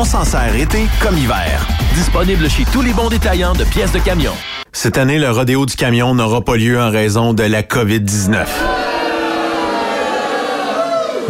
[0.00, 1.66] On s'en sert été comme hiver.
[1.96, 4.32] Disponible chez tous les bons détaillants de pièces de camion.
[4.70, 8.46] Cette année, le rodéo du camion n'aura pas lieu en raison de la COVID-19.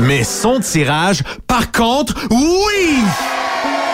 [0.00, 2.98] Mais son tirage, par contre, oui!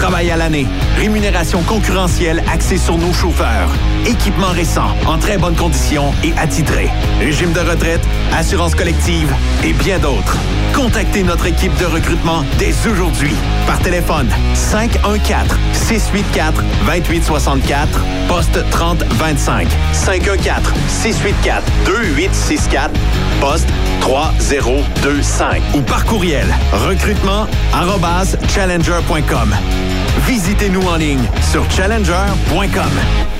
[0.00, 3.68] Travail à l'année, rémunération concurrentielle axée sur nos chauffeurs,
[4.06, 8.00] équipement récent, en très bonne condition et attitré, régime de retraite,
[8.32, 9.30] assurance collective
[9.62, 10.38] et bien d'autres.
[10.74, 13.34] Contactez notre équipe de recrutement dès aujourd'hui
[13.66, 22.90] par téléphone 514 684 2864 poste 3025 514 684 2864
[23.40, 23.68] poste
[24.00, 29.54] 3025 ou par courriel recrutement arobase challenger.com.
[30.26, 33.39] Visitez-nous en ligne sur challenger.com.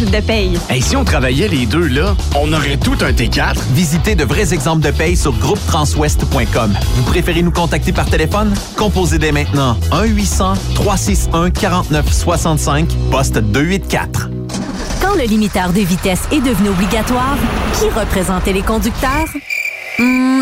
[0.09, 0.57] de paye.
[0.69, 3.55] Et si on travaillait les deux, là, on aurait tout un T4.
[3.73, 6.73] Visitez de vrais exemples de paye sur groupetranswest.com.
[6.95, 8.53] Vous préférez nous contacter par téléphone?
[8.77, 14.29] Composez dès maintenant 1-800-361-4965, poste 284.
[15.01, 17.37] Quand le limiteur de vitesse est devenu obligatoire,
[17.73, 19.27] qui représentait les conducteurs?
[19.99, 20.41] Hmm,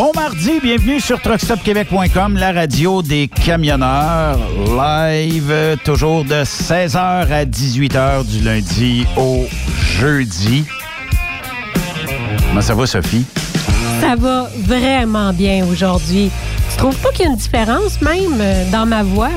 [0.00, 4.38] Bon mardi, bienvenue sur truckstopquebec.com, la radio des camionneurs,
[4.74, 9.44] live toujours de 16h à 18h du lundi au
[9.98, 10.64] jeudi.
[12.48, 13.26] Comment ça va, Sophie?
[14.00, 16.30] Ça va vraiment bien aujourd'hui.
[16.70, 19.28] Tu trouves pas qu'il y a une différence même euh, dans ma voix?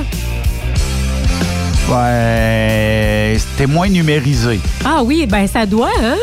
[1.89, 4.61] Ouais, c'était moins numérisé.
[4.85, 6.15] Ah oui, ben ça doit, hein?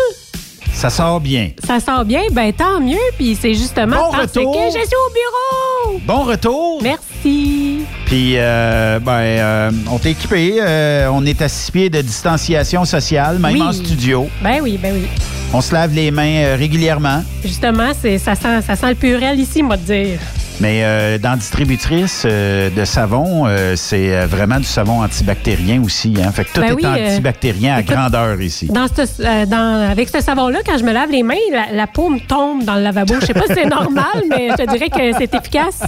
[0.72, 1.50] Ça sort bien.
[1.66, 2.96] Ça sent bien, ben tant mieux.
[3.18, 4.52] Puis c'est justement Bon parce retour.
[4.54, 6.00] que je suis au bureau.
[6.06, 6.80] Bon retour.
[6.82, 7.80] Merci.
[8.06, 10.56] Puis, euh, ben, euh, on t'est équipé.
[10.60, 13.62] euh, on est à six pieds de distanciation sociale, même Oui.
[13.62, 14.28] en studio.
[14.42, 15.06] Ben oui, ben oui.
[15.52, 17.22] On se lave les mains euh, régulièrement.
[17.44, 20.18] Justement, c'est ça sent, ça sent le purel ici, moi, te dire.
[20.60, 26.14] Mais euh, dans distributrice euh, de savon, euh, c'est euh, vraiment du savon antibactérien aussi.
[26.22, 26.30] Hein?
[26.32, 28.66] Fait que tout Ben est oui, antibactérien à écoute, grandeur ici.
[28.66, 32.10] Dans ce- dans- avec ce savon-là, quand je me lave les mains, la, la peau
[32.10, 33.14] me tombe dans le lavabo.
[33.22, 35.82] Je sais pas si c'est normal, mais je te dirais que c'est efficace.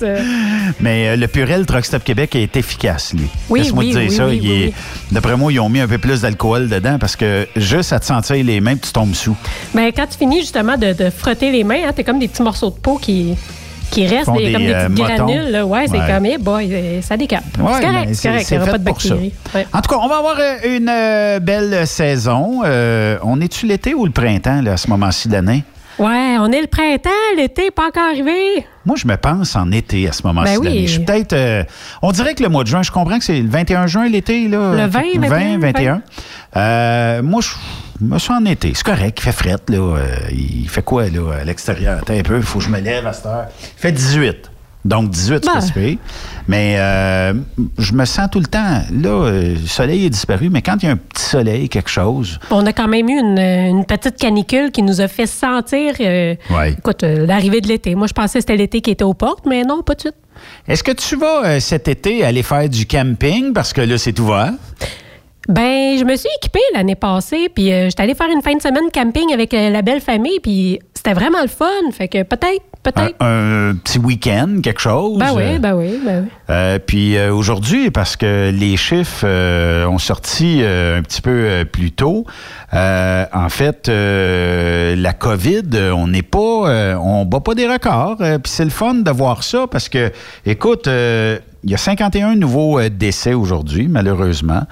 [0.80, 3.26] Mais le Purel Truck Stop Québec est efficace, lui.
[3.50, 4.26] Oui, Laisse-moi oui, te dire oui, ça.
[4.26, 4.74] oui.
[5.10, 8.06] D'après moi, ils ont mis un peu plus d'alcool dedans parce que juste à te
[8.06, 9.36] sentir les mains, tu tombes sous.
[9.74, 12.42] Ben, quand tu finis justement de, de frotter les mains, hein, t'as comme des petits
[12.42, 13.34] morceaux de peau qui,
[13.92, 15.50] qui restent, Font des, des, comme des euh, granules.
[15.50, 15.66] là.
[15.66, 16.06] Ouais, c'est Ouais.
[16.08, 17.44] comme, eh boy, euh, ça décape.
[17.58, 19.32] Ouais, c'est correct, c'est correct, il n'y aura pas de bactéries.
[19.54, 19.66] Ouais.
[19.72, 22.62] En tout cas, on va avoir euh, une euh, belle saison.
[22.64, 25.62] Euh, on est-tu l'été ou le printemps là, à ce moment-ci de l'année?
[25.98, 28.64] Ouais, on est le printemps, l'été n'est pas encore arrivé.
[28.86, 30.66] Moi, je me pense en été à ce moment-ci Ben oui.
[30.66, 30.86] l'année.
[30.86, 31.34] Je suis peut-être.
[31.34, 31.64] euh,
[32.00, 34.48] on dirait que le mois de juin, je comprends que c'est le 21 juin l'été,
[34.48, 34.72] là.
[34.74, 35.58] Le 20, 20, 21.
[35.58, 36.02] 21.
[36.56, 37.50] Euh, moi, je
[38.04, 38.72] me suis en été.
[38.74, 39.78] C'est correct, il fait fret, là.
[39.96, 41.98] Euh, il fait quoi, là, à l'extérieur?
[42.02, 43.46] Attends un peu, il faut que je me lève à cette heure.
[43.76, 44.50] Il fait 18.
[44.84, 45.86] Donc, 18, c'est Ben.
[45.90, 45.98] pire.
[46.48, 47.34] Mais euh,
[47.78, 48.80] je me sens tout le temps.
[48.92, 51.88] Là, euh, le soleil est disparu, mais quand il y a un petit soleil, quelque
[51.88, 55.94] chose, On a quand même eu une, une petite canicule qui nous a fait sentir
[56.00, 56.72] euh, Ouais.
[56.72, 57.94] écoute, euh, l'arrivée de l'été.
[57.94, 60.16] Moi, je pensais que c'était l'été qui était aux portes, mais non, pas de suite.
[60.66, 63.52] Est-ce que tu vas cet été aller faire du camping?
[63.52, 64.50] Parce que là, c'est ouvert?
[65.48, 68.62] Ben, je me suis équipée l'année passée, puis euh, j'étais allée faire une fin de
[68.62, 71.66] semaine camping avec euh, la belle famille, puis c'était vraiment le fun.
[71.90, 73.16] Fait que peut-être, peut-être.
[73.18, 75.18] un petit week-end, quelque chose?
[75.18, 76.30] Ben oui, ben oui, ben oui.
[76.48, 79.26] Euh, puis aujourd'hui, parce que les chiffres
[79.88, 82.24] ont sorti un petit peu plus tôt,
[82.72, 88.18] en fait, la COVID, on n'est pas, on bat pas des records.
[88.18, 90.12] puis c'est le fun de voir ça parce que,
[90.46, 90.88] écoute,
[91.64, 94.62] il y a 51 nouveaux euh, décès aujourd'hui, malheureusement.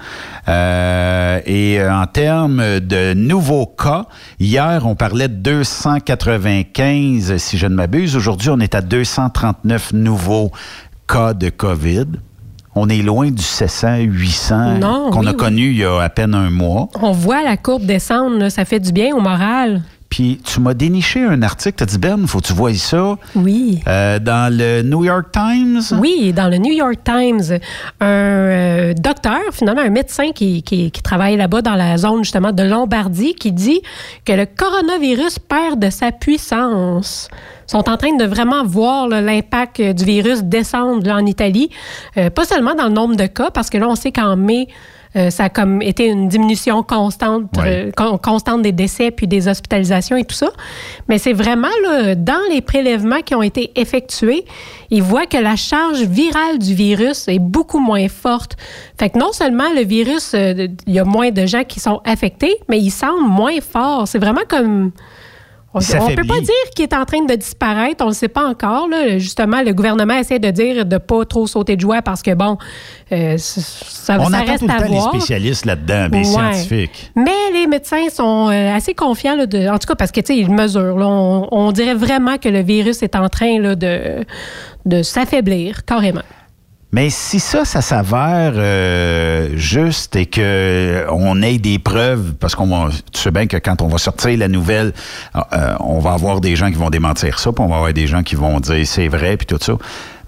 [0.49, 4.05] Euh, et euh, en termes de nouveaux cas,
[4.39, 8.15] hier, on parlait de 295, si je ne m'abuse.
[8.15, 10.51] Aujourd'hui, on est à 239 nouveaux
[11.07, 12.07] cas de COVID.
[12.75, 15.37] On est loin du 700, 800 Non, qu'on oui, a oui.
[15.37, 16.89] connu il y a à peine un mois.
[17.01, 19.81] On voit la courbe descendre, là, ça fait du bien au moral.
[20.11, 23.15] Puis tu m'as déniché un article, tu as dit, Ben, faut que tu vois ça,
[23.33, 23.79] Oui.
[23.87, 25.79] euh, dans le New York Times.
[25.99, 27.59] Oui, dans le New York Times,
[28.01, 32.51] un euh, docteur, finalement un médecin qui, qui- qui travaille là-bas dans la zone justement
[32.51, 33.81] de Lombardie, qui dit
[34.25, 37.29] que le coronavirus perd de sa puissance.
[37.67, 41.69] Ils sont en train de vraiment voir l'impact euh, du virus descendre là, en Italie,
[42.17, 44.67] Euh, pas seulement dans le nombre de cas, parce que là on sait qu'en mai,
[45.15, 47.87] euh, ça a comme été une diminution constante, Ouais.
[47.87, 50.49] euh, con- constante des décès puis des hospitalisations et tout ça.
[51.09, 54.45] Mais c'est vraiment là, dans les prélèvements qui ont été effectués,
[54.89, 58.55] ils voient que la charge virale du virus est beaucoup moins forte.
[58.99, 62.01] Fait que non seulement le virus, euh, il y a moins de gens qui sont
[62.05, 64.07] affectés, mais il semble moins fort.
[64.07, 64.91] C'est vraiment comme
[65.73, 68.27] on ne peut pas dire qu'il est en train de disparaître, on ne le sait
[68.27, 68.87] pas encore.
[68.89, 69.17] Là.
[69.17, 72.57] Justement, le gouvernement essaie de dire de pas trop sauter de joie parce que, bon,
[73.11, 75.13] euh, ça, On ça attend reste tout le à temps voir.
[75.13, 76.23] les spécialistes là-dedans, les Ouais.
[76.25, 77.11] scientifiques.
[77.15, 80.33] Mais les médecins sont euh, assez confiants, là, de, en tout cas parce que, tu
[80.33, 80.97] sais, ils mesurent.
[80.97, 81.07] là.
[81.07, 84.25] on, on dirait vraiment que le virus est en train là, de,
[84.85, 86.21] de s'affaiblir, carrément.
[86.93, 92.89] Mais si ça, ça s'avère euh, juste et que on ait des preuves, parce qu'on
[92.89, 94.93] tu sais bien que quand on va sortir la nouvelle,
[95.35, 98.07] euh, on va avoir des gens qui vont démentir ça, puis on va avoir des
[98.07, 99.77] gens qui vont dire c'est vrai, puis tout ça.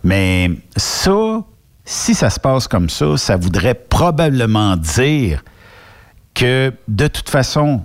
[0.06, 1.44] Mais ça,
[1.84, 5.44] si ça se passe comme ça, ça voudrait probablement dire
[6.34, 7.82] que de toute façon,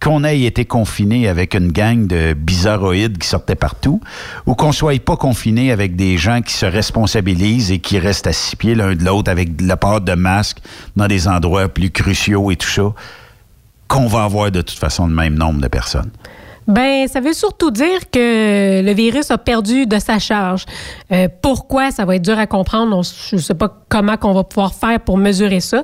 [0.00, 4.00] qu'on ait été confiné avec une gang de bizarroïdes qui sortaient partout,
[4.46, 8.32] ou qu'on soit pas confiné avec des gens qui se responsabilisent et qui restent à
[8.32, 10.58] six pieds l'un de l'autre avec le port de masque
[10.94, 12.92] dans des endroits plus cruciaux et tout ça,
[13.88, 16.10] qu'on va avoir de toute façon le même nombre de personnes.
[16.68, 20.66] Ben, ça veut surtout dire que le virus a perdu de sa charge.
[21.10, 21.90] Euh, pourquoi?
[21.90, 25.00] Ça va être dur à comprendre Je ne sais pas comment qu'on va pouvoir faire
[25.00, 25.82] pour mesurer ça,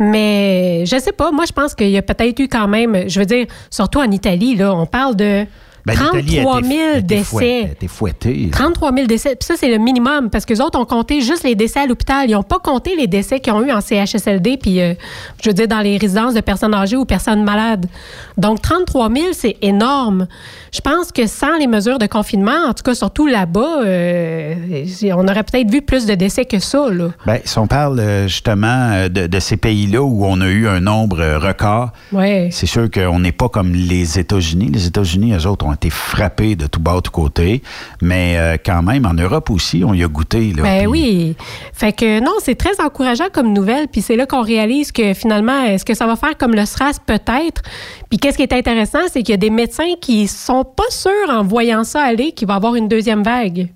[0.00, 1.30] mais je sais pas.
[1.30, 3.08] Moi, je pense qu'il y a peut-être eu quand même.
[3.08, 5.46] Je veux dire, surtout en Italie, là, on parle de
[5.86, 7.72] Ben, l'Italie a 33 été- 000 a été fouet- a décès.
[7.72, 8.48] été fouettée.
[8.50, 9.36] 33 000 décès.
[9.36, 11.86] Puis ça, c'est le minimum parce que les autres ont compté juste les décès à
[11.86, 12.28] l'hôpital.
[12.28, 14.94] Ils n'ont pas compté les décès qu'ils ont eu en CHSLD, puis euh,
[15.42, 17.86] je veux dire dans les résidences de personnes âgées ou personnes malades.
[18.36, 20.26] Donc 33 000, c'est énorme.
[20.76, 24.54] Je pense que sans les mesures de confinement, en tout cas surtout là-bas, euh,
[25.14, 26.90] on aurait peut-être vu plus de décès que ça.
[26.90, 27.08] Là.
[27.24, 30.68] Ben, si on parle euh, justement euh, de, de ces pays-là où on a eu
[30.68, 32.50] un nombre record, Ouais.
[32.52, 34.68] c'est sûr qu'on n'est pas comme les États-Unis.
[34.70, 37.62] Les États-Unis, eux autres, ont été frappés de tout bas, de tout côté.
[38.02, 40.52] Mais euh, quand même, en Europe aussi, on y a goûté.
[40.54, 41.36] Là, Ben Puis- oui.
[41.72, 43.88] Fait que non, c'est très encourageant comme nouvelle.
[43.88, 46.98] Puis c'est là qu'on réalise que finalement, est-ce que ça va faire comme le SRAS
[47.06, 47.62] peut-être?
[48.10, 51.30] Puis qu'est-ce qui est intéressant, c'est qu'il y a des médecins qui sont pas sûrs
[51.30, 53.68] en voyant ça aller qu'il va y avoir une deuxième vague.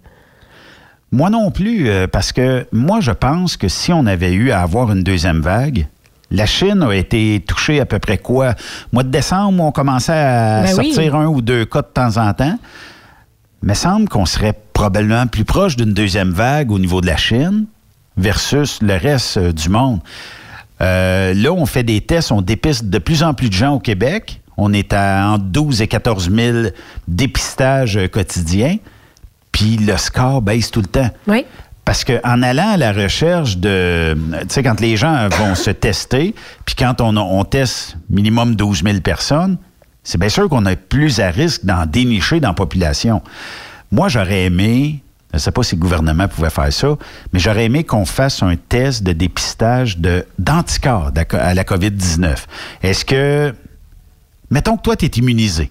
[1.12, 4.60] Moi non plus, euh, parce que moi, je pense que si on avait eu à
[4.62, 5.86] avoir une deuxième vague,
[6.30, 8.54] la Chine a été touchée à peu près quoi?
[8.92, 10.92] Mois de décembre, on commençait à Ben oui.
[10.92, 12.56] sortir un ou deux cas de temps en temps.
[13.62, 17.66] Mais semble qu'on serait probablement plus proche d'une deuxième vague au niveau de la Chine
[18.16, 20.00] versus le reste euh, du monde.
[20.80, 23.80] Euh, là, on fait des tests, on dépiste de plus en plus de gens au
[23.80, 24.40] Québec.
[24.62, 26.58] On est à entre 12 et 14 000
[27.08, 28.76] dépistages euh, quotidiens.
[29.52, 31.10] Puis le score baisse tout le temps.
[31.26, 31.46] Oui.
[31.86, 34.14] Parce qu'en allant à la recherche de.
[34.42, 36.34] Tu sais, quand les gens vont se tester,
[36.66, 39.56] puis quand on, on teste minimum 12 000 personnes,
[40.04, 43.22] c'est bien sûr qu'on a plus à risque d'en dénicher dans la population.
[43.90, 45.02] Moi, j'aurais aimé,
[45.32, 46.96] je ne sais pas si le gouvernement pouvait faire ça,
[47.32, 49.98] mais j'aurais aimé qu'on fasse un test de dépistage
[50.38, 52.36] d'anticorps à la COVID-19.
[52.82, 53.54] Est-ce que.
[54.50, 55.70] Mettons que toi, tu es immunisé.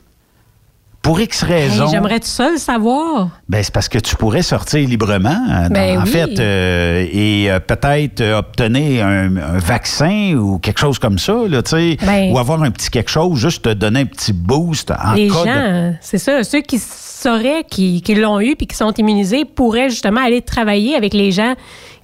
[1.02, 1.88] Pour X Hey, raisons.
[1.88, 3.30] J'aimerais tout le savoir.
[3.48, 6.10] Ben, c'est parce que tu pourrais sortir librement, euh, Ben en oui.
[6.10, 11.34] fait, euh, et euh, peut-être euh, obtenir un, un vaccin ou quelque chose comme ça,
[11.48, 14.34] là, tu sais, Ben- ou avoir un petit quelque chose, juste te donner un petit
[14.34, 15.46] boost en Les cas gens,
[15.90, 15.94] de...
[16.02, 20.22] c'est ça, ceux qui sauraient, qui, qui l'ont eu puis qui sont immunisés pourraient justement
[20.22, 21.56] aller travailler avec les gens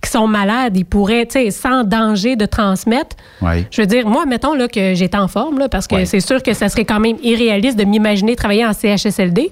[0.02, 0.78] qui sont malades.
[0.78, 3.16] Ils pourraient, tu sais, sans danger de transmettre.
[3.42, 3.66] Ouais.
[3.72, 6.06] Je veux dire, moi, mettons là, que j'étais en forme, là, parce que Ouais.
[6.06, 9.50] c'est sûr que ça serait quand même irréaliste de m'imaginer travailler en CHSLD.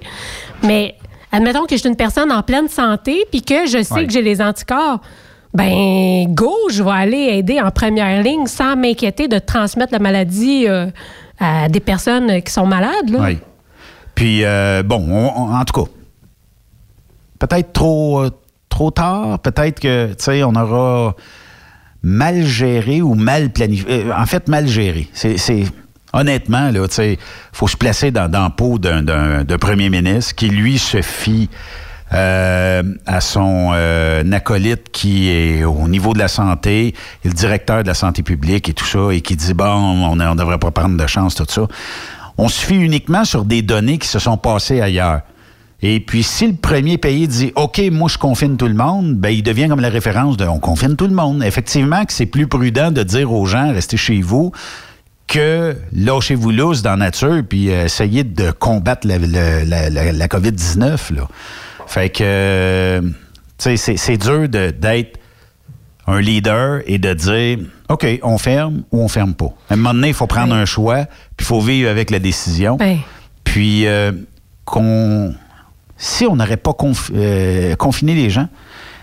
[0.62, 0.94] Mais
[1.32, 4.06] admettons que je suis une personne en pleine santé puis que je sais Ouais.
[4.06, 5.00] que j'ai les anticorps.
[5.52, 10.66] Ben, go, je vais aller aider en première ligne sans m'inquiéter de transmettre la maladie
[10.68, 10.86] euh,
[11.38, 13.08] à des personnes qui sont malades.
[13.08, 13.18] Là.
[13.22, 13.38] Oui.
[14.16, 15.90] Puis, euh, bon, on- on- en tout cas,
[17.38, 18.30] peut-être trop, euh,
[18.74, 21.14] trop tard, peut-être que, tu sais, on aura
[22.02, 23.86] mal géré ou mal planifié.
[23.88, 25.08] euh, en fait, mal géré.
[25.12, 25.64] C'est.
[26.12, 27.18] Honnêtement, là, tu
[27.52, 31.48] faut se placer dans, dans la peau d'un, premier ministre qui, lui, se fie
[32.12, 37.88] euh, à son euh, acolyte qui est au niveau de la santé, le directeur de
[37.88, 40.96] la santé publique et tout ça, et qui dit, bon, on ne devrait pas prendre
[40.96, 41.66] de chance, tout ça.
[42.38, 45.22] On se fie uniquement sur des données qui se sont passées ailleurs.
[45.86, 49.28] Et puis, si le premier pays dit OK, moi je confine tout le monde, ben
[49.28, 51.42] il devient comme la référence de on confine tout le monde.
[51.44, 54.50] Effectivement, que c'est plus prudent de dire aux gens restez chez vous
[55.26, 60.12] que lâchez-vous lousse dans la nature puis euh, essayez de combattre la, la- la- la-
[60.12, 61.12] la COVID-19.
[61.14, 61.28] Là.
[61.86, 63.08] Fait que, euh, tu
[63.58, 65.18] sais, c'est- c'est dur de- d'être
[66.06, 67.58] un leader et de dire
[67.90, 69.52] OK, on ferme ou on ferme pas.
[69.68, 71.04] À un moment donné, il faut prendre un choix,
[71.36, 72.76] puis il faut vivre avec la décision.
[72.76, 72.98] Ben.
[73.44, 74.12] Puis euh,
[74.64, 75.34] qu'on
[76.04, 78.48] si on n'aurait pas conf- euh, confiné les gens,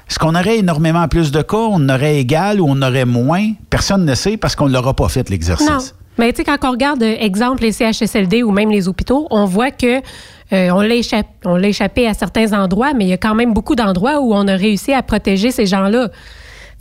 [0.10, 3.51] est-ce qu'on aurait énormément plus de cas, on aurait égal ou on aurait moins?
[3.70, 5.96] Personne ne sait parce qu'on ne l'aura pas fait l'exercice.
[6.17, 9.46] Mais tu sais, quand on regarde, euh, exemple, les CHSLD ou même les hôpitaux, on
[9.46, 9.98] voit que
[10.53, 14.20] euh, on l'a échappé, à certains endroits, mais il y a quand même beaucoup d'endroits
[14.20, 16.10] où on a réussi à protéger ces gens-là.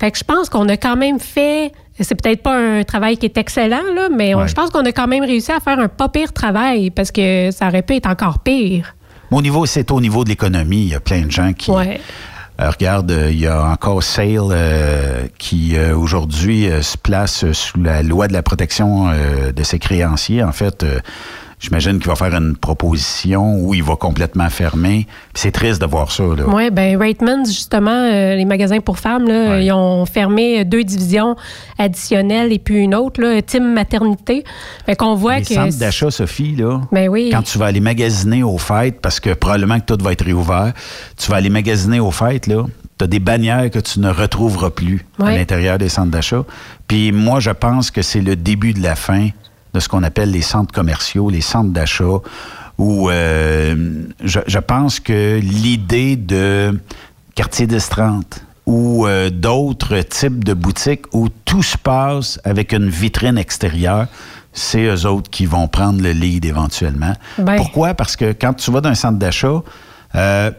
[0.00, 1.72] Fait que je pense qu'on a quand même fait.
[2.00, 4.48] C'est peut-être pas un travail qui est excellent, là, mais on- Ouais.
[4.48, 7.50] je pense qu'on a quand même réussi à faire un pas pire travail parce que
[7.52, 8.96] ça aurait pu être encore pire.
[9.30, 10.82] Au niveau, c'est au niveau de l'économie.
[10.82, 11.70] Il y a plein de gens qui.
[11.70, 12.00] Ouais.
[12.60, 17.50] Euh, regarde, euh, il y a encore Sale euh, qui euh, aujourd'hui euh, se place
[17.52, 20.42] sous la loi de la protection euh, de ses créanciers.
[20.42, 20.84] En fait,
[21.60, 25.06] j'imagine qu'il va faire une proposition où il va complètement fermer.
[25.34, 26.24] C'est triste de voir ça.
[26.24, 26.44] Là.
[26.48, 29.66] Oui, ben Ratemans, justement, euh, les magasins pour femmes, là, Ouais.
[29.66, 31.36] ils ont fermé deux divisions
[31.78, 34.44] additionnelles et puis une autre, là, Team Maternité.
[34.86, 35.54] Fait qu'on voit Les que.
[35.54, 37.30] centres d'achat, Sophie, là, Ben oui.
[37.32, 40.72] quand tu vas aller magasiner aux fêtes, parce que probablement que tout va être réouvert,
[41.16, 42.64] tu vas aller magasiner aux fêtes, là,
[42.98, 46.44] tu as des bannières que tu ne retrouveras plus à l'intérieur des centres d'achat.
[46.88, 49.28] Puis moi, je pense que c'est le début de la fin
[49.74, 52.18] de ce qu'on appelle les centres commerciaux, les centres d'achat,
[52.78, 56.78] où euh, je, je pense que l'idée de
[57.34, 58.22] quartier 10-30
[58.66, 64.06] ou euh, d'autres types de boutiques où tout se passe avec une vitrine extérieure,
[64.52, 67.14] c'est eux autres qui vont prendre le lead éventuellement.
[67.38, 67.56] Ben.
[67.56, 67.94] Pourquoi?
[67.94, 69.62] Parce que quand tu vas dans un centre d'achat,
[70.14, 70.50] euh,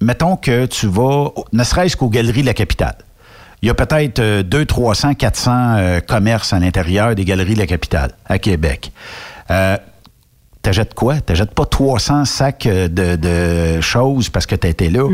[0.00, 2.96] mettons que tu vas, ne serait-ce qu'aux galeries de la capitale.
[3.62, 7.60] Il y a peut-être euh, 200, 300, 400 euh, commerces à l'intérieur des galeries de
[7.60, 8.92] la capitale, à Québec.
[9.50, 9.76] Euh,
[10.62, 11.20] T'achètes quoi?
[11.20, 15.08] T'achètes pas 300 sacs euh, de, de choses parce que tu été là.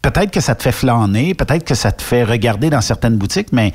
[0.00, 3.52] Peut-être que ça te fait flâner, peut-être que ça te fait regarder dans certaines boutiques,
[3.52, 3.72] mais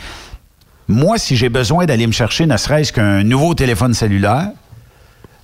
[0.87, 4.49] moi, si j'ai besoin d'aller me chercher ne serait-ce qu'un nouveau téléphone cellulaire,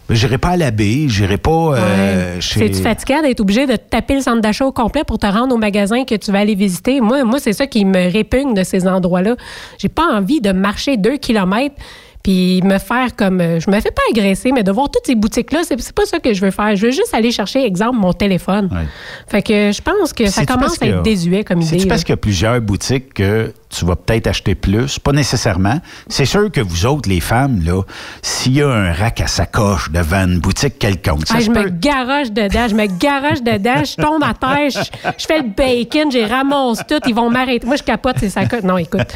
[0.10, 2.42] j'irai pas à la baie, j'irai pas euh, Ouais.
[2.42, 2.60] chez...
[2.60, 5.58] C'est-tu fatigant d'être obligé de taper le centre d'achat au complet pour te rendre au
[5.58, 7.02] magasin que tu vas aller visiter?
[7.02, 9.36] Moi, moi c'est ça qui me répugne de ces endroits-là.
[9.78, 11.76] J'ai pas envie de marcher deux kilomètres
[12.22, 13.40] puis me faire comme...
[13.40, 16.06] euh, Je me fais pas agresser, mais de voir toutes ces boutiques-là, c'est c'est pas
[16.06, 16.76] ça que je veux faire.
[16.76, 18.68] Je veux juste aller chercher, exemple, mon téléphone.
[18.74, 18.86] Ouais.
[19.28, 21.78] Fait que je pense que ça commence à être désuet comme idée.
[21.78, 22.06] C'est-tu parce là.
[22.06, 24.98] qu'il y a plusieurs boutiques que tu vas peut-être acheter plus?
[25.00, 25.80] Pas nécessairement.
[26.08, 27.84] C'est sûr que vous autres, les femmes, là,
[28.22, 31.70] s'il y a un rack à sacoche devant une boutique quelconque, ça Ah, je me
[31.70, 36.12] garoche dedans, je me garoche dedans, je tombe à terre, je, je fais le bacon,
[36.12, 37.68] j'ai ramasse tout, ils vont m'arrêter.
[37.68, 38.42] Moi, je capote, c'est ça.
[38.64, 39.08] Non, écoute.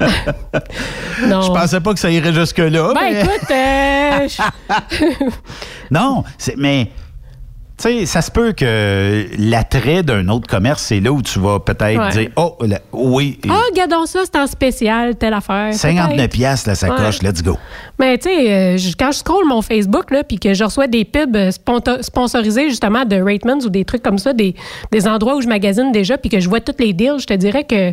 [1.26, 1.42] non.
[1.42, 2.92] Je pensais pas que ça irait jusque-là.
[2.94, 5.30] Ben, mais- écoute, euh, je-
[5.90, 6.22] Non,
[6.56, 6.90] mais
[7.78, 11.60] tu sais, ça se peut que l'attrait d'un autre commerce, c'est là où tu vas
[11.60, 12.10] peut-être Ouais.
[12.10, 12.56] dire Oh,
[12.92, 15.72] oui, ah, regardons ça, c'est en spécial, telle affaire.
[15.72, 16.32] 59 peut-être.
[16.32, 17.56] piastres la sacoche, let's go.
[17.98, 21.04] Mais tu sais, euh, quand je scrolle mon Facebook, là, puis que je reçois des
[21.04, 21.50] pubs euh,
[22.02, 24.54] sponsorisés justement de Ratemans ou des trucs comme ça, des,
[24.90, 27.34] des endroits où je magasine déjà, puis que je vois toutes les deals, je te
[27.34, 27.92] dirais que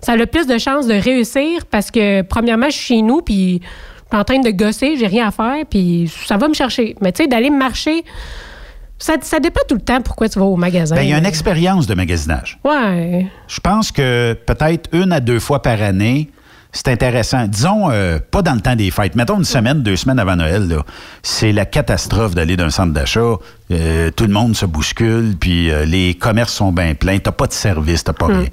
[0.00, 3.20] ça a le plus de chances de réussir parce que, premièrement, je suis chez nous,
[3.22, 6.54] puis je suis en train de gosser, j'ai rien à faire, puis ça va me
[6.54, 6.94] chercher.
[7.00, 8.04] Mais tu sais, d'aller marcher,
[8.98, 10.94] ça, ça dépend tout le temps pourquoi tu vas au magasin.
[10.96, 12.58] Ben, il y a une expérience de magasinage.
[12.64, 13.26] Ouais.
[13.48, 16.30] Je pense que peut-être une à deux fois par année,
[16.72, 17.46] c'est intéressant.
[17.46, 19.14] Disons, euh, pas dans le temps des fêtes.
[19.14, 20.76] Mettons une semaine, deux semaines avant Noël,
[21.22, 23.36] c'est la catastrophe d'aller d'un centre d'achat.
[23.70, 27.18] Euh, tout le monde se bouscule, puis euh, les commerces sont bien pleins.
[27.18, 28.44] T'as pas de service, t'as pas rien.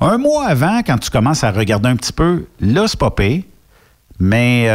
[0.00, 3.42] Un mois avant, quand tu commences à regarder un petit peu, là, c'est pas pire.
[4.20, 4.68] Mais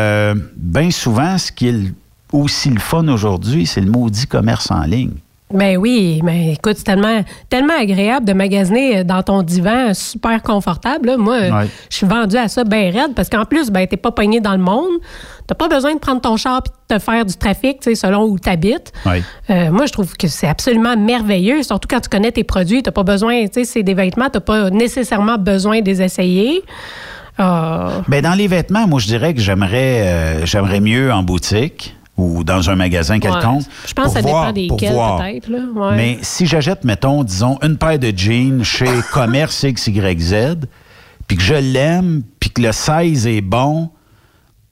[0.58, 1.94] bien souvent, ce qui est le-
[2.34, 5.12] aussi le fun aujourd'hui, c'est le maudit commerce en ligne.
[5.54, 11.08] Ben oui, mais écoute, c'est tellement, tellement agréable de magasiner dans ton divan super confortable.
[11.08, 11.16] là.
[11.18, 11.68] Moi, Ouais.
[11.90, 14.52] je suis vendue à ça bien raide parce qu'en plus, ben, t'es pas pogné dans
[14.52, 14.92] le monde.
[15.48, 17.96] T'as pas besoin de prendre ton char et de te faire du trafic, tu sais,
[17.96, 18.92] selon où tu habites.
[19.06, 19.24] Ouais.
[19.70, 22.84] moi, je trouve que c'est absolument merveilleux, surtout quand tu connais tes produits.
[22.84, 26.62] T'as pas besoin, tu sais, c'est des vêtements, t'as pas nécessairement besoin de les essayer.
[27.38, 31.96] Ah, Ben dans les vêtements, moi je dirais que j'aimerais euh, j'aimerais mieux en boutique
[32.18, 33.62] ou dans un magasin quelconque.
[33.62, 33.66] Ouais.
[33.88, 35.50] Je pense que ça voir- dépend desquels, peut-être.
[35.76, 35.96] Ouais.
[35.96, 40.56] Mais si j'achète, mettons, disons, une paire de jeans chez Commerce XYZ,
[41.28, 43.90] puis que je l'aime, puis que le size est bon,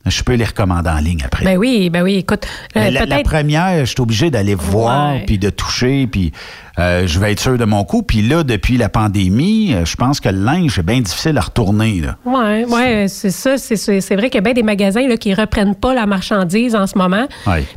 [0.06, 1.44] je peux les recommander en ligne après.
[1.44, 2.46] ben oui, ben oui, écoute,
[2.78, 6.32] euh, la, première, je suis obligé d'aller voir, puis de toucher, puis
[6.78, 8.04] euh, je vais être sûr de mon coup.
[8.04, 11.42] Puis là, depuis la pandémie, euh, je pense que le linge, c'est bien difficile à
[11.42, 12.04] retourner.
[12.26, 13.58] Oui, ouais, c'est ça.
[13.58, 16.06] C'est, c'est, c'est vrai qu'il y a bien des magasins là, qui reprennent pas la
[16.06, 17.28] marchandise en ce moment.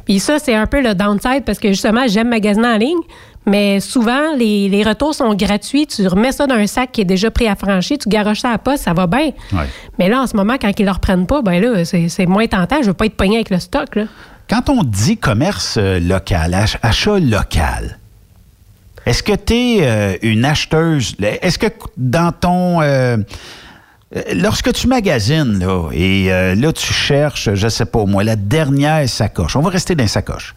[0.04, 2.98] Puis ça, c'est un peu le downside parce que justement, j'aime magasiner en ligne,
[3.48, 5.86] Mais souvent, les, les retours sont gratuits.
[5.86, 8.58] Tu remets ça dans un sac qui est déjà préaffranchi, tu garoches ça à la
[8.58, 9.30] poste, ça va bien.
[9.52, 9.66] Ouais.
[9.98, 12.46] Mais là, en ce moment, quand ils ne le reprennent pas, ben là, c'est moins
[12.46, 12.76] tentant.
[12.82, 13.96] Je veux pas être pogné avec le stock.
[13.96, 14.04] Là.
[14.50, 17.98] Quand on dit commerce euh, local, ach- achat local,
[19.06, 21.14] est-ce que tu es une acheteuse?
[21.20, 22.82] Est-ce que dans ton.
[22.82, 23.16] euh, euh,
[24.34, 29.06] lorsque tu magasines, là, et euh, là, tu cherches, je sais pas moi, la dernière
[29.08, 30.54] sacoche, on va rester dans les sacoches.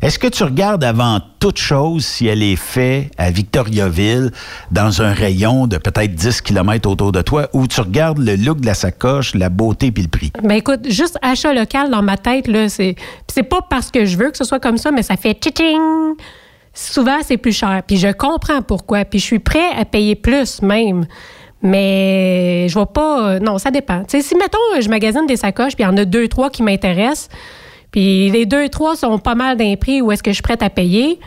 [0.00, 4.30] Est-ce que tu regardes avant toute chose si elle est faite à Victoriaville,
[4.70, 8.60] dans un rayon de peut-être 10 km autour de toi, ou tu regardes le look
[8.60, 10.32] de la sacoche, la beauté puis le prix?
[10.42, 12.96] Ben écoute, juste achat local dans ma tête, là, c'est.
[13.28, 16.14] c'est pas parce que je veux que ce soit comme ça, mais ça fait tching
[16.76, 17.82] Souvent, c'est plus cher.
[17.86, 19.04] Puis je comprends pourquoi.
[19.04, 21.06] Puis je suis prêt à payer plus même.
[21.64, 23.28] Mais je vais pas.
[23.30, 24.02] euh, Non, ça dépend.
[24.06, 27.28] Si, mettons, je magasine des sacoches, puis il y en a deux, trois qui m'intéressent,
[27.90, 30.62] puis les deux, trois sont pas mal d'un prix où est-ce que je suis prête
[30.62, 31.18] à payer,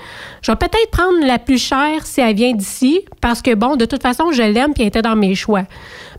[0.42, 3.86] je vais peut-être prendre la plus chère si elle vient d'ici, parce que, bon, de
[3.86, 5.64] toute façon, je l'aime, puis elle était dans mes choix.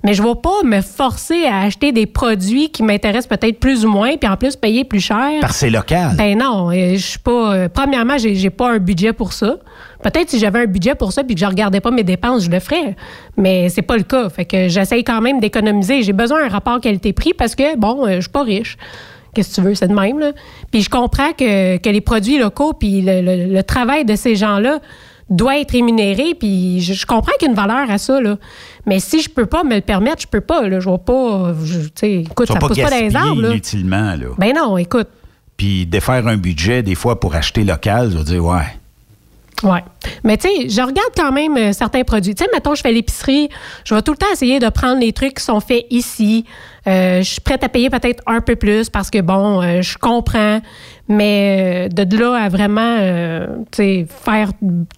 [0.05, 3.85] Mais je ne vais pas me forcer à acheter des produits qui m'intéressent peut-être plus
[3.85, 5.33] ou moins, puis en plus payer plus cher.
[5.41, 6.15] Parce que c'est local.
[6.17, 7.53] Ben non, euh, je suis pas.
[7.55, 9.57] euh, premièrement, j'ai, j'ai pas un budget pour ça.
[10.03, 12.51] Peut-être si j'avais un budget pour ça puis que je regardais pas mes dépenses, je
[12.51, 12.95] le ferais.
[13.37, 14.29] Mais c'est pas le cas.
[14.29, 16.03] Fait que j'essaye quand même d'économiser.
[16.03, 18.77] J'ai besoin d'un rapport qualité-prix parce que bon, euh, je suis pas riche.
[19.35, 20.33] Qu'est-ce que tu veux, c'est de même là.
[20.71, 24.37] Puis je comprends que, que les produits locaux puis le, le- le travail de ces
[24.37, 24.79] gens-là
[25.31, 26.35] doit être rémunéré.
[26.39, 28.37] Puis je, je comprends qu'il y a une valeur à ça là.
[28.87, 30.67] Mais si je peux pas me le permettre, je peux pas.
[30.69, 30.79] Là.
[30.81, 31.55] Je vais pas.
[31.65, 33.43] je- Tu sais, écoute, ça pas pousse pas dans les arbres.
[33.43, 33.51] Là.
[33.51, 34.27] inutilement, là.
[34.39, 35.09] Ben non, écoute.
[35.57, 38.63] Puis défaire un budget, des fois, pour acheter local, je veux dire, ouais.
[39.63, 39.83] Ouais.
[40.25, 42.35] Mais tu sais, je regarde quand même euh, certains produits.
[42.35, 43.49] Tu sais, mettons, je fais l'épicerie,
[43.85, 46.45] je vais tout le temps essayer de prendre les trucs qui sont faits ici.
[46.87, 49.99] Euh, je suis prête à payer peut-être un peu plus parce que, bon, euh, je
[49.99, 50.61] comprends.
[51.09, 52.99] Mais de là à vraiment,
[53.73, 54.51] tu sais, faire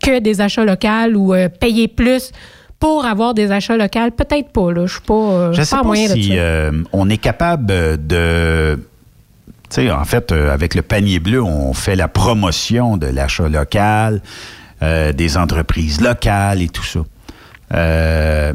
[0.03, 2.33] que des achats locaux ou payer plus
[2.81, 4.73] pour avoir des achats locaux, peut-être pas.
[4.73, 4.87] Là.
[4.87, 6.35] Je suis pas, Je sais pas moyen de si ça.
[6.35, 7.67] euh, on est capable
[8.07, 8.81] de...
[9.71, 13.49] Tu sais, en fait, euh, avec le panier bleu, on fait la promotion de l'achat
[13.49, 14.21] local,
[14.83, 17.01] euh, des entreprises locales et tout ça.
[17.75, 18.53] Euh,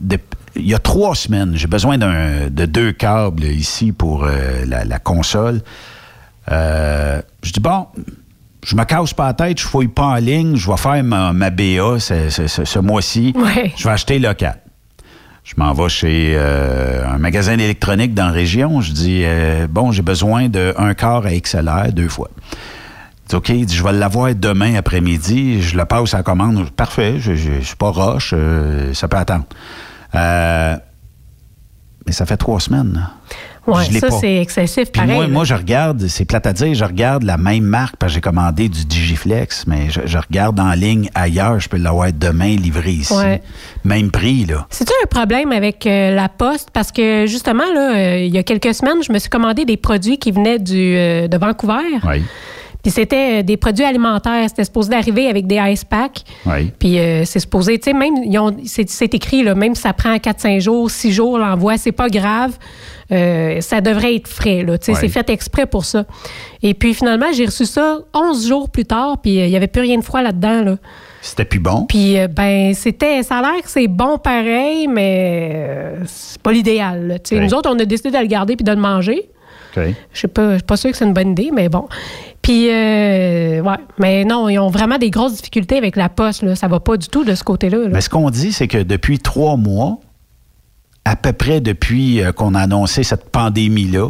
[0.00, 0.18] de-
[0.54, 5.60] il y a trois semaines, j'ai besoin de deux câbles ici pour la, la console.
[6.48, 7.86] Je dis, bon,
[8.64, 11.34] je me casse pas la tête, je fouille pas en ligne, je vais faire ma,
[11.34, 13.34] ma BA ce, ce- ce- ce mois-ci.
[13.36, 13.70] Ouais.
[13.76, 14.56] Je vais acheter local.
[15.46, 18.80] Je m'en vais chez euh, un magasin d'électronique dans la région.
[18.80, 22.30] Je dis, euh, bon, j'ai besoin d'un quart à XLR deux fois.
[22.34, 25.62] Il dit, OK, il dit, je vais l'avoir demain après-midi.
[25.62, 26.68] Je le passe à la commande.
[26.70, 29.44] Parfait, je ne suis pas roche, euh, ça peut attendre.
[30.16, 30.76] Euh,
[32.06, 33.08] mais ça fait trois semaines.
[33.72, 34.18] Ouais, je l'ai ça, pas.
[34.20, 34.90] c'est excessif.
[34.92, 37.96] Puis pareil, moi, moi, je regarde, c'est plate à dire, je regarde la même marque
[37.96, 41.76] parce que j'ai commandé du Digiflex, mais je, je regarde en ligne ailleurs, je peux
[41.76, 43.12] l'avoir demain livré ici.
[43.14, 43.42] Ouais.
[43.84, 44.66] Même prix, là.
[44.70, 46.70] C'est-tu un problème avec euh, la poste?
[46.72, 49.76] Parce que justement, là, euh, il y a quelques semaines, je me suis commandé des
[49.76, 51.98] produits qui venaient du, euh, de Vancouver.
[52.06, 52.22] Oui.
[52.82, 54.44] Puis c'était des produits alimentaires.
[54.48, 56.22] C'était supposé d'arriver avec des ice packs.
[56.44, 56.70] Oui.
[56.78, 59.82] Puis euh, c'est supposé, tu sais, même, ils ont- c'est c'est écrit, là, même si
[59.82, 62.52] ça prend 4-5 jours, 6 jours, l'envoi, c'est pas grave.
[63.12, 64.72] Euh, ça devrait être frais, là.
[64.72, 64.78] Ouais.
[64.80, 66.04] c'est fait exprès pour ça.
[66.62, 69.68] Et puis finalement, j'ai reçu ça 11 jours plus tard, puis euh, il y avait
[69.68, 70.76] plus rien de froid là-dedans, là.
[71.20, 71.86] C'était plus bon?
[71.88, 73.22] Puis, euh, ben, c'était.
[73.24, 77.20] Ça a l'air que c'est bon pareil, mais c'est pas l'idéal.
[77.32, 79.28] Nous autres, on a décidé de le garder puis de le manger.
[79.76, 79.82] OK.
[80.12, 81.86] Je sais pas, je suis pas sûre que c'est une bonne idée, mais bon.
[82.42, 83.76] Puis, euh, ouais.
[83.98, 86.42] Mais non, ils ont vraiment des grosses difficultés avec la poste.
[86.42, 86.54] Là.
[86.54, 87.78] Ça va pas du tout de ce côté-là.
[87.78, 87.88] là.
[87.90, 89.98] Mais ce qu'on dit, c'est que depuis trois mois,
[91.06, 94.08] à peu près depuis euh, qu'on a annoncé cette pandémie-là,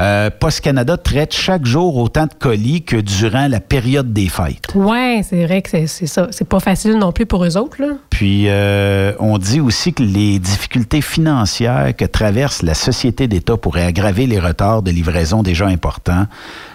[0.00, 4.72] euh, Post Canada traite chaque jour autant de colis que durant la période des fêtes.
[4.74, 6.28] Ouais, c'est vrai que c'est ça.
[6.30, 7.82] C'est pas facile non plus pour eux autres.
[7.82, 7.94] Là.
[8.08, 13.84] Puis, euh, on dit aussi que les difficultés financières que traverse la société d'État pourraient
[13.86, 16.26] aggraver les retards de livraison déjà importants.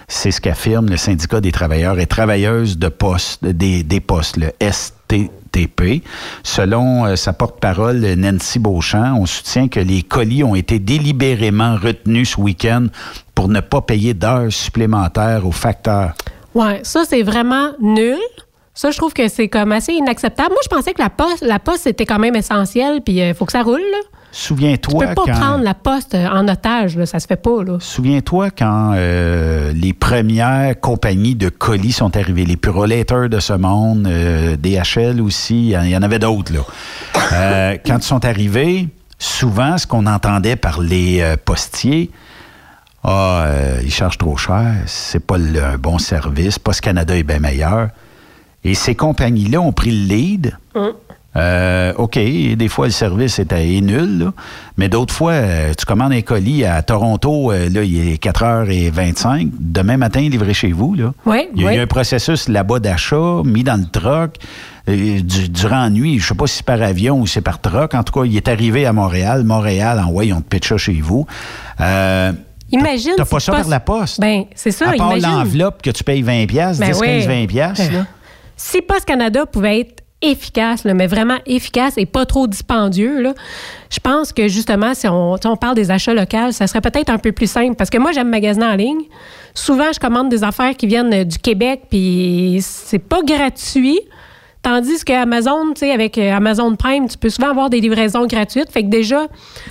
[0.06, 4.52] C'est ce qu'affirme le syndicat des travailleurs et travailleuses de poste, des, des postes, le
[6.42, 12.30] Selon euh, sa porte-parole, Nancy Beauchamp, on soutient que les colis ont été délibérément retenus
[12.30, 12.86] ce week-end
[13.34, 16.14] pour ne pas payer d'heures supplémentaires aux facteurs.
[16.54, 18.18] Ouais, ça, c'est vraiment nul.
[18.74, 20.50] Ça, je trouve que c'est comme assez inacceptable.
[20.50, 23.44] Moi, je pensais que la poste, la poste c'était quand même essentiel, puis il faut
[23.44, 23.80] que ça roule.
[24.36, 25.32] Tu Souviens-toi peux pas quand...
[25.32, 27.50] prendre la poste euh, en otage, là, ça se fait pas.
[27.78, 34.08] Souviens-toi quand euh, les premières compagnies de colis sont arrivées, les Purolator de ce monde,
[34.08, 36.52] euh, DHL aussi, il y en- avait d'autres.
[36.52, 36.60] là.
[37.32, 38.88] Euh, quand ils sont arrivés,
[39.20, 42.10] souvent, ce qu'on entendait par les postiers,
[43.04, 43.46] ah,
[43.84, 47.88] ils chargent trop cher, c'est pas le, un bon service, Post Canada est bien meilleur.
[48.64, 50.56] Et ces compagnies-là ont pris le lead.
[50.74, 50.92] Hum.
[51.36, 54.32] Euh, OK, des fois, le service est, est nul, là.
[54.76, 59.50] mais d'autres fois, euh, tu commandes un colis à Toronto, euh, là, il est 4h25.
[59.58, 60.94] Demain matin, livré chez vous.
[60.94, 61.12] Là.
[61.26, 61.76] Oui, il y a oui.
[61.76, 64.36] eu un processus là-bas d'achat, mis dans le truck.
[64.88, 67.60] euh, du- durant la nuit, je sais pas si c'est par avion ou c'est par
[67.60, 67.94] truck.
[67.94, 69.42] En tout cas, il est arrivé à Montréal.
[69.42, 71.26] Montréal, en ouais, on te pitcha chez vous.
[71.80, 72.32] Euh,
[72.70, 73.12] Imagine.
[73.16, 74.20] T'as pas ça par la poste.
[74.20, 77.06] Ben, c'est ça, à part l'enveloppe que tu payes 20$, piastres, Ben 10, oui.
[77.06, 77.46] 15, 20$.
[77.46, 78.06] piastres, Ben, là.
[78.56, 83.34] Si Post Canada pouvait être efficace, là, mais vraiment efficace et pas trop dispendieux, là,
[83.90, 87.18] je pense que justement, si on, on parle des achats locaux, ça serait peut-être un
[87.18, 87.76] peu plus simple.
[87.76, 89.02] Parce que moi, j'aime magasiner en ligne.
[89.54, 94.00] Souvent, je commande des affaires qui viennent euh, du Québec, puis c'est pas gratuit.
[94.62, 98.70] Tandis qu'Amazon, tu sais, avec euh, Amazon Prime, tu peux souvent avoir des livraisons gratuites.
[98.72, 99.26] Fait que déjà,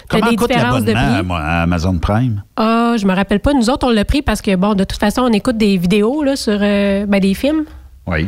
[0.07, 1.01] tu as des coûte différences de prix.
[1.01, 2.43] à, à Amazon Prime?
[2.57, 3.53] Ah, je me rappelle pas.
[3.53, 6.21] Nous autres, on l'a pris parce que, bon, de toute façon, on écoute des vidéos
[6.21, 7.65] là, sur euh, ben, des films.
[8.05, 8.27] Oui.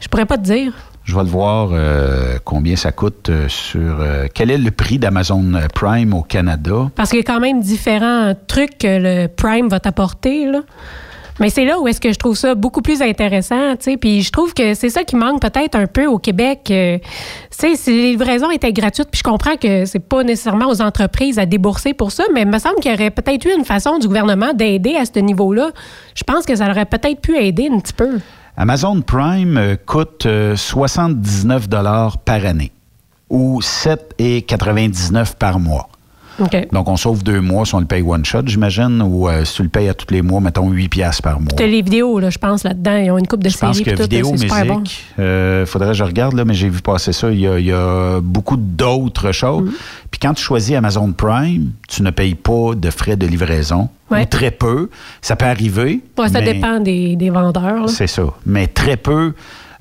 [0.00, 0.72] Je pourrais pas te dire.
[1.04, 4.00] Je vais le voir euh, combien ça coûte euh, sur.
[4.00, 6.90] euh, quel est le prix d'Amazon Prime au Canada?
[6.96, 10.46] Parce qu'il y a quand même différents trucs que le Prime va t'apporter.
[10.46, 10.62] là.
[11.38, 13.96] Mais c'est là où est-ce que je trouve ça beaucoup plus intéressant, tu sais.
[13.98, 16.60] Puis je trouve que c'est ça qui manque peut-être un peu au Québec.
[16.64, 16.74] tu
[17.50, 21.38] sais, si les livraisons étaient gratuites, puis je comprends que c'est pas nécessairement aux entreprises
[21.38, 23.98] à débourser pour ça, mais il me semble qu'il y aurait peut-être eu une façon
[23.98, 25.70] du gouvernement d'aider à ce niveau-là.
[26.14, 28.18] Je pense que ça aurait peut-être pu aider un petit peu.
[28.58, 31.68] Amazon Prime euh, coûte euh, 79
[32.24, 32.72] par année
[33.28, 35.90] ou 7,99 par mois.
[36.72, 39.54] Donc, on sauve deux mois si on le paye one shot, j'imagine, ou euh, si
[39.54, 41.48] tu le payes à tous les mois, mettons 8 piastres par mois.
[41.56, 42.96] T'as les vidéos, là, je pense, là-dedans.
[42.96, 44.82] Ils ont une coupe de Je pense que tout, vidéo, musique, bon.
[45.18, 47.30] euh, faudrait que je regarde, là, mais j'ai vu passer ça.
[47.30, 49.70] Il y a, il y a beaucoup d'autres choses.
[49.70, 49.72] Mm.
[50.10, 54.22] Puis quand tu choisis Amazon Prime, tu ne payes pas de frais de livraison, Ouais.
[54.22, 54.88] ou très peu.
[55.20, 56.00] Ça peut arriver.
[56.16, 57.88] Ouais, ça mais- dépend des, des vendeurs.
[57.90, 58.22] C'est ça.
[58.44, 59.32] Mais très peu.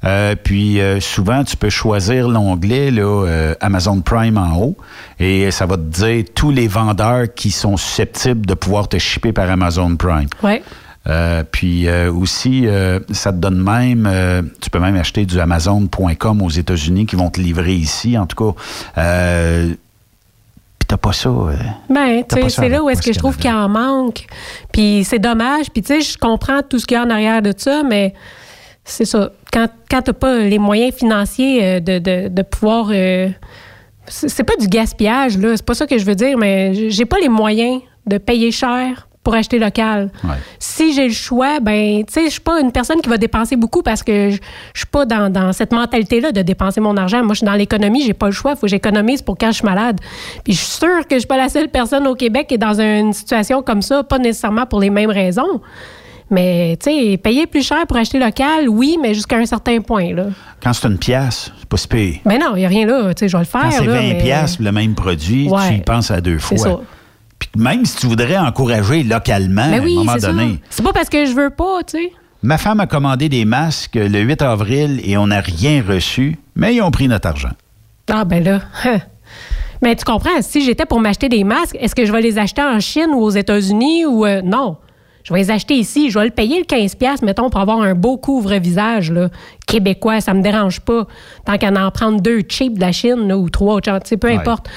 [0.05, 4.77] Euh, puis euh, souvent, tu peux choisir l'onglet là, euh, Amazon Prime en haut
[5.19, 9.33] et ça va te dire tous les vendeurs qui sont susceptibles de pouvoir te shipper
[9.33, 10.27] par Amazon Prime.
[11.07, 14.09] Euh, puis euh, aussi, euh, ça te donne même,
[14.61, 18.53] tu peux même acheter du Amazon.com aux États-Unis qui vont te livrer ici, en tout
[18.53, 18.59] cas.
[20.77, 21.31] Puis t'as pas ça.
[21.89, 23.65] Ben, tu sais, c'est là où est-ce que je trouve qu'il Canada.
[23.65, 24.25] en manque.
[24.71, 25.71] Puis c'est dommage.
[25.71, 28.13] Puis tu sais, je comprends tout ce qu'il y a en arrière de ça, mais
[28.85, 29.31] c'est ça.
[29.51, 32.87] Quand, quand t'as pas les moyens financiers euh, de, de, de pouvoir...
[32.91, 33.27] euh,
[34.07, 35.57] c'est pas du gaspillage, là.
[35.57, 39.07] C'est pas ça que je veux dire, mais j'ai pas les moyens de payer cher
[39.23, 40.11] pour acheter local.
[40.23, 40.35] Ouais.
[40.59, 43.55] Si j'ai le choix, ben, tu sais, je suis pas une personne qui va dépenser
[43.55, 44.37] beaucoup parce que je
[44.75, 47.23] suis pas dans, dans cette mentalité-là de dépenser mon argent.
[47.23, 48.51] Moi, je suis dans l'économie, j'ai pas le choix.
[48.51, 49.99] Il faut que j'économise pour quand je suis malade.
[50.43, 52.59] Puis je suis sûre que je suis pas la seule personne au Québec qui est
[52.59, 55.59] dans une situation comme ça, pas nécessairement pour les mêmes raisons.
[56.31, 60.13] Mais, tu sais, payer plus cher pour acheter local, oui, mais jusqu'à un certain point,
[60.13, 60.25] là.
[60.61, 62.15] Quand c'est une pièce, c'est pas si pire.
[62.25, 63.13] Ben non, il n'y a rien là.
[63.13, 63.61] Tu sais, je vais le faire.
[63.61, 65.69] Quand c'est là, 20 mais- piastres, le même produit, Ouais.
[65.69, 66.57] tu y penses à deux C'est fois.
[66.57, 66.79] ça.
[67.37, 70.27] Puis même si tu voudrais encourager localement, Ben à un moment c'est ça.
[70.31, 70.59] donné.
[70.71, 72.11] C'est pas parce que je veux pas, tu sais.
[72.41, 76.75] Ma femme a commandé des masques le 8 avril et on n'a rien reçu, mais
[76.75, 77.49] ils ont pris notre argent.
[78.11, 78.61] Ah, ben là.
[78.85, 78.99] hein.
[79.81, 82.61] Mais tu comprends, si j'étais pour m'acheter des masques, est-ce que je vais les acheter
[82.63, 84.77] en Chine ou aux États-Unis ou euh, non?
[85.25, 86.11] Je vais les acheter ici.
[86.11, 89.29] Je vais le payer le 15$, mettons, pour avoir un beau couvre-visage là,
[89.65, 90.21] québécois.
[90.21, 91.07] Ça me dérange pas.
[91.45, 94.27] Tant qu'à en prendre deux cheap de la Chine là, ou trois, tu sais, peu
[94.27, 94.35] Ouais.
[94.37, 94.69] importe.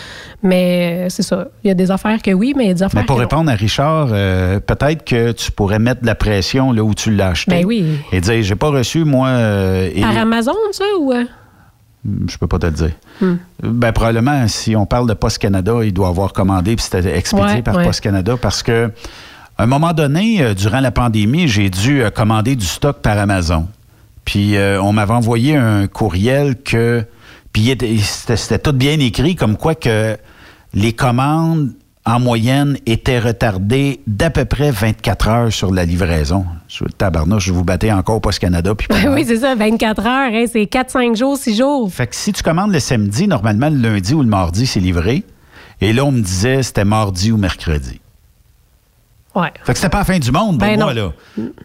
[0.43, 1.49] Mais euh, c'est ça.
[1.65, 3.17] Il y a des affaires que oui, mais il y a des affaires Mais pour
[3.17, 3.29] que non.
[3.29, 7.11] répondre à Richard, euh, peut-être que tu pourrais mettre de la pression là où tu
[7.15, 7.51] l'as acheté.
[7.51, 7.85] Ben oui.
[8.11, 9.29] Et dire, j'ai pas reçu, moi.
[9.29, 11.13] euh, et- Par Amazon, ça, ou...
[11.13, 11.25] euh?
[12.27, 12.93] Je peux pas te le dire.
[13.21, 13.35] Hmm.
[13.63, 17.57] Ben, probablement, si on parle de Post Canada, il doit avoir commandé puis c'était expédié
[17.57, 17.85] Ouais, par ouais.
[17.85, 18.91] Post Canada parce que
[19.59, 23.19] à un moment donné, euh, durant la pandémie, j'ai dû euh, commander du stock par
[23.19, 23.67] Amazon.
[24.25, 27.05] Puis euh, on m'avait envoyé un courriel que
[27.53, 30.17] puis c'était tout bien écrit comme quoi que
[30.75, 31.73] les commandes
[32.05, 36.45] en moyenne étaient retardées d'à peu près 24 heures sur la livraison.
[36.69, 39.15] Je tabarnouche, je vous battais encore Post Canada puis pas mal.
[39.15, 41.93] oui, c'est ça, 24 heures, hein, c'est 4-5 jours, 6 jours.
[41.93, 45.25] Fait que si tu commandes le samedi, normalement le lundi ou le mardi, c'est livré.
[45.81, 48.01] Et là, on me disait c'était mardi ou mercredi.
[49.35, 49.53] Ouais.
[49.65, 51.13] Fait que c'était pas la fin du monde pour Ben moi, là.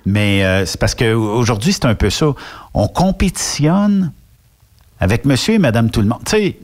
[0.06, 2.28] Mais euh, c'est parce qu'aujourd'hui, c'est un peu ça.
[2.74, 4.12] On compétitionne
[5.00, 6.20] avec monsieur et madame tout le monde.
[6.26, 6.58] Tu sais,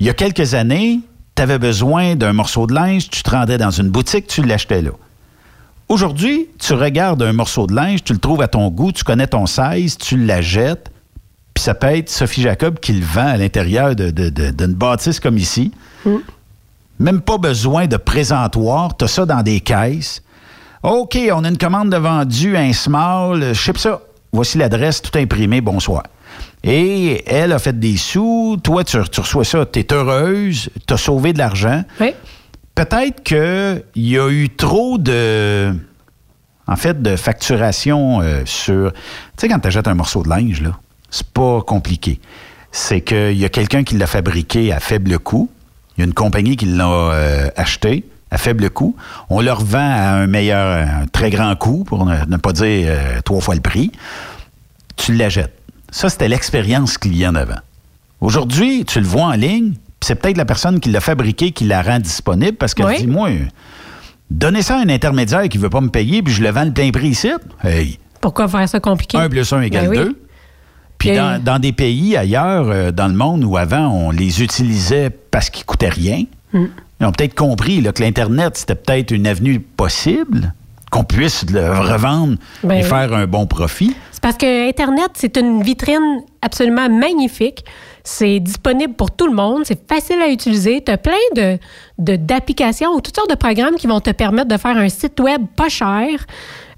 [0.00, 1.00] il y a quelques années,
[1.34, 4.82] tu avais besoin d'un morceau de linge, tu te rendais dans une boutique, tu l'achetais
[4.82, 4.90] là.
[5.88, 9.26] Aujourd'hui, tu regardes un morceau de linge, tu le trouves à ton goût, tu connais
[9.26, 10.90] ton size, tu l'achètes,
[11.54, 14.74] puis ça peut être Sophie Jacob qui le vend à l'intérieur de- de- de- d'une
[14.74, 15.70] bâtisse comme ici.
[16.98, 20.22] Même pas besoin de présentoir, tu as ça dans des caisses.
[20.82, 24.00] OK, on a une commande de vendu, un small, euh, ship ça.
[24.32, 26.02] voici l'adresse, tout imprimé, bonsoir.
[26.64, 30.92] Et elle a fait des sous, toi, tu, tu reçois ça, tu es heureuse, tu
[30.92, 31.84] as sauvé de l'argent.
[32.00, 32.14] Oui.
[32.74, 35.72] Peut-être qu'il y a eu trop de.
[36.66, 38.92] En fait, de facturation euh, sur.
[38.92, 38.98] Tu
[39.36, 40.76] sais, quand tu achètes un morceau de linge, là,
[41.10, 42.20] c'est pas compliqué.
[42.72, 45.48] C'est qu'il y a quelqu'un qui l'a fabriqué à faible coût.
[45.96, 48.96] Il y a une compagnie qui l'a euh, acheté à faible coût.
[49.30, 52.88] On le revend à un meilleur, un très grand coût, pour ne, ne pas dire
[52.90, 53.92] euh, trois fois le prix.
[54.96, 55.54] Tu l'achètes.
[55.90, 57.60] Ça, c'était l'expérience client d'avant.
[58.20, 61.64] Aujourd'hui, tu le vois en ligne, puis c'est peut-être la personne qui l'a fabriqué qui
[61.64, 62.98] la rend disponible parce qu'elle Oui.
[62.98, 63.28] dit, moi,
[64.30, 66.64] donnez ça à un intermédiaire qui ne veut pas me payer, puis je le vends
[66.64, 67.30] le plein prix ici.
[67.62, 69.18] Hey, Pourquoi faire ça compliqué?
[69.18, 70.04] 1 plus 1 égale Ben oui.
[70.06, 70.18] 2.
[70.98, 74.42] Puis Et- dans, dans des pays ailleurs, euh, dans le monde où avant, on les
[74.42, 76.66] utilisait parce qu'ils coûtaient rien, Hmm.
[77.02, 80.54] Ils ont peut-être compris là, que l'Internet, c'était peut-être une avenue possible,
[80.90, 82.88] qu'on puisse le revendre Ben et oui.
[82.88, 83.96] faire un bon profit.
[84.22, 87.64] Parce que Internet, c'est une vitrine absolument magnifique.
[88.04, 89.62] C'est disponible pour tout le monde.
[89.64, 90.82] C'est facile à utiliser.
[90.84, 91.58] Tu as plein de,
[92.16, 95.42] d'applications ou toutes sortes de programmes qui vont te permettre de faire un site web
[95.56, 96.08] pas cher.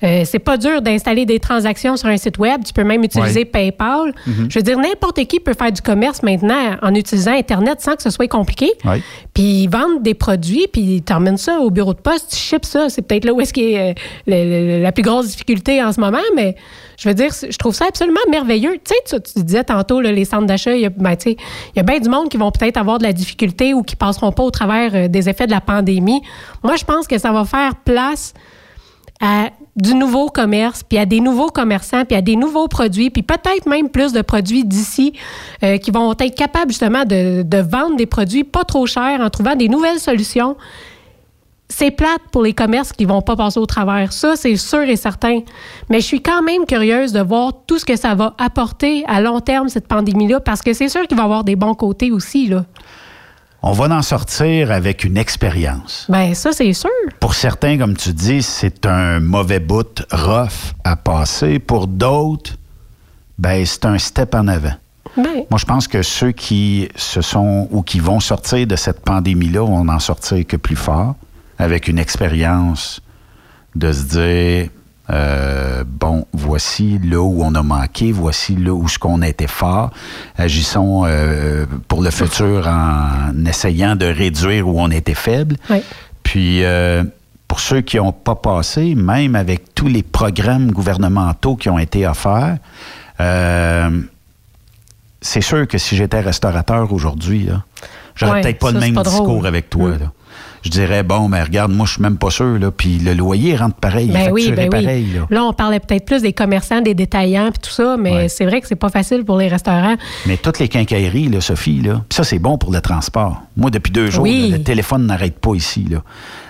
[0.03, 2.63] Euh, c'est pas dur d'installer des transactions sur un site web.
[2.65, 3.45] Tu peux même utiliser Ouais.
[3.47, 4.13] PayPal.
[4.27, 4.49] Mhm.
[4.51, 8.03] Je veux dire, n'importe qui peut faire du commerce maintenant en utilisant Internet sans que
[8.03, 8.71] ce soit compliqué.
[8.85, 9.01] Ouais.
[9.33, 12.67] Puis ils vendent des produits, puis tu emmènes ça au bureau de poste, tu ships
[12.67, 12.91] ça.
[12.91, 13.93] C'est peut-être là où est-ce qu'il y a euh,
[14.27, 16.55] le- le- la plus grosse difficulté en ce moment, mais
[16.99, 18.79] je veux dire, je trouve ça absolument merveilleux.
[18.85, 21.17] Tu sais, tu, disais tantôt, les centres d'achat, il y a, ben,
[21.85, 24.51] bien du monde qui vont peut-être avoir de la difficulté ou qui passeront pas au
[24.51, 26.23] travers euh, des effets de la pandémie.
[26.63, 28.35] Moi, je pense que ça va faire place
[29.21, 33.23] à du nouveau commerce, puis à des nouveaux commerçants, puis à des nouveaux produits, puis
[33.23, 35.15] peut-être même plus de produits d'ici
[35.63, 39.31] euh, qui vont être capables justement de, de vendre des produits pas trop chers en
[39.31, 40.57] trouvant des nouvelles solutions.
[41.69, 44.13] C'est plate pour les commerces qui vont pas passer au travers.
[44.13, 45.41] Ça, c'est sûr et certain.
[45.89, 49.21] Mais je suis quand même curieuse de voir tout ce que ça va apporter à
[49.21, 52.13] long terme, cette pandémie-là, parce que c'est sûr qu'il va y avoir des bons côtés
[52.13, 52.65] aussi, là.
[53.67, 56.05] On va en sortir avec une expérience.
[56.11, 56.91] Ben, ça, c'est sûr.
[57.19, 61.59] Pour certains, comme tu dis, c'est un mauvais bout rough à passer.
[61.61, 62.59] Pour d'autres,
[63.39, 64.75] ben, c'est un step en avant.
[65.17, 69.01] Ben, Moi, je pense que ceux qui se sont ou qui vont sortir de cette
[69.01, 71.15] pandémie-là vont en sortir que plus fort,
[71.59, 73.01] avec une expérience
[73.75, 74.69] de se dire
[75.11, 79.91] euh, bon, voici là où on a manqué, voici là où ce qu'on été fort.
[80.37, 85.57] Agissons euh, pour le futur en essayant de réduire où on était faible.
[85.71, 85.83] oui.
[86.23, 87.05] Puis, euh,
[87.47, 92.07] pour ceux qui n'ont pas passé, même avec tous les programmes gouvernementaux qui ont été
[92.07, 92.57] offerts,
[95.21, 97.51] c'est sûr que si j'étais restaurateur aujourd'hui,
[98.17, 99.47] j'aurais Ouais, peut-être pas ça, le même pas discours drôle.
[99.47, 99.91] avec toi.
[99.91, 99.99] Mm.
[100.01, 100.13] là.
[100.65, 102.59] Je dirais, bon, mais regarde, moi, je suis même pas sûr.
[102.59, 105.13] Là, puis le loyer rentre pareil, Ben oui, ben oui.
[105.15, 105.27] Là.
[105.29, 108.29] Là, on parlait peut-être plus des commerçants, des détaillants, puis tout ça, mais Ouais.
[108.31, 109.97] c'est vrai que c'est pas facile pour les restaurants.
[110.27, 113.43] Mais toutes les quincailleries, là, Sophie, là, pis ça, c'est bon pour le transport.
[113.59, 114.49] Moi, depuis deux jours, Oui.
[114.51, 115.85] là, le téléphone n'arrête pas ici.
[115.91, 115.99] Là.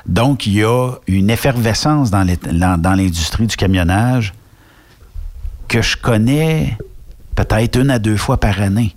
[0.06, 2.24] Donc, il y a une effervescence dans
[2.96, 4.32] l'industrie du camionnage
[5.66, 6.78] que je connais
[7.34, 8.94] peut-être une à deux fois par année.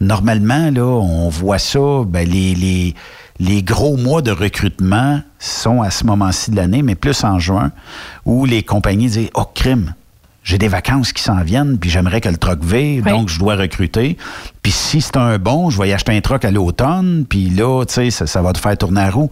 [0.00, 2.94] Normalement, là, on voit ça, ben, les, les,
[3.40, 7.72] les gros mois de recrutement sont à ce moment-ci de l'année, mais plus en juin,
[8.24, 9.94] où les compagnies disent Oh, crime,
[10.44, 13.10] j'ai des vacances qui s'en viennent, puis j'aimerais que le truck vive, Oui.
[13.12, 14.16] donc je dois recruter.
[14.62, 17.82] Puis si c'est un bon, je vais y acheter un truck à l'automne, puis là,
[17.86, 19.30] tu sais, ça, ça va te faire tourner la roue.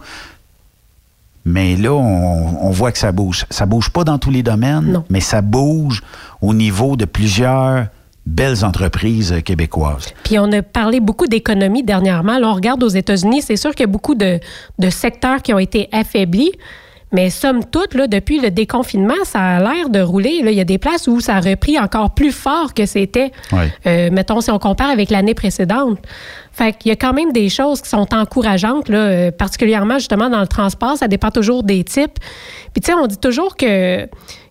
[1.45, 3.45] Mais là, on, on voit que ça bouge.
[3.49, 5.05] Ça bouge pas dans tous les domaines, Non.
[5.09, 6.03] mais ça bouge
[6.41, 7.87] au niveau de plusieurs
[8.29, 10.13] belles entreprises euh, québécoises.
[10.23, 12.37] Puis on a parlé beaucoup d'économie dernièrement.
[12.37, 14.39] Là, on regarde aux États-Unis, c'est sûr qu'il y a beaucoup de,
[14.77, 16.51] de secteurs qui ont été affaiblis.
[17.11, 20.43] Mais somme toute, là, depuis le déconfinement, ça a l'air de rouler.
[20.43, 20.51] Là.
[20.51, 23.31] Il y a des places où ça a repris encore plus fort que c'était,
[23.87, 25.97] euh, mettons, si on compare avec l'année précédente.
[26.51, 30.29] Fait qu'il y a quand même des choses qui sont encourageantes, là, euh, particulièrement justement
[30.29, 30.97] dans le transport.
[30.97, 32.19] Ça dépend toujours des types.
[32.73, 34.07] Puis, tu sais, on dit toujours que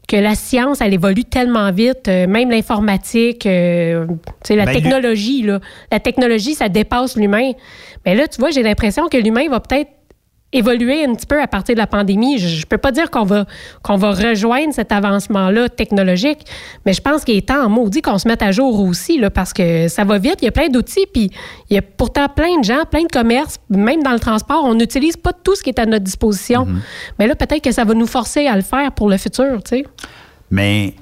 [0.08, 4.72] que la science, elle évolue tellement vite, euh, même l'informatique, euh, tu sais, la Ben,
[4.72, 5.60] technologie, là.
[5.92, 7.52] La technologie, ça dépasse l'humain.
[8.06, 9.90] Mais là, tu vois, j'ai l'impression que l'humain va peut-être
[10.52, 12.38] évoluer un petit peu à partir de la pandémie.
[12.38, 13.44] Je, je peux pas dire qu'on va
[13.82, 16.46] qu'on va rejoindre cet avancement-là technologique,
[16.86, 19.30] mais je pense qu'il est temps en maudit qu'on se mette à jour aussi, là,
[19.30, 20.36] parce que ça va vite.
[20.40, 21.30] Il y a plein d'outils, puis
[21.68, 24.74] il y a pourtant plein de gens, plein de commerces, même dans le transport, on
[24.74, 26.66] n'utilise pas tout ce qui est à notre disposition.
[27.18, 29.78] Mais là, peut-être que ça va nous forcer à le faire pour le futur, tu
[29.78, 29.84] sais.
[30.50, 30.94] Mais,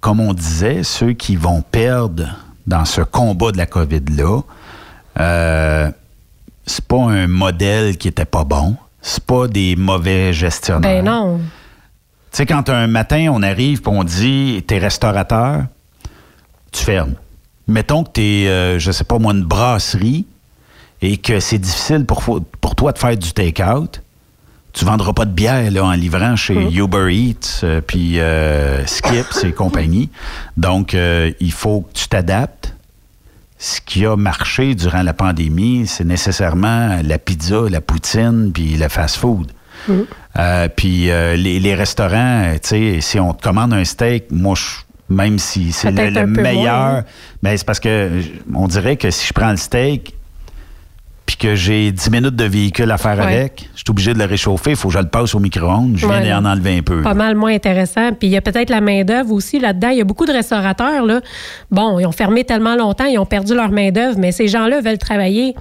[0.00, 4.42] comme on disait, ceux qui vont perdre dans ce combat de la COVID-là,
[5.18, 5.90] euh,
[6.66, 8.76] c'est pas un modèle qui était pas bon.
[9.00, 11.02] C'est pas des mauvais gestionnaires.
[11.02, 11.38] Ben non.
[12.32, 15.64] Tu sais, quand un matin, on arrive et on dit t'es restaurateur,
[16.72, 17.14] tu fermes.
[17.68, 20.26] Mettons que t'es, euh, je sais pas moi, une brasserie
[21.02, 22.22] et que c'est difficile pour,
[22.60, 24.02] pour toi de faire du take-out.
[24.72, 29.44] Tu vendras pas de bière là, en livrant chez Uber Eats, euh, puis euh, Skips
[29.44, 30.10] et compagnie.
[30.58, 32.75] Donc, euh, il faut que tu t'adaptes.
[33.58, 38.88] Ce qui a marché durant la pandémie, c'est nécessairement la pizza, la poutine, puis le
[38.88, 39.50] fast-food.
[40.38, 44.54] Euh, puis euh, les, les restaurants, tu sais, si on te commande un steak, moi,
[44.56, 47.04] je- même si c'est le, meilleur, moins.
[47.42, 48.10] ben, c'est parce que
[48.52, 50.15] on dirait que si je prends le steak,
[51.26, 53.24] puis que j'ai 10 minutes de véhicule à faire Ouais.
[53.24, 55.94] avec, je suis obligé de le réchauffer, il faut que je le passe au micro-ondes,
[55.96, 57.02] je viens Ouais, d'en enlever un peu.
[57.02, 58.10] Pas mal moins intéressant.
[58.12, 59.88] Puis il y a peut-être la main-d'œuvre aussi là-dedans.
[59.88, 61.20] Il y a beaucoup de restaurateurs, là.
[61.70, 64.98] Bon, ils ont fermé tellement longtemps, ils ont perdu leur main-d'œuvre, mais ces gens-là veulent
[64.98, 65.54] travailler.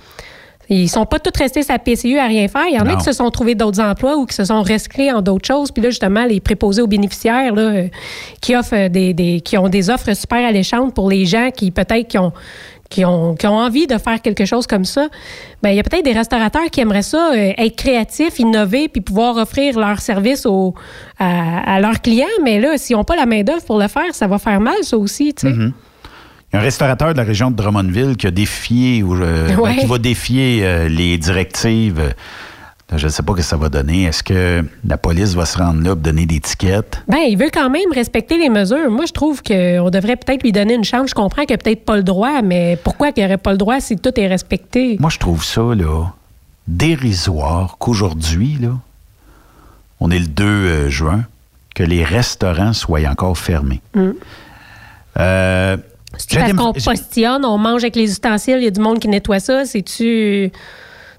[0.68, 2.64] Ils sont pas tous restés sa PCU à rien faire.
[2.68, 5.12] Il y en a qui se sont trouvés d'autres emplois ou qui se sont recyclés
[5.12, 5.70] en d'autres choses.
[5.72, 7.88] Puis là, justement, les préposés aux bénéficiaires là, euh,
[8.42, 11.70] qui offrent euh, des, des- qui ont des offres super alléchantes pour les gens qui
[11.70, 12.34] peut-être qui ont
[12.90, 15.08] qui ont, qui ont envie de faire quelque chose comme ça,
[15.64, 19.02] ben il y a peut-être des restaurateurs qui aimeraient ça, euh, être créatifs, innover, puis
[19.02, 20.76] pouvoir offrir leur service aux,
[21.18, 22.28] à, à leurs clients.
[22.44, 24.98] Mais là, s'ils n'ont pas la main-d'œuvre pour le faire, ça va faire mal, ça
[24.98, 25.54] aussi, tu sais.
[25.54, 25.72] Il
[26.54, 29.60] y a un restaurateur de la région de Drummondville qui a défié, ou, euh, ben,
[29.60, 29.76] Ouais.
[29.78, 32.14] qui va défier euh, les directives.
[32.94, 34.04] Je ne sais pas ce que ça va donner.
[34.04, 37.02] Est-ce que la police va se rendre là pour donner des tickets?
[37.08, 38.92] Ben, il veut quand même respecter les mesures.
[38.92, 41.10] Moi, je trouve qu'on devrait peut-être lui donner une chance.
[41.10, 43.80] Je comprends qu'il n'a peut-être pas le droit, mais pourquoi qu'il n'aurait pas le droit
[43.80, 44.98] si tout est respecté?
[45.00, 46.14] Moi, je trouve ça, là,
[46.68, 48.74] dérisoire qu'aujourd'hui, là,
[50.00, 51.24] on est le 2 euh, juin,
[51.74, 53.82] que les restaurants soient encore fermés.
[55.18, 55.78] Euh,
[56.18, 59.08] C'est parce qu'on postillonne, on mange avec les ustensiles, il y a du monde qui
[59.08, 59.66] nettoie ça?
[59.66, 60.52] C'est-tu.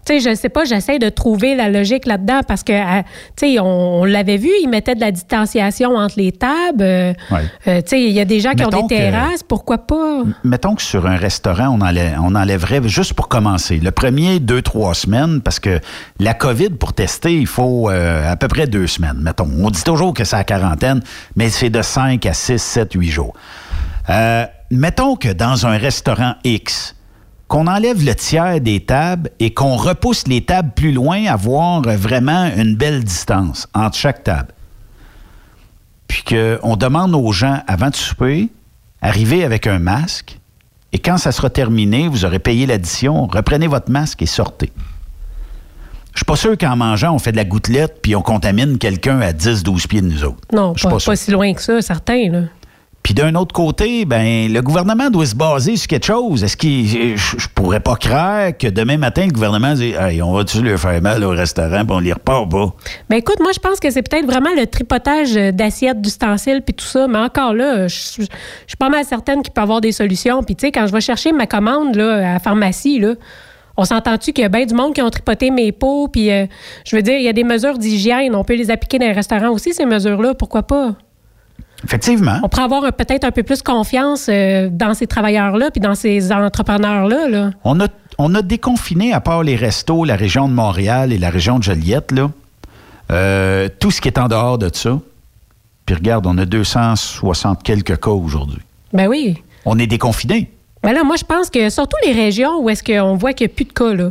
[0.06, 3.02] Tu sais, je sais pas, j'essaie de trouver la logique là-dedans parce que, euh,
[3.36, 6.82] tu sais, on, on l'avait vu, ils mettaient de la distanciation entre les tables.
[6.82, 7.40] euh, Ouais.
[7.66, 10.22] euh, tu sais, il y a des gens qui ont des que- terrasses, pourquoi pas?
[10.44, 14.62] Mettons que sur un restaurant, on, enlè- on enlèverait, juste pour commencer, le premier deux,
[14.62, 15.80] trois semaines, parce que
[16.20, 19.48] la COVID, pour tester, il faut euh, à peu près deux semaines, mettons.
[19.60, 21.00] On dit toujours que c'est à quarantaine,
[21.34, 23.34] mais c'est de 5 à 6, 7, 8 jours.
[24.08, 26.94] Euh, mettons que dans un restaurant X,
[27.48, 32.50] qu'on enlève le tiers des tables et qu'on repousse les tables plus loin, avoir vraiment
[32.56, 34.48] une belle distance entre chaque table
[36.08, 38.48] puis qu'on demande aux gens, avant de souper,
[39.00, 40.38] arrivez avec un masque,
[40.92, 44.72] et quand ça sera terminé, vous aurez payé l'addition, reprenez votre masque et sortez.
[46.14, 49.20] Je suis pas sûr qu'en mangeant, on fait de la gouttelette puis on contamine quelqu'un
[49.20, 50.40] à 10-12 pieds de nous autres.
[50.52, 52.40] Non, pas, pas si loin que ça, certains, là.
[53.06, 56.42] Puis d'un autre côté, ben le gouvernement doit se baser sur quelque chose.
[56.42, 60.60] Est-ce qu'il je, pourrais pas croire que demain matin le gouvernement dit hey, on va-tu
[60.60, 62.74] leur faire mal au restaurant puis on les repart pas?
[63.08, 66.74] Ben écoute, moi, je pense que c'est peut-être vraiment le tripotage euh, d'assiettes, d'ustensiles, puis
[66.74, 67.06] tout ça.
[67.06, 68.26] Mais encore là, je suis
[68.76, 70.42] pas mal certaine qu'il peut y avoir des solutions.
[70.42, 73.14] Puis tu sais, quand je vais chercher ma commande là, à la pharmacie, là,
[73.76, 76.46] on s'entend-tu qu'il y a bien du monde qui ont tripoté mes pots, puis euh,
[76.84, 78.34] je veux dire, il y a des mesures d'hygiène.
[78.34, 80.34] On peut les appliquer dans les restaurants aussi, ces mesures-là.
[80.34, 80.96] Pourquoi pas?
[81.86, 82.38] Effectivement.
[82.42, 85.94] On pourrait avoir un- peut-être un peu plus confiance euh, dans ces travailleurs-là, puis dans
[85.94, 87.28] ces entrepreneurs-là.
[87.28, 87.50] Là.
[87.64, 87.86] On a,
[88.18, 91.62] on a déconfiné, à part les restos, la région de Montréal et la région de
[91.62, 92.30] Joliette, là,
[93.12, 94.98] euh, tout ce qui est en dehors de ça.
[95.86, 98.58] Puis regarde, on a 260 quelques cas aujourd'hui.
[98.92, 99.42] Ben oui.
[99.64, 100.50] On est déconfiné.
[100.82, 103.52] Ben là, moi, je pense que surtout les régions où est-ce qu'on voit qu'il n'y
[103.52, 104.10] a plus de cas, là,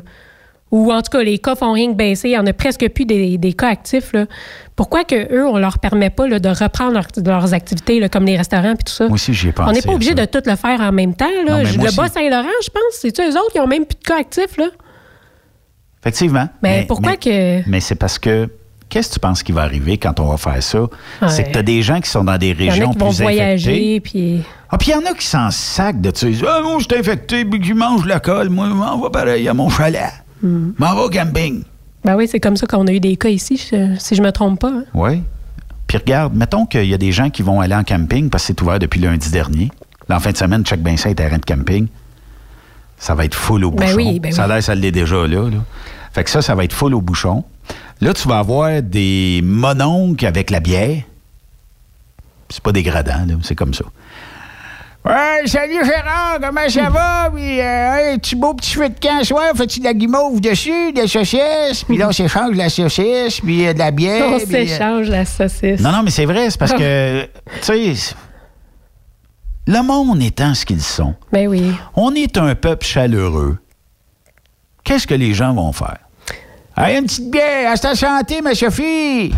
[0.71, 2.87] ou en tout cas, les cas font rien que baisser, il n'y en a presque
[2.89, 4.25] plus des, des cas actifs, là.
[4.75, 8.25] Pourquoi que eux, on leur permet pas là, de reprendre leur- leurs activités, là, comme
[8.25, 9.05] les restaurants et tout ça?
[9.05, 9.69] Moi aussi, j'y ai pensé.
[9.69, 11.29] on n'est pas obligé de tout le faire en même temps.
[11.45, 11.63] Là.
[11.63, 11.95] le aussi.
[11.95, 14.65] Bas-Saint-Laurent, je pense, c'est-tu eux autres qui ont même plus de cas actifs, là?
[16.01, 16.47] Effectivement.
[16.61, 17.17] Mais pourquoi mais-
[17.63, 18.49] que- Mais c'est parce que.
[18.87, 20.81] Qu'est-ce que tu penses qui va arriver quand on va faire ça?
[20.83, 20.89] Ouais.
[21.27, 22.93] C'est que tu as des gens qui sont dans des Il y en régions a
[22.93, 23.99] qui vont plus voyager, infectées.
[24.01, 24.43] puis...
[24.69, 26.99] Ah, puis il y en a qui s'en sacent de disent Ah, moi, je suis
[26.99, 28.49] infecté, puis je mange la colle.
[28.49, 30.03] Moi, je m'en vais pareil à mon chalet.
[30.43, 30.47] Je
[30.77, 31.63] m'en vais au camping.
[32.05, 34.31] Ben oui, c'est comme ça qu'on a eu des cas ici, je- si je me
[34.31, 34.69] trompe pas.
[34.69, 34.83] hein.
[34.93, 35.21] Oui.
[35.87, 38.47] Puis regarde, mettons qu'il y a des gens qui vont aller en camping parce que
[38.47, 39.71] c'est ouvert depuis lundi dernier.
[40.07, 41.87] Là, en fin de semaine, check bien ça, terrain de camping.
[42.97, 43.97] Ça va être full au Ben bouchon.
[43.97, 44.53] oui, ben ça a oui.
[44.53, 45.57] l'air, ça l'est déjà, là, là.
[46.13, 47.43] Fait que ça, ça va être full au bouchon.
[48.01, 51.01] Là, tu vas avoir des mononcles avec la bière.
[52.49, 53.83] C'est pas dégradant, c'est comme ça.
[55.05, 57.29] Ouais, salut Gérard, comment ça va?
[57.31, 60.93] Puis, euh, hey, petit beau petit feu de camp soir, fais-tu de la guimauve dessus,
[60.93, 61.83] des saucisses?
[61.87, 64.29] Puis là, on s'échange de la saucisse, puis euh, de la bière.
[64.29, 65.79] On euh, s'échange la saucisse.
[65.79, 67.23] non, non, mais c'est vrai, c'est parce que,
[67.61, 68.15] tu sais,
[69.67, 71.75] le monde étant ce qu'ils sont, Ben oui.
[71.95, 73.59] on est un peuple chaleureux.
[74.83, 75.99] Qu'est-ce que les gens vont faire?
[76.75, 79.31] Hey, une petite bière, à ta santé, ma Sophie!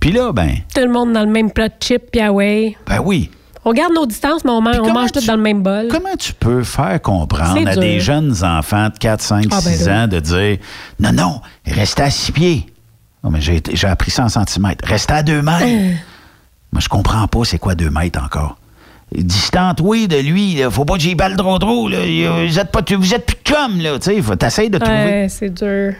[0.00, 2.76] Puis là, ben, Tout le monde dans le même plat de chips, puis ah ouais.
[2.86, 3.30] ben oui.
[3.64, 5.88] On garde nos distances, mais on, man- on mange tout dans le même bol.
[5.90, 9.86] Comment tu peux faire comprendre à des jeunes enfants de 4, 5, Ah, ben 6
[9.86, 10.02] là.
[10.04, 10.58] ans de dire
[11.00, 12.66] Non, non, restez à 6 pieds.
[13.22, 14.86] Non, mais j'ai, appris ça en centimètres.
[14.86, 15.64] Restez à 2 mètres.
[15.66, 15.92] Euh.
[16.72, 18.56] Moi, je comprends pas c'est quoi 2 mètres encore.
[19.14, 20.54] Distante, oui, de lui.
[20.56, 20.70] Là.
[20.70, 21.88] Faut pas que j'y balle trop trop.
[21.88, 21.98] Là.
[22.46, 23.98] Vous êtes, pas, vous êtes plus chum, là.
[23.98, 24.94] Tu sais, faut- t'essayes de trouver.
[24.96, 25.94] Ouais, c'est dur.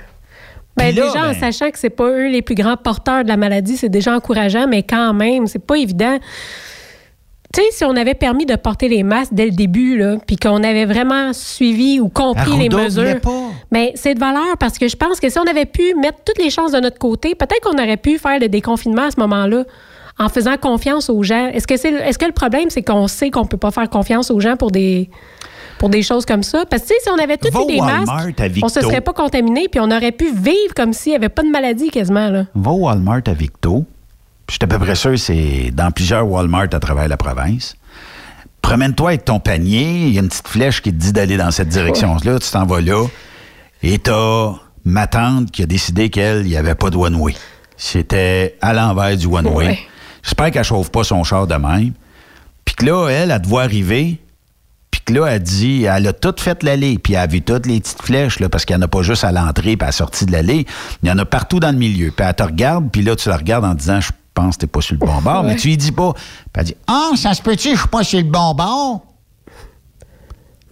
[0.76, 3.28] Ben, là, déjà, en ben- sachant que c'est pas eux les plus grands porteurs de
[3.28, 6.18] la maladie, c'est déjà encourageant, mais quand même, c'est pas évident.
[7.54, 10.36] Tu sais, si on avait permis de porter les masques dès le début, là, puis
[10.36, 13.20] qu'on avait vraiment suivi ou compris les mesures,
[13.70, 16.42] mais c'est de valeur parce que je pense que si on avait pu mettre toutes
[16.42, 19.64] les chances de notre côté, peut-être qu'on aurait pu faire le déconfinement à ce moment-là
[20.18, 21.48] en faisant confiance aux gens.
[21.48, 24.30] Est-ce que, c'est, est-ce que le problème, c'est qu'on sait qu'on peut pas faire confiance
[24.30, 25.08] aux gens pour des,
[25.78, 26.64] pour des choses comme ça?
[26.66, 29.12] Parce que si on avait tous Va eu des Walmart masques, on se serait pas
[29.12, 32.30] contaminé puis on aurait pu vivre comme s'il n'y avait pas de maladie quasiment.
[32.30, 32.46] Là.
[32.54, 33.84] Va au Walmart à Victo.
[34.48, 37.76] Je suis à peu près sûr c'est dans plusieurs Walmart à travers la province.
[38.62, 40.06] Promène-toi avec ton panier.
[40.06, 42.38] Il y a une petite flèche qui te dit d'aller dans cette direction-là.
[42.38, 43.06] Tu t'en vas là.
[43.82, 44.52] Et t'as
[44.84, 47.34] ma tante qui a décidé qu'elle, il n'y avait pas de one-way.
[47.76, 49.66] C'était à l'envers du one-way.
[49.66, 49.78] Ouais.
[50.22, 51.92] J'espère qu'elle chauffe pas son char de même.
[52.64, 54.18] Puis que là, elle, elle te voit arriver.
[54.90, 56.98] Puis que là, elle dit, elle a tout fait l'allée.
[56.98, 59.02] Puis elle a vu toutes les petites flèches, là, parce qu'il n'y en a pas
[59.02, 60.66] juste à l'entrée puis à la sortie de l'allée.
[61.02, 62.10] Il y en a partout dans le milieu.
[62.10, 64.66] Puis elle te regarde, puis là, tu la regardes en disant, je pense que t'es
[64.66, 65.42] pas sur le bon bord.
[65.44, 66.12] Mais tu lui dis pas.
[66.12, 66.22] Puis
[66.56, 69.04] elle dit, ah, ça se peut-tu, je suis pas sur le bon bord?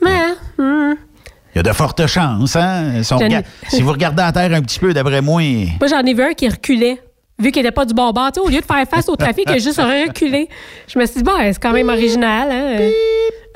[0.01, 3.03] Mais, Il y a de fortes chances, hein?
[3.03, 3.43] Si, rega-
[3.81, 5.43] vous regardez à terre un petit peu, d'après moi,
[5.81, 7.01] moi, j'en ai vu un qui reculait.
[7.39, 9.53] Vu qu'il n'était pas du bon bord, au lieu de faire face au trafic, il
[9.53, 10.49] a juste reculé.
[10.87, 12.49] Je me suis dit, bon, c'est quand même original.
[12.51, 12.91] Hein?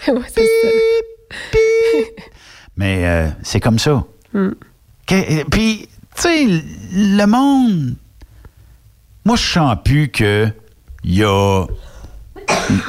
[0.12, 0.68] Ouais, c'est ça.
[2.76, 4.04] mais euh, c'est comme ça.
[4.34, 4.50] Hmm.
[5.06, 6.46] Que- Puis, tu sais,
[6.92, 7.96] le monde.
[9.26, 10.48] Moi, je sens plus que
[11.04, 11.64] y a.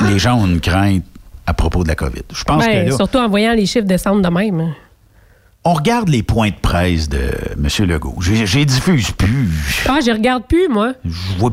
[0.07, 1.03] les gens ont une crainte
[1.47, 2.21] à propos de la COVID.
[2.31, 4.73] Je pense Ben, que là, surtout en voyant les chiffres descendre de même.
[5.65, 7.87] on regarde les points de presse de M.
[7.89, 8.15] Legault.
[8.21, 9.49] J'ai diffuse plus.
[9.89, 10.93] Ah, je regarde plus, moi.
[11.03, 11.51] Je vois,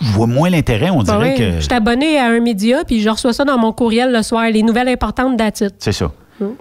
[0.00, 0.90] je vois moins l'intérêt.
[0.90, 1.54] On Ben dirait que.
[1.56, 4.44] Je suis abonné à un média, puis je reçois ça dans mon courriel le soir,
[4.50, 5.76] les nouvelles importantes d'attitude.
[5.78, 6.10] C'est ça.
[6.40, 6.54] Hmm.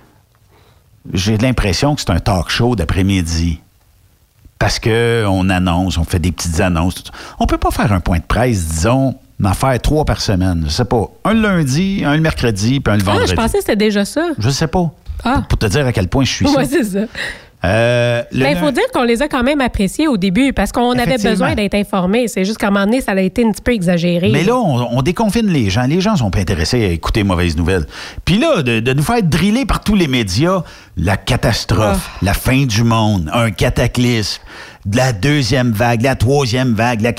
[1.11, 3.59] J'ai l'impression que c'est un talk show d'après-midi.
[4.63, 7.03] Parce que on annonce, on fait des petites annonces.
[7.37, 10.63] On peut pas faire un point de presse, disons, d'en faire trois par semaine.
[10.67, 11.05] Je sais pas.
[11.25, 13.31] Un lundi, un le mercredi, puis un le Ah, vendredi.
[13.31, 14.25] je pensais que c'était déjà ça.
[14.37, 14.89] Je sais pas.
[15.25, 15.43] Ah.
[15.49, 16.69] Pour te dire à quel point je suis Ouais, ça.
[16.71, 16.99] c'est ça.
[17.65, 20.97] Euh, Mais il faut dire qu'on les a quand même appréciés au début parce qu'on
[20.99, 22.27] avait besoin d'être informés.
[22.27, 24.29] C'est juste qu'à un moment donné, ça a été un petit peu exagéré.
[24.31, 25.83] Mais là, on, on déconfine les gens.
[25.83, 27.85] Les gens sont pas intéressés à écouter mauvaises nouvelles.
[28.25, 30.63] Puis là, de, de nous faire driller par tous les médias,
[30.97, 32.17] la catastrophe, Ah.
[32.21, 34.41] la fin du monde, un cataclysme,
[34.85, 36.99] de la deuxième vague, la troisième vague.
[37.01, 37.13] la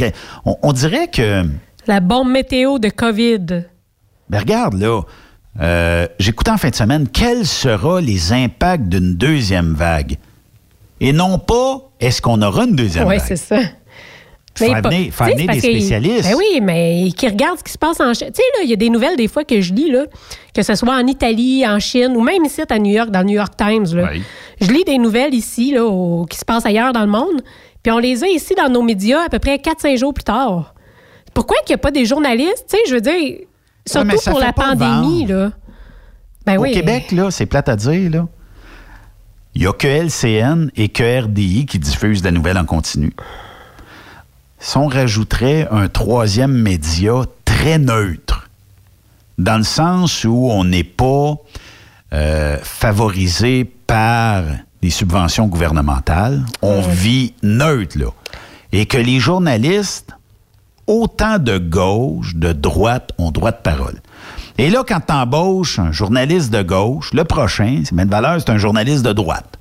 [0.45, 1.43] on, on dirait que...
[1.87, 3.47] La bombe météo de COVID.
[4.29, 5.03] Ben regarde, là,
[5.61, 10.17] euh, j'écoutais en fin de semaine, quels seront les impacts d'une deuxième vague?
[11.01, 13.27] Et non pas, est-ce qu'on aura une deuxième Oui, vague?
[13.27, 13.59] c'est ça.
[14.61, 16.29] Mais venir c'est des spécialistes.
[16.31, 18.29] Ben oui, mais qui regardent ce qui se passe en Chine.
[18.29, 20.05] Tu sais, là, il y a des nouvelles des fois que je lis, là,
[20.55, 23.25] que ce soit en Italie, en Chine ou même ici à New York, dans le
[23.27, 23.87] New York Times.
[23.97, 24.11] Là.
[24.13, 24.23] Oui.
[24.61, 27.43] Je lis des nouvelles ici là, au- qui se passent ailleurs dans le monde,
[27.83, 30.75] puis on les a ici dans nos médias à peu près 4-5 jours plus tard.
[31.35, 32.67] Pourquoi qu'il n'y a pas des journalistes?
[32.71, 33.39] Tu sais, je veux dire,
[33.85, 35.51] surtout pour la pandémie, là.
[36.47, 36.71] Ben Au oui.
[36.71, 38.29] Québec, là, c'est plate à dire, là.
[39.55, 43.13] Il n'y a que LCN et que RDI qui diffusent la nouvelle en continu.
[44.59, 48.49] Si on rajouterait un troisième média très neutre,
[49.39, 51.37] dans le sens où on n'est pas
[52.13, 54.45] euh, favorisé par
[54.83, 58.11] les subventions gouvernementales, on vit neutre, là.
[58.73, 60.11] Et que les journalistes,
[60.87, 64.01] autant de gauche, de droite, ont droit de parole.
[64.59, 68.51] Et là, quand tu embauches un journaliste de gauche, le prochain, c'est de valeur, c'est
[68.51, 69.59] un journaliste de droite.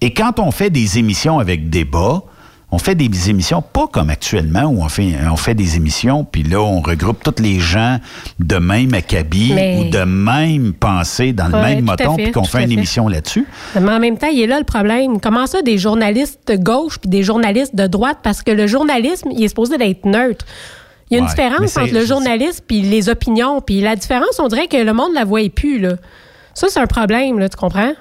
[0.00, 2.22] Et quand on fait des émissions avec débat,
[2.70, 6.42] on fait des émissions pas comme actuellement où on fait, on fait des émissions, puis
[6.42, 7.98] là, on regroupe tous les gens
[8.40, 12.62] de même acabit Mais- ou de même pensée dans le même moton, puis qu'on fait
[12.62, 12.74] une fait.
[12.74, 13.46] émission là-dessus.
[13.80, 15.20] Mais en même temps, il est là le problème.
[15.20, 18.18] Comment ça, des journalistes de gauche puis des journalistes de droite?
[18.22, 20.44] Parce que le journalisme, il est supposé d'être neutre.
[21.10, 23.60] Il y a une Ouais, différence entre le journaliste puis les opinions.
[23.60, 25.78] Puis la différence, on dirait que le monde la voit plus.
[25.78, 25.94] Là.
[26.54, 27.92] Ça, c'est un problème, là, tu comprends?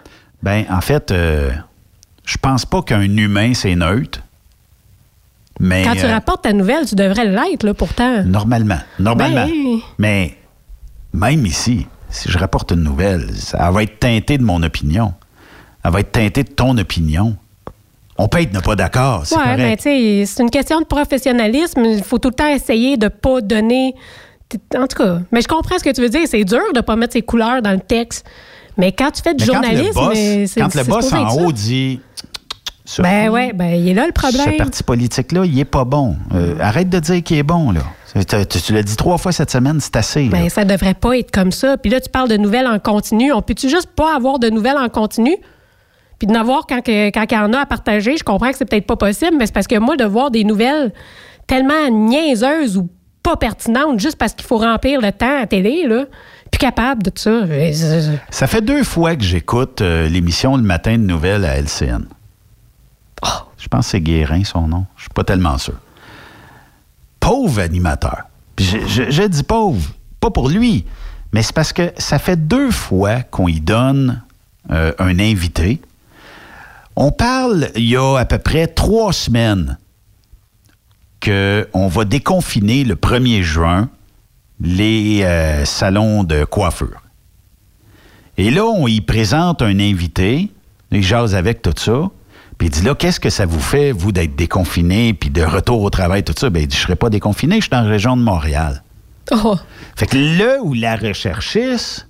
[0.42, 1.52] Ben, en fait, euh,
[2.26, 4.20] je pense pas qu'un humain, c'est neutre.
[5.60, 8.24] Mais, Quand tu euh, rapportes ta nouvelle, tu devrais l'être, là, pourtant.
[8.24, 8.80] Normalement.
[9.00, 9.46] Normalement.
[9.48, 10.38] Ben, Mais
[11.14, 15.14] même ici, si je rapporte une nouvelle, ça elle va être teintée de mon opinion.
[15.86, 17.36] Elle va être teintée de ton opinion.
[18.18, 21.84] On peut être ne pas d'accord, ben, tu sais, c'est une question de professionnalisme.
[21.84, 23.96] Il faut tout le temps essayer de pas donner.
[24.78, 26.22] En tout cas, mais je comprends ce que tu veux dire.
[26.28, 28.26] C'est dur de pas mettre ses couleurs dans le texte.
[28.78, 31.52] Mais quand tu fais du Mais quand le journalisme, boss, quand le boss en haut
[31.52, 32.00] dit
[32.86, 34.58] Ce Ben ouais, ben il est là le Ce problème.
[34.58, 36.16] parti politique-là, il est pas bon.
[36.36, 37.82] Euh, arrête de dire qu'il est bon, là.
[38.48, 40.26] Tu, l'as dit trois fois cette semaine, c'est assez.
[40.26, 40.30] là.
[40.30, 41.78] Ben, ça devrait pas être comme ça.
[41.78, 43.34] Puis là, tu parles de nouvelles en continu.
[43.34, 45.36] On peut-tu juste pas avoir de nouvelles en continu?
[46.24, 48.58] Puis de n'avoir quand, que- quand il y en a à partager, je comprends que
[48.58, 50.94] c'est peut-être pas possible, mais c'est parce que moi, de voir des nouvelles
[51.48, 52.88] tellement niaiseuses ou
[53.22, 56.06] pas pertinentes juste parce qu'il faut remplir le temps à télé, là,
[56.50, 57.42] plus capable de tout ça.
[58.30, 62.06] Ça fait deux fois que j'écoute euh, l'émission Le matin de nouvelles à LCN.
[63.22, 63.28] Oh.
[63.58, 64.86] Je pense que c'est Guérin, son nom.
[64.96, 65.76] Je suis pas tellement sûr.
[67.20, 68.24] Pauvre animateur.
[68.56, 69.90] Puis Je, je- je dis pauvre,
[70.22, 70.86] pas pour lui,
[71.34, 74.22] mais c'est parce que ça fait deux fois qu'on y donne
[74.72, 75.82] euh, un invité.
[76.96, 79.78] On parle, il y a à peu près trois semaines,
[81.24, 83.90] qu'on va déconfiner le 1er juin
[84.62, 87.02] les euh, salons de coiffure.
[88.38, 90.52] Et là, on y présente un invité,
[90.92, 92.10] il jase avec tout ça,
[92.58, 95.82] puis il dit là, qu'est-ce que ça vous fait, vous, d'être déconfiné, puis de retour
[95.82, 96.50] au travail, tout ça?
[96.50, 98.84] Ben, il dit, je serai pas déconfiné, je suis dans la région de Montréal.
[99.32, 99.56] Oh,
[99.96, 102.08] Fait que là où la recherchiste,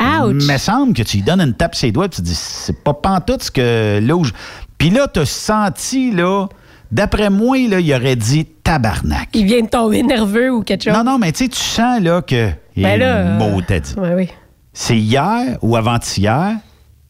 [0.00, 0.44] ouch!
[0.44, 2.82] me semble que tu lui donnes une tape sur les doigts, puis tu dis, c'est
[2.82, 4.32] pas pantoute ce que là où je...
[4.78, 6.46] Puis là, t'as senti, là,
[6.90, 9.28] d'après moi, là, il aurait dit tabarnak.
[9.34, 10.92] Il vient de tomber nerveux ou quelque chose.
[10.92, 12.50] Non, non, mais tu sais, tu sens, là, que...
[12.76, 13.94] Ben là, euh, mot t'as dit.
[13.94, 14.28] Ouais, oui.
[14.72, 16.56] C'est hier ou avant-hier?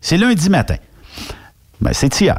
[0.00, 0.76] C'est lundi matin.
[1.80, 2.38] Ben, c'est hier.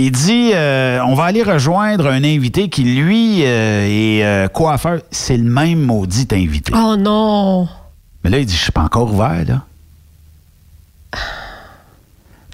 [0.00, 5.00] Il dit euh, on va aller rejoindre un invité qui, lui, euh, est euh, coiffeur.
[5.10, 6.72] C'est le même maudit invité.
[6.72, 7.66] Oh non!
[8.22, 9.64] Mais là, il dit je suis pas encore ouvert, là.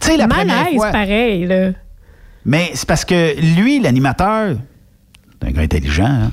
[0.01, 0.91] Tu sais, la première Malaise, fois.
[0.91, 1.71] pareil, là.
[2.45, 4.57] Mais c'est parce que lui, l'animateur,
[5.41, 6.33] c'est un gars intelligent, hein?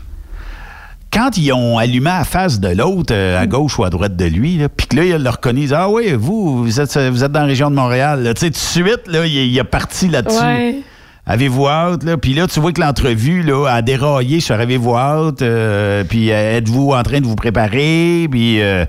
[1.14, 4.16] Quand ils ont allumé à la face de l'autre, euh, à gauche ou à droite
[4.16, 7.32] de lui, puis que là, il le dit, Ah oui, vous, vous êtes, vous êtes
[7.34, 8.24] dans la région de Montréal.
[8.24, 8.34] là.
[8.34, 10.42] Tu sais, tout de suite, là, il, il est parti là-dessus.
[10.42, 10.80] Ouais.
[11.26, 12.04] Avez-vous hâte?
[12.04, 12.18] Là?
[12.18, 15.42] Puis là, tu vois que l'entrevue là, a déraillé sur Avez-vous hâte?
[15.42, 18.28] Euh, puis euh, êtes-vous en train de vous préparer?
[18.32, 18.62] Puis.
[18.62, 18.86] euh,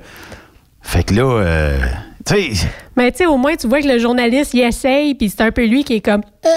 [0.80, 1.78] fait que là, euh,
[2.96, 5.50] Mais tu sais, au moins, tu vois que le journaliste, il essaye, puis c'est un
[5.50, 6.22] peu lui qui est comme.
[6.46, 6.48] Euh.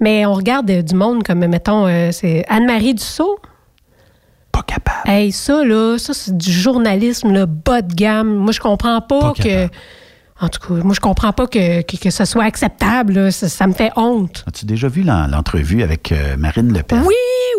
[0.00, 3.38] Mais on regarde euh, du monde comme, mettons, euh, c'est Anne-Marie Dussault.
[4.52, 5.08] Pas capable.
[5.08, 8.34] Hey, ça, là, ça, c'est du journalisme, là, bas de gamme.
[8.34, 9.42] Moi, je comprends pas, Pas que.
[9.42, 9.70] capable.
[10.42, 13.12] En tout cas, moi, je comprends pas que, que, que ce soit acceptable.
[13.12, 13.30] là.
[13.30, 14.42] Ça, ça me fait honte.
[14.48, 17.02] As-tu déjà vu l'en- l'entrevue avec euh, Marine Le Pen?
[17.06, 17.14] Oui,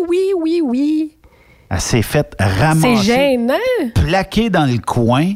[0.08, 1.16] oui, oui, oui.
[1.70, 3.54] Elle s'est faite C'est ramasser, gênant.
[3.94, 5.32] plaquée dans le coin.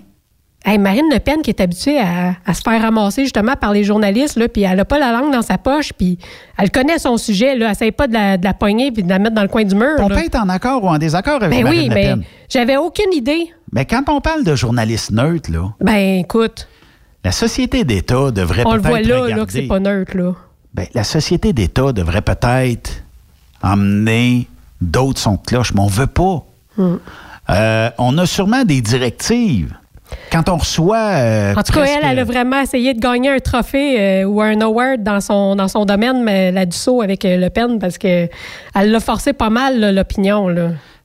[0.68, 3.84] Hey, Marine Le Pen, qui est habituée à, à se faire ramasser justement par les
[3.84, 6.18] journalistes, là, puis elle a pas la langue dans sa poche, puis
[6.58, 7.70] elle connaît son sujet, là.
[7.70, 9.76] Essaye pas de la, de la pogner puis de la mettre dans le coin du
[9.76, 9.94] mur.
[10.00, 12.24] On peut être en accord ou en désaccord avec Ben Marine oui, Le mais Pen?
[12.48, 13.52] j'avais aucune idée.
[13.72, 16.66] Mais quand on parle de journaliste neutre, là, Ben écoute,
[17.24, 19.40] la société d'État devrait on le peut-être voit là, regarder...
[19.40, 20.32] là que c'est pas neutre, là.
[20.74, 23.04] Ben, la société d'État devrait peut-être
[23.62, 24.48] emmener
[24.80, 26.44] d'autres sons de cloche, mais on veut pas.
[26.76, 26.96] Hmm.
[27.50, 29.72] Euh, on a sûrement des directives.
[30.30, 30.98] Quand on reçoit.
[30.98, 34.40] euh, En tout cas, elle, elle a vraiment essayé de gagner un trophée euh, ou
[34.40, 37.98] un award dans son, dans son domaine, mais la Dussault avec euh, Le Pen, parce
[37.98, 38.28] que
[38.74, 40.48] elle l'a forcé pas mal, l'opinion.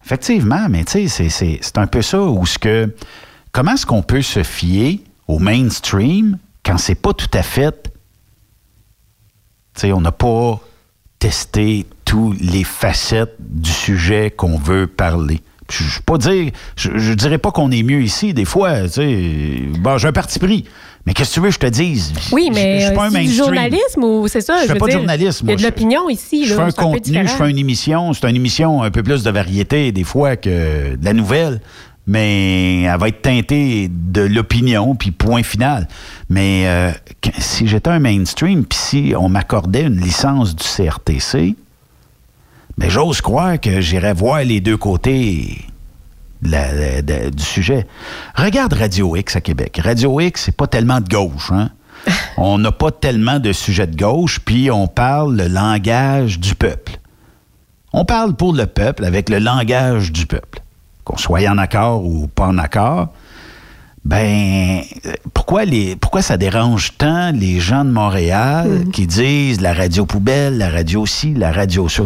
[0.06, 2.94] Effectivement, mais tu sais, c'est- un peu ça où ce que.
[3.52, 7.84] Comment est-ce qu'on peut se fier au mainstream quand c'est pas tout à fait.
[9.76, 10.60] Tu sais, on n'a pas
[11.20, 15.42] testé tous les facettes du sujet qu'on veut parler?
[15.72, 18.34] Je je pas dire, je, je dirais pas qu'on est mieux ici.
[18.34, 20.66] Des fois, tu sais, bon, j'ai un parti pris.
[21.08, 22.14] Mais qu'est-ce que tu veux que je te dise?
[22.32, 23.38] Oui, Je- mais je suis pas un du mainstream.
[23.46, 24.58] journalisme ou c'est ça?
[24.62, 26.58] Je fais veux pas de journalisme, Il y a de l'opinion ici, Je là.
[26.58, 28.14] fais un contenu, je fais une émission.
[28.14, 31.60] C'est une émission un peu plus de variété, des fois, que de la nouvelle.
[32.08, 35.88] Mais elle va être teintée de l'opinion, puis point final.
[36.30, 36.92] Mais euh,
[37.38, 41.56] si j'étais un mainstream, puis si on m'accordait une licence du CRTC,
[42.82, 45.66] mais j'ose croire que j'irais voir les deux côtés
[46.42, 47.86] de la- de- du sujet.
[48.36, 49.80] Regarde Radio X à Québec.
[49.84, 51.70] Radio X, c'est pas tellement de gauche, hein?
[52.38, 56.98] on n'a pas tellement de sujets de gauche, puis on parle le langage du peuple.
[57.94, 60.62] On parle pour le peuple avec le langage du peuple.
[61.04, 63.10] Qu'on soit en accord ou pas en accord,
[64.04, 64.82] ben,
[65.34, 70.58] pourquoi, les, pourquoi ça dérange tant les gens de Montréal qui disent la radio poubelle,
[70.58, 72.04] la radio ci, la radio ça?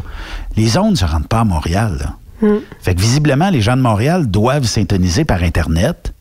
[0.58, 1.98] Les ondes ne se rendent pas à Montréal.
[2.00, 2.50] là.
[2.82, 6.12] Fait que visiblement, les gens de Montréal doivent s'intoniser par Internet.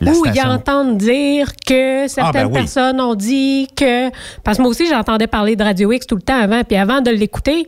[0.00, 2.52] Ou ils entendent dire que certaines Ah, ben oui.
[2.52, 4.10] personnes ont dit que.
[4.44, 6.62] Parce que moi aussi, j'entendais parler de Radio X tout le temps avant.
[6.62, 7.66] Puis avant de l'écouter,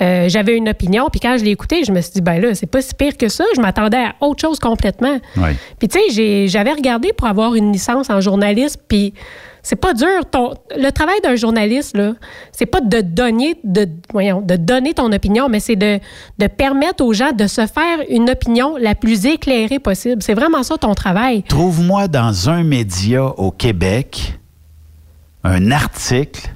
[0.00, 1.08] euh, j'avais une opinion.
[1.10, 3.16] Puis quand je l'ai écouté, je me suis dit, ben là, c'est pas si pire
[3.16, 3.44] que ça.
[3.56, 5.18] Je m'attendais à autre chose complètement.
[5.36, 5.50] Oui.
[5.78, 8.80] Puis tu sais, j'avais regardé pour avoir une licence en journalisme.
[8.86, 9.14] Puis
[9.62, 10.24] c'est pas dur.
[10.30, 12.12] Ton, le travail d'un journaliste, là,
[12.52, 15.98] c'est pas de donner, de, voyons, de donner ton opinion, mais c'est de,
[16.38, 20.22] de permettre aux gens de se faire une opinion la plus éclairée possible.
[20.22, 21.42] C'est vraiment ça ton travail.
[21.42, 24.38] Trouve-moi dans un média au Québec
[25.44, 26.50] un article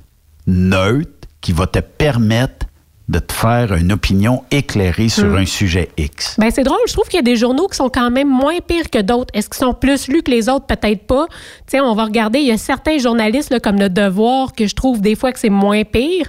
[0.47, 2.62] neutre qui va te permettre
[3.09, 5.37] de te faire une opinion éclairée sur Hmm.
[5.37, 6.37] un sujet X.
[6.39, 8.59] Ben c'est drôle, je trouve qu'il y a des journaux qui sont quand même moins
[8.67, 9.31] pires que d'autres.
[9.35, 10.67] Est-ce qu'ils sont plus lus que les autres?
[10.67, 11.27] Peut-être pas.
[11.29, 11.37] Tu
[11.73, 14.75] sais, on va regarder, il y a certains journalistes là, comme Le Devoir que je
[14.75, 16.27] trouve des fois que c'est moins pire.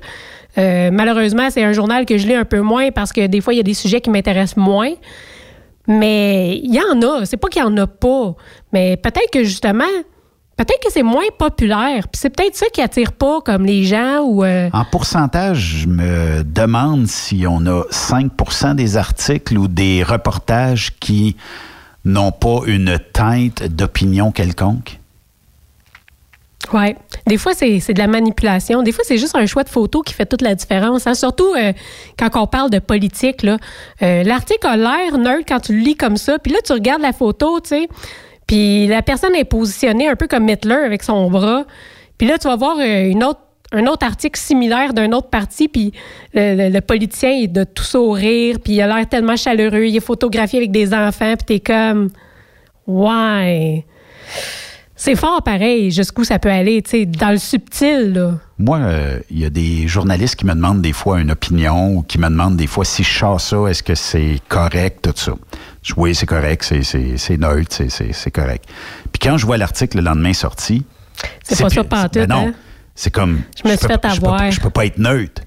[0.58, 3.54] Euh, malheureusement, c'est un journal que je lis un peu moins parce que des fois,
[3.54, 4.92] il y a des sujets qui m'intéressent moins.
[5.88, 7.26] Mais il y en a.
[7.26, 8.36] C'est pas qu'il y en a pas.
[8.72, 9.84] Mais peut-être que justement,
[10.58, 12.08] peut-être que c'est moins populaire.
[12.08, 14.44] Puis c'est peut-être ça qui attire pas comme les gens ou.
[14.44, 20.92] euh, En pourcentage, je me demande si on a 5% des articles ou des reportages
[21.00, 21.36] qui
[22.06, 25.00] n'ont pas une teinte d'opinion quelconque.
[26.74, 26.96] Oui.
[27.28, 28.84] Des fois, c'est de la manipulation.
[28.84, 31.06] Des fois, c'est juste un choix de photo qui fait toute la différence.
[31.08, 31.14] hein.
[31.14, 31.74] Surtout euh,
[32.18, 33.44] quand on parle de politique.
[33.44, 33.58] là.
[34.02, 36.40] Euh, L'article a l'air neutre quand tu le lis comme ça.
[36.40, 37.90] Puis là, tu regardes la photo, tu sais.
[38.54, 41.66] Puis la personne est positionnée un peu comme Hitler avec son bras.
[42.20, 43.40] Puis là, tu vas voir euh, une autre
[43.72, 45.94] un autre article similaire d'un autre parti, puis
[46.36, 50.60] le, politicien est de tout sourire, puis il a l'air tellement chaleureux, il est photographié
[50.60, 52.10] avec des enfants, puis t'es comme,
[52.86, 53.84] ouais,
[54.96, 58.34] c'est fort pareil, jusqu'où ça peut aller, tu sais, dans le subtil, là.
[58.60, 62.02] Moi, euh, il y a des journalistes qui me demandent des fois une opinion ou
[62.04, 65.34] qui me demandent des fois si je chasse ça, est-ce que c'est correct, tout ça.
[65.82, 68.66] Je dis, oui, c'est correct, c'est, neutre, c'est, correct.
[69.12, 70.86] Puis quand je vois l'article le lendemain sorti,
[71.44, 72.54] C'est pas ça pantoute, ben non, hein?
[72.94, 73.42] c'est comme...
[73.62, 74.52] Je me suis peux fait je peux avoir.
[74.52, 75.42] Je peux pas être neutre.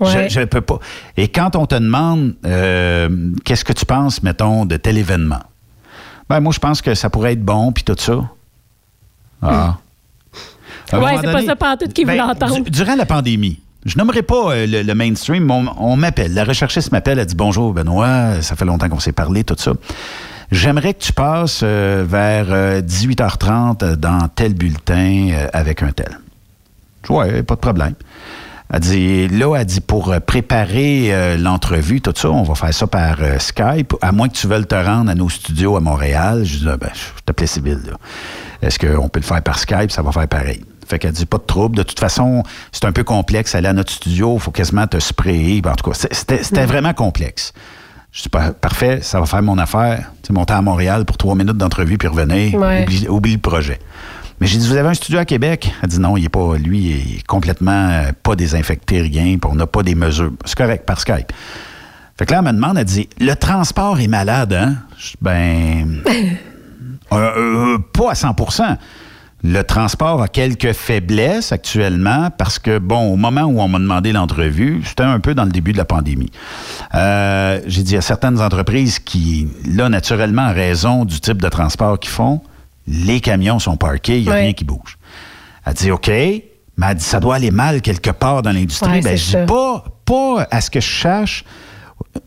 [0.00, 0.28] Ouais.
[0.28, 0.80] Je, je peux pas.
[1.16, 3.08] Et quand on te demande euh,
[3.44, 5.40] qu'est-ce que tu penses, mettons, de tel événement,
[6.28, 8.20] ben moi je pense que ça pourrait être bon puis tout ça.
[9.42, 9.76] Ah.
[10.92, 12.60] Un Ouais, c'est pas ça pantoute voulait ben, entendre.
[12.62, 16.34] du- durant la pandémie, je nommerai pas euh, le, le mainstream, mais on, on m'appelle.
[16.34, 19.72] La recherchiste m'appelle, elle dit bonjour Benoît, ça fait longtemps qu'on s'est parlé, tout ça.
[20.50, 26.18] J'aimerais que tu passes euh, vers euh, 18h30 dans tel bulletin euh, avec un tel.
[27.08, 27.94] Ouais, pas de problème.
[28.72, 32.72] Elle dit, là, elle dit, pour euh, préparer euh, l'entrevue, tout ça, on va faire
[32.72, 35.80] ça par euh, Skype, à moins que tu veuilles te rendre à nos studios à
[35.80, 36.44] Montréal.
[36.44, 37.96] Je dis, ah, ben, je t'appelais là.
[38.62, 39.90] Est-ce qu'on peut le faire par Skype?
[39.90, 40.64] Ça va faire pareil.
[40.88, 41.76] Fait qu'elle dit, pas de trouble.
[41.76, 42.42] De toute façon,
[42.72, 43.54] c'est un peu complexe.
[43.54, 45.60] Aller à notre studio, il faut quasiment te sprayer.
[45.60, 47.52] Ben, En tout cas, c'était c'était vraiment complexe.
[48.12, 50.10] Je dis, Par- parfait, ça va faire mon affaire.
[50.22, 52.54] Tu sais, monter à Montréal pour trois minutes d'entrevue puis revenir.
[52.58, 52.82] Ouais.
[52.82, 53.78] Oublie, oublie le projet.
[54.40, 55.72] Mais j'ai dit, vous avez un studio à Québec?
[55.82, 59.50] Elle dit, non, il est pas, lui, il est complètement euh, pas désinfecté, rien, puis
[59.50, 60.32] on n'a pas des mesures.
[60.44, 61.32] C'est correct, par Skype.
[62.16, 64.76] Fait que là, elle me demande, elle dit, le transport est malade, hein?
[64.98, 66.02] Je dis, ben,
[67.12, 68.76] euh, euh, pas à 100%
[69.44, 74.10] le transport a quelques faiblesses actuellement parce que, bon, au moment où on m'a demandé
[74.10, 76.30] l'entrevue, c'était un peu dans le début de la pandémie.
[76.94, 82.00] Euh, J'ai dit à certaines entreprises qui, là, naturellement, en raison du type de transport
[82.00, 82.40] qu'ils font,
[82.86, 84.98] les camions sont parqués, il n'y a rien qui bouge.
[85.66, 88.90] Elle dit OK, mais elle dit ça doit aller mal quelque part dans l'industrie.
[88.90, 91.44] Ouais, ben, je dis pas, pas à ce que je cherche.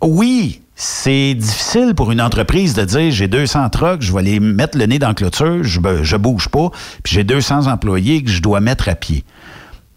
[0.01, 4.78] Oui, c'est difficile pour une entreprise de dire j'ai 200 trucks, je vais les mettre
[4.78, 6.70] le nez dans la clôture, je, je bouge pas,
[7.03, 9.24] puis j'ai 200 employés que je dois mettre à pied.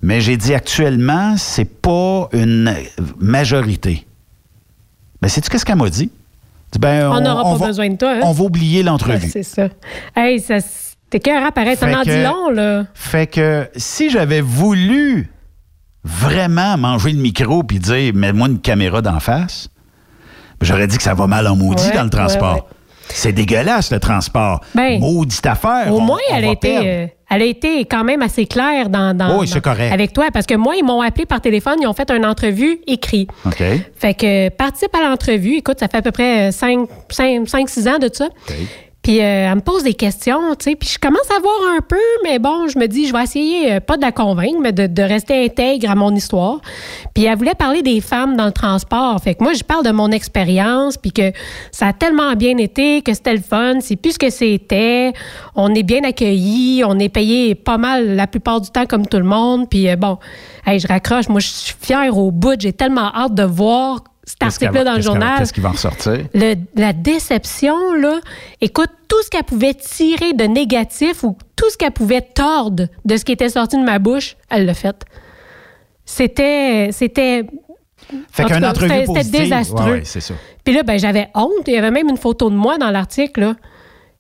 [0.03, 2.75] Mais j'ai dit actuellement, c'est pas une
[3.19, 4.07] majorité.
[5.21, 6.11] Ben, sais-tu qu'est-ce qu'elle m'a dit?
[6.79, 8.21] Ben, On n'aura pas va- besoin de toi, hein?
[8.23, 9.29] On va oublier Ouais, l'entrevue.
[9.29, 9.69] c'est ça.
[10.17, 10.59] Hey, ça
[11.11, 11.81] t'es cœur à paraître.
[11.81, 12.85] Ça en dit long, là.
[12.95, 15.31] Fait que si j'avais voulu
[16.05, 19.69] vraiment manger le micro puis dire mets-moi une caméra d'en face,
[20.61, 22.55] ben, j'aurais dit que ça va mal en maudit Ouais, dans le transport.
[22.55, 22.63] ouais.
[23.13, 24.61] C'est dégueulasse le transport.
[24.75, 25.93] Ben, Maudite affaire.
[25.93, 26.87] Au on- moins, on elle a, va été, perdre.
[26.89, 29.93] euh, elle a été quand même assez claire dans, dans- Oui, c'est dans- correct.
[29.93, 30.27] avec toi.
[30.33, 33.31] Parce que moi, ils m'ont appelé par téléphone, ils ont fait une entrevue écrite.
[33.47, 33.63] OK.
[33.97, 35.57] Fait que participe à l'entrevue.
[35.57, 38.29] Écoute, ça fait à peu près 5-6 ans de ça.
[39.11, 40.77] Puis euh, elle me pose des questions, tu sais.
[40.77, 43.73] Puis je commence à voir un peu, mais bon, je me dis, je vais essayer,
[43.73, 46.61] euh, pas de la convaincre, mais de, rester intègre à mon histoire.
[47.13, 49.21] Puis elle voulait parler des femmes dans le transport.
[49.21, 51.33] Fait que moi, je parle de mon expérience, puis que
[51.73, 53.81] ça a tellement bien été, que c'était le fun.
[53.81, 55.13] C'est plus ce que c'était.
[55.57, 59.19] On est bien accueillis, on est payé pas mal la plupart du temps comme tout
[59.19, 59.69] le monde.
[59.69, 60.19] Puis euh, bon,
[60.65, 61.29] hey, je raccroche.
[61.29, 62.61] Moi, je suis fière au bout.
[62.61, 65.39] J'ai tellement hâte de voir cet article-là dans le journal.
[65.39, 66.19] Qu'est-ce qui va en ressortir?
[66.35, 68.21] Le- la déception, là,
[68.61, 73.17] écoute, tout ce qu'elle pouvait tirer de négatif ou tout ce qu'elle pouvait tordre de
[73.17, 74.97] ce qui était sorti de ma bouche, elle l'a fait.
[76.05, 76.91] C'était.
[76.93, 77.45] C'était.
[78.33, 79.85] Fait cas, entrevue c'était- désastreux.
[79.85, 80.35] Ouais, ouais, c'est ça.
[80.65, 81.51] Puis là, ben, j'avais honte.
[81.67, 83.55] Il y avait même une photo de moi dans l'article.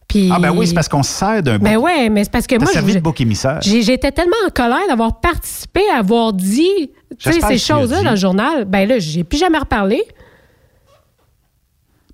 [0.06, 0.30] Puis.
[0.32, 2.56] Ah ben oui, c'est parce qu'on se sert d'un Ben ouais, mais c'est parce que
[2.56, 3.58] moi, servi je- de bouc émissaire.
[3.62, 8.10] j'ai- j'étais tellement en colère d'avoir participé, à avoir dit tu sais, ces choses-là dans
[8.10, 8.64] le journal.
[8.64, 10.02] Ben là, j'ai plus jamais reparlé.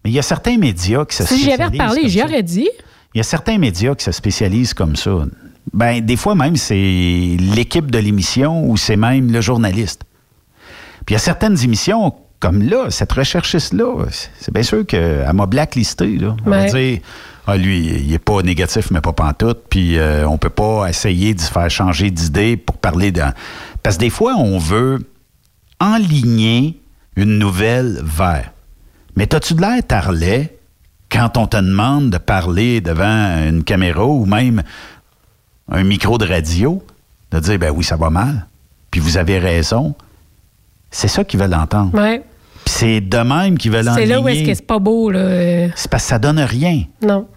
[0.05, 2.43] Mais il y a certains médias qui se Si j'y avais spécialisent reparlé, j'y aurais
[2.43, 2.69] dit.
[3.15, 5.11] Il y a certains médias qui se spécialisent comme ça.
[5.73, 10.03] Ben, des fois même, c'est l'équipe de l'émission ou c'est même le journaliste.
[11.05, 15.47] Puis il y a certaines émissions, comme là, cette recherchiste-là, c'est- bien sûr qu'elle m'a
[15.47, 16.19] blacklisté.
[16.19, 16.37] Là.
[16.45, 17.01] On va dire,
[17.47, 21.33] ah, lui, il est pas négatif, mais pas pantoute, puis euh, on peut pas essayer
[21.35, 23.23] d'y faire changer d'idée pour parler de...
[23.87, 24.99] Parce que des fois, on veut
[25.79, 26.77] enligner
[27.15, 28.51] une nouvelle vers.
[29.15, 30.59] Mais t'as-tu de l'air tarlet
[31.09, 34.65] quand on te demande de parler devant une caméra ou même
[35.71, 36.83] un micro de radio,
[37.31, 38.49] de dire, ben oui, ça va mal,
[38.91, 39.95] puis vous avez raison.
[40.91, 41.95] C'est ça qu'ils veulent entendre.
[41.97, 42.25] Ouais.
[42.65, 45.21] Puis c'est de même qu'ils veulent C'est là où est-ce que c'est pas beau, là.
[45.21, 46.83] euh, C'est parce que ça donne rien.
[47.03, 47.29] Non.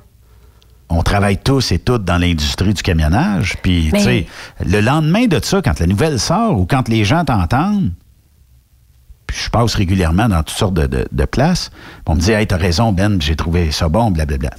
[0.90, 3.58] On travaille tous et toutes dans l'industrie du camionnage.
[3.62, 4.26] Puis, tu sais,
[4.66, 7.92] le lendemain de ça, quand la nouvelle sort ou quand les gens t'entendent,
[9.28, 11.70] puis je passe régulièrement dans toutes sortes de, de- de places,
[12.08, 14.50] on me dit, hey, t'as raison, Ben, j'ai trouvé ça bon, blablabla.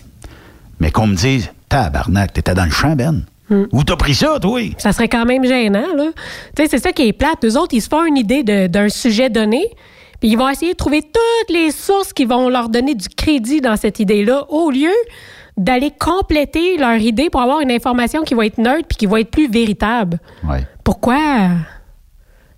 [0.78, 3.24] Mais qu'on me dise, tabarnak, t'étais dans le champ, Ben.
[3.48, 3.64] Hmm.
[3.72, 4.60] Où t'as pris ça, toi?
[4.78, 6.10] Ça serait quand même gênant, là.
[6.54, 7.44] Tu sais, c'est ça qui est plate.
[7.44, 9.64] Eux autres, ils se font une idée d'un sujet donné,
[10.20, 13.60] puis ils vont essayer de trouver toutes les sources qui vont leur donner du crédit
[13.60, 14.92] dans cette idée-là, au lieu
[15.60, 19.20] d'aller compléter leur idée pour avoir une information qui va être neutre puis qui va
[19.20, 20.18] être plus véritable.
[20.42, 20.66] Ouais.
[20.82, 21.50] Pourquoi?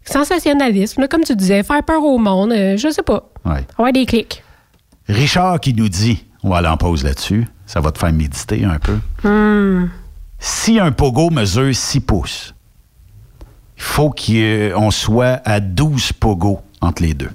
[0.05, 3.29] Sensationnalisme, là, comme tu disais, faire peur au monde, euh, je sais pas.
[3.45, 3.67] Ouais.
[3.77, 4.45] Avoir des clics.
[5.09, 8.65] Richard qui nous dit, on va aller en pause là-dessus, ça va te faire méditer
[8.65, 8.99] un peu.
[9.29, 9.89] Hmm.
[10.39, 12.55] Si un pogo mesure 6 pouces,
[13.77, 17.31] il faut qu'on soit à 12 pogos entre les deux.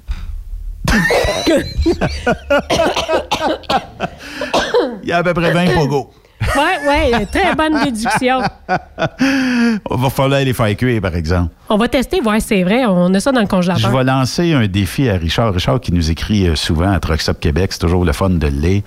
[5.02, 6.10] Il y a à peu près 20 pogos.
[6.40, 8.40] Ouais, ouais, très bonne déduction.
[9.90, 11.52] On va falloir les faire cuire, par exemple.
[11.68, 12.84] On va tester, voir si c'est vrai.
[12.86, 13.90] On a ça dans le Je congélateur.
[13.90, 15.52] vais lancer un défi à Richard.
[15.52, 17.72] Richard qui nous écrit euh, souvent à Truck Stop Québec.
[17.72, 18.82] C'est toujours le fun de le.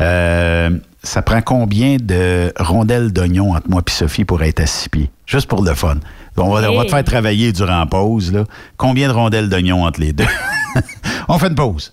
[0.00, 0.70] Euh,
[1.02, 5.10] ça prend combien de rondelles d'oignons entre moi et Sophie pour être à six pieds?
[5.26, 5.96] Juste pour le fun.
[6.38, 8.32] On va, on va te faire travailler durant la pause.
[8.32, 8.44] Là.
[8.78, 10.24] Combien de rondelles d'oignons entre les deux?
[11.28, 11.92] on fait une pause.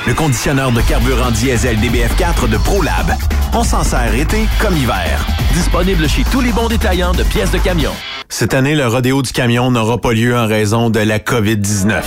[0.07, 3.11] Le conditionneur de carburant diesel DBF4 de ProLab.
[3.53, 5.23] On s'en sert été comme hiver.
[5.53, 7.91] Disponible chez tous les bons détaillants de pièces de camion.
[8.27, 12.01] Cette année, le rodéo du camion n'aura pas lieu en raison de la COVID-19.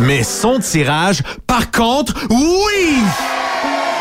[0.00, 2.98] Mais son tirage, par contre, oui!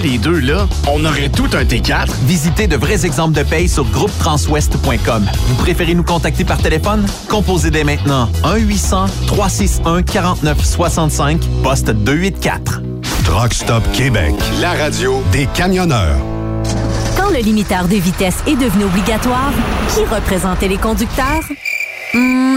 [0.00, 2.08] les deux, là, on aurait tout un T4.
[2.24, 5.26] Visitez de vrais exemples de paye sur groupetranswest.com.
[5.48, 7.06] Vous préférez nous contacter par téléphone?
[7.28, 12.80] Composez dès maintenant 1-800-361-4965, poste 284.
[13.24, 16.18] Truck Stop Québec, la radio des camionneurs.
[17.16, 19.52] Quand le limiteur de vitesse est devenu obligatoire,
[19.94, 21.42] qui représentait les conducteurs?
[22.14, 22.56] Hmm,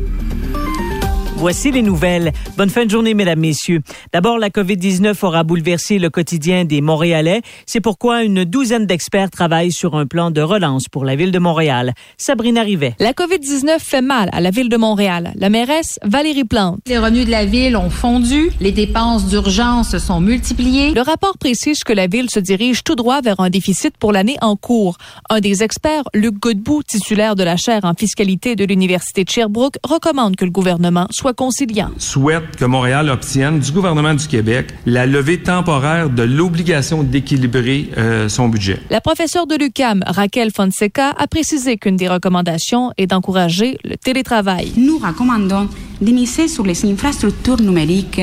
[1.39, 2.33] Voici les nouvelles.
[2.57, 3.83] Bonne fin de journée, mesdames, messieurs.
[4.11, 7.43] D'abord, la COVID-19 aura bouleversé le quotidien des Montréalais.
[7.67, 11.39] C'est pourquoi une douzaine d'experts travaillent sur un plan de relance pour la ville de
[11.39, 11.93] Montréal.
[12.17, 12.95] Sabrina Rivet.
[13.01, 15.35] La COVID-19 fait mal à la ville de Montréal.
[15.37, 16.81] La mairesse Valérie Plante.
[16.87, 18.51] Les revenus de la ville ont fondu.
[18.59, 20.93] Les dépenses d'urgence se sont multipliées.
[20.93, 24.39] Le rapport précise que la ville se dirige tout droit vers un déficit pour l'année
[24.41, 24.97] en cours.
[25.29, 29.77] Un des experts, Luc Godbout, titulaire de la chaire en fiscalité de l'Université de Sherbrooke,
[29.85, 31.91] recommande que le gouvernement soit conciliant.
[31.99, 38.29] Souhaite que Montréal obtienne du gouvernement du Québec la levée temporaire de l'obligation d'équilibrer euh,
[38.29, 38.81] son budget.
[38.91, 44.73] La professeure de l'UCAM, Raquel Fonseca, a précisé qu'une des recommandations est d'encourager le télétravail.
[44.77, 45.69] Nous recommandons
[46.01, 48.21] de miser sur les infrastructures numériques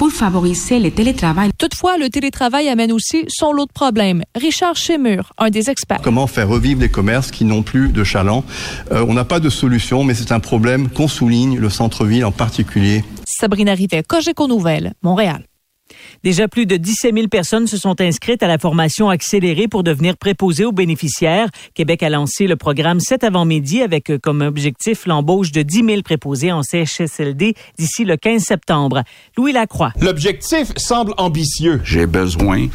[0.00, 1.50] pour favoriser le télétravail.
[1.58, 4.22] Toutefois, le télétravail amène aussi son lot de problèmes.
[4.34, 6.00] Richard Chemur, un des experts.
[6.02, 8.42] Comment faire revivre des commerces qui n'ont plus de chalands
[8.92, 12.32] euh, On n'a pas de solution, mais c'est un problème qu'on souligne, le centre-ville en
[12.32, 13.04] particulier.
[13.26, 15.44] Sabrina Rivet, Cogeco Nouvelles, Montréal.
[16.22, 20.18] Déjà plus de 17 000 personnes se sont inscrites à la formation accélérée pour devenir
[20.18, 21.48] préposées aux bénéficiaires.
[21.72, 26.52] Québec a lancé le programme cet avant-midi avec comme objectif l'embauche de 10 000 préposés
[26.52, 29.02] en CHSLD d'ici le 15 septembre.
[29.38, 29.94] Louis Lacroix.
[29.98, 31.80] L'objectif semble ambitieux.
[31.84, 32.66] J'ai besoin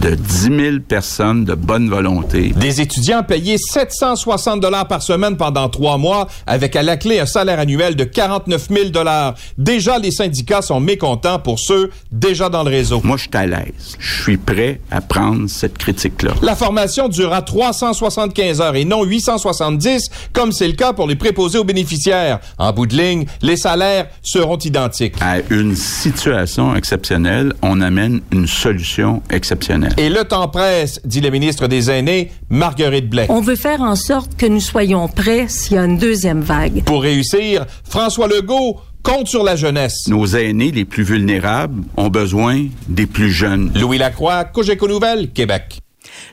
[0.00, 2.54] de 10 000 personnes de bonne volonté.
[2.56, 7.26] Des étudiants payés 760 dollars par semaine pendant trois mois avec à la clé un
[7.26, 9.34] salaire annuel de 49 000 dollars.
[9.58, 12.93] Déjà, les syndicats sont mécontents pour ceux déjà dans le réseau.
[13.02, 13.96] Moi, je suis à l'aise.
[13.98, 16.32] Je suis prêt à prendre cette critique-là.
[16.42, 21.58] La formation durera 375 heures et non 870, comme c'est le cas pour les préposés
[21.58, 22.40] aux bénéficiaires.
[22.58, 25.14] En bout de ligne, les salaires seront identiques.
[25.20, 29.94] À une situation exceptionnelle, on amène une solution exceptionnelle.
[29.96, 33.26] Et le temps presse, dit le ministre des Aînés, Marguerite Blais.
[33.28, 36.84] On veut faire en sorte que nous soyons prêts s'il y a une deuxième vague.
[36.84, 40.08] Pour réussir, François Legault compte sur la jeunesse.
[40.08, 43.70] Nos aînés les plus vulnérables ont besoin des plus jeunes.
[43.78, 45.83] Louis Lacroix, Cogeco Nouvelles, Québec.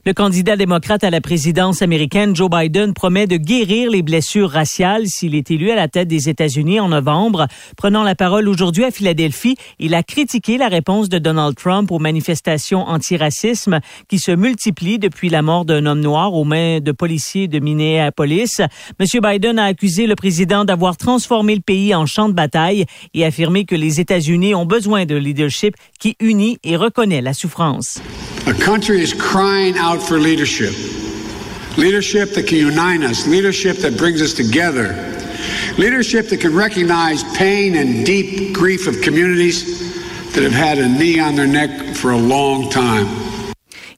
[0.04, 5.06] Le candidat démocrate à la présidence américaine, Joe Biden, promet de guérir les blessures raciales
[5.06, 7.46] s'il est élu à la tête des États-Unis en novembre.
[7.78, 12.00] Prenant la parole aujourd'hui à Philadelphie, il a critiqué la réponse de Donald Trump aux
[12.00, 17.48] manifestations antiracisme qui se multiplient depuis la mort d'un homme noir aux mains de policiers
[17.48, 18.60] de Minneapolis.
[19.00, 23.24] Monsieur Biden a accusé le président d'avoir transformé le pays en champ de bataille et
[23.24, 28.02] affirmé que les États-Unis ont besoin de leadership qui unit et reconnaît la souffrance.
[30.00, 30.74] For leadership.
[31.78, 34.94] Leadership that can unite us, leadership that brings us together,
[35.78, 39.82] leadership that can recognize pain and deep grief of communities
[40.34, 43.08] that have had a knee on their neck for a long time.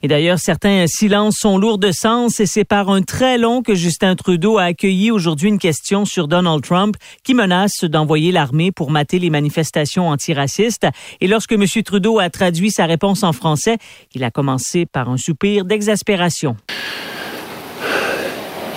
[0.06, 3.74] Et d'ailleurs, certains silences sont lourds de sens et c'est par un très long que
[3.74, 8.92] Justin Trudeau a accueilli aujourd'hui une question sur Donald Trump qui menace d'envoyer l'armée pour
[8.92, 10.86] mater les manifestations antiracistes.
[11.22, 11.66] Et lorsque M.
[11.86, 13.78] Trudeau a traduit sa réponse en français,
[14.14, 16.58] il a commencé par un soupir d'exaspération.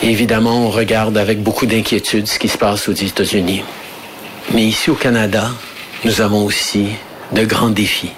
[0.04, 3.64] Évidemment, on regarde avec beaucoup d'inquiétude ce qui se passe aux États-Unis.
[4.54, 5.50] Mais ici au Canada,
[6.04, 6.86] nous avons aussi
[7.32, 8.12] de grands défis.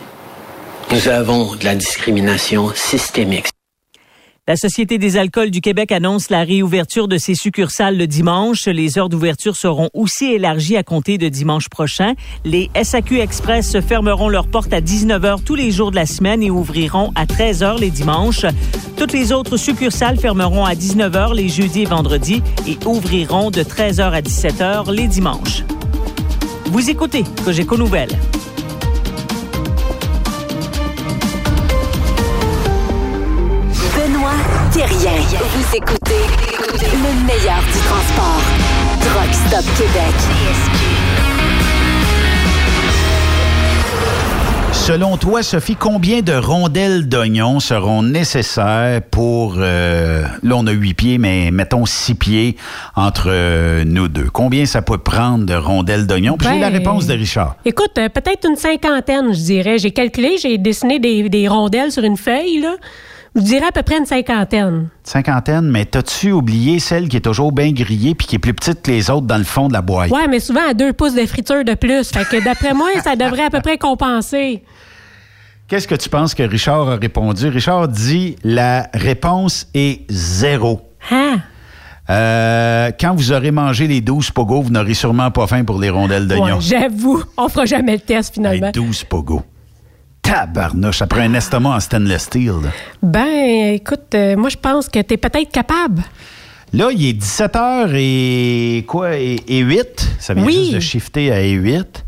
[0.91, 3.49] Nous avons de la discrimination systémique.
[4.47, 8.65] La Société des alcools du Québec annonce la réouverture de ses succursales le dimanche.
[8.65, 12.15] Les heures d'ouverture seront aussi élargies à compter de dimanche prochain.
[12.47, 16.51] Les SAQ Express fermeront leurs portes à 19h tous les jours de la semaine et
[16.51, 18.47] ouvriront à 13h les dimanches.
[18.97, 24.11] Toutes les autres succursales fermeront à 19h les jeudis et vendredis et ouvriront de 13h
[24.13, 25.65] à 17h les dimanches.
[26.65, 28.17] Vous écoutez Cogeco Nouvelles.
[34.79, 35.19] Thérien.
[35.57, 36.23] Vous écoutez
[36.73, 38.43] le meilleur du transport.
[39.01, 40.15] Truck Stop Québec.
[44.71, 49.57] Selon toi, Sophie, combien de rondelles d'oignons seront nécessaires pour...
[49.59, 52.55] Euh, là, on a huit pieds, mais mettons six pieds
[52.95, 54.31] entre euh, nous deux?
[54.33, 56.37] Combien ça peut prendre de rondelles d'oignons?
[56.37, 57.57] Puis j'ai la Ben, réponse de Richard.
[57.65, 59.79] Écoute, euh, peut-être une cinquantaine, je dirais.
[59.79, 62.77] J'ai calculé, j'ai dessiné des, des rondelles sur une feuille, là.
[63.37, 64.89] Je dirais à peu près une cinquantaine.
[65.05, 68.83] Cinquantaine, mais t'as-tu oublié celle qui est toujours bien grillée puis qui est plus petite
[68.83, 70.11] que les autres dans le fond de la boîte?
[70.11, 72.11] Ouais, mais souvent à deux pouces de friture de plus.
[72.11, 74.63] Fait que d'après moi, ça devrait à peu près compenser.
[75.69, 77.49] Qu'est-ce que tu penses que Richard a répondu?
[77.49, 80.81] Richard dit la réponse est zéro.
[81.11, 81.37] Hein?
[82.11, 85.91] Euh, quand vous aurez mangé les 12 pogos, vous n'aurez sûrement pas faim pour les
[85.91, 86.57] rondelles d'oignons.
[86.57, 88.69] Ouais, J'avoue, on fera jamais le test finalement.
[88.69, 89.43] Hey, 12 pogos.
[90.33, 92.53] Tabarnouche, prend un estomac en stainless steel.
[92.63, 92.69] là.
[93.03, 96.03] Ben, écoute, euh, moi, je pense que tu es peut-être capable.
[96.75, 99.17] Là, il est 17h et quoi?
[99.17, 99.87] Et, et 8.
[100.19, 100.55] Ça vient Oui.
[100.65, 102.05] juste de shifter à et 8.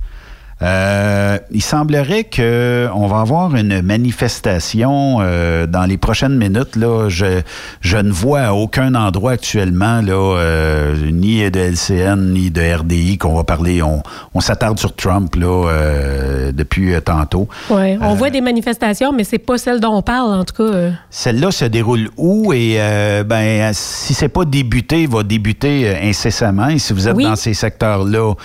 [0.63, 6.77] Euh, il semblerait que on va avoir une manifestation euh, dans les prochaines minutes.
[6.77, 7.41] Là, je,
[7.81, 13.17] je ne vois à aucun endroit actuellement là, euh, ni de LCN ni de RDI
[13.19, 13.83] qu'on va parler.
[13.83, 14.03] On,
[14.35, 17.49] on s'attarde sur Trump là euh, depuis euh, tantôt.
[17.71, 20.75] Ouais, on voit des manifestations, mais c'est pas celle dont on parle en tout cas.
[20.75, 20.91] euh.
[21.11, 22.53] Celle-là se déroule où?
[22.53, 26.69] Et euh, ben si c'est pas débuté, va débuter euh, incessamment.
[26.69, 27.25] Et si vous êtes Oui.
[27.25, 28.37] dans ces secteurs-là, moi,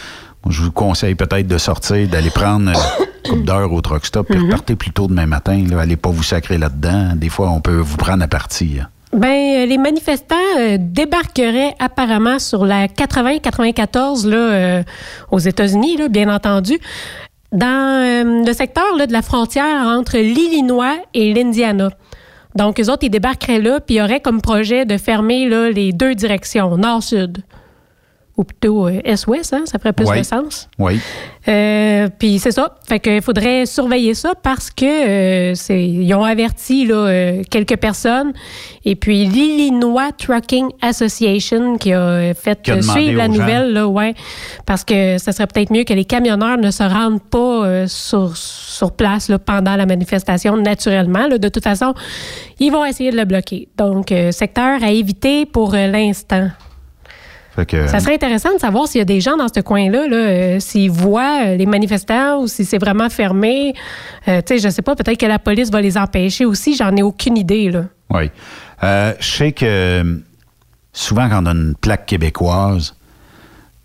[0.49, 4.39] je vous conseille peut-être de sortir, d'aller prendre une couple d'heures au truck stop, puis
[4.39, 5.63] repartez plus tôt demain matin.
[5.69, 7.15] Là, allez pas vous sacrer là-dedans.
[7.15, 8.79] Des fois, on peut vous prendre à partie.
[9.13, 14.83] Ben, euh, les manifestants euh, débarqueraient apparemment sur la 80-94 là, euh,
[15.31, 16.79] aux États-Unis, bien entendu,
[17.55, 21.89] dans euh, le secteur là, de la frontière entre l'Illinois et l'Indiana.
[22.55, 25.91] Donc, eux autres, ils débarqueraient là, puis ils auraient comme projet de fermer là, les
[25.91, 27.39] deux directions, nord-sud.
[28.37, 29.61] Ou plutôt euh, est-ouest, hein?
[29.65, 30.67] ça ferait plus de sens.
[30.77, 30.99] Oui.
[31.47, 32.75] Euh, puis c'est ça.
[32.85, 37.77] Fait qu'il faudrait surveiller ça parce que euh, c'est ils ont averti là, euh, quelques
[37.77, 38.33] personnes.
[38.83, 43.27] Et puis l'Illinois Trucking Association qui a euh, fait Qui a euh, demandé suivre la
[43.27, 43.31] gens.
[43.33, 44.13] nouvelle, là, ouais,
[44.65, 48.35] parce que ça serait peut-être mieux que les camionneurs ne se rendent pas euh, sur,
[48.35, 51.27] sur place là, pendant la manifestation naturellement.
[51.27, 51.37] là.
[51.37, 51.93] De toute façon,
[52.59, 53.69] ils vont essayer de le bloquer.
[53.77, 56.49] Donc, euh, secteur à éviter pour euh, l'instant.
[57.63, 60.17] Que, Ça serait intéressant de savoir s'il y a des gens dans ce coin-là, là,
[60.17, 63.73] euh, s'ils voient euh, les manifestants ou si c'est vraiment fermé.
[64.27, 66.93] Euh, tu sais, je sais pas, peut-être que la police va les empêcher aussi, j'en
[66.95, 67.85] ai aucune idée, là.
[68.09, 68.29] Oui.
[68.83, 70.21] Euh, je sais que
[70.91, 72.93] souvent, quand on a une plaque québécoise,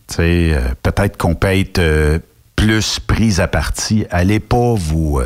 [0.08, 2.20] tu sais, peut-être qu'on peut être
[2.56, 4.04] plus pris à partie.
[4.10, 5.20] Allez pas vous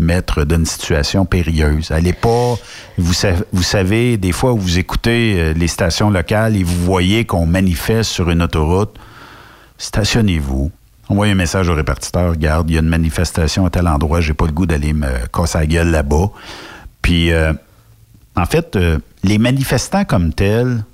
[0.00, 1.90] mettre dans une situation périlleuse.
[1.90, 2.56] Allez pas,
[2.98, 7.24] vous, sa- vous savez, des fois, vous écoutez euh, les stations locales et vous voyez
[7.24, 8.96] qu'on manifeste sur une autoroute.
[9.78, 10.70] Stationnez-vous.
[11.08, 12.30] Envoyez un message au répartiteur.
[12.30, 14.20] Regarde, il y a une manifestation à tel endroit.
[14.20, 16.30] J'ai pas le goût d'aller me casser la gueule là-bas.
[17.02, 17.52] Puis, euh,
[18.36, 20.84] en fait, euh, les manifestants comme tels,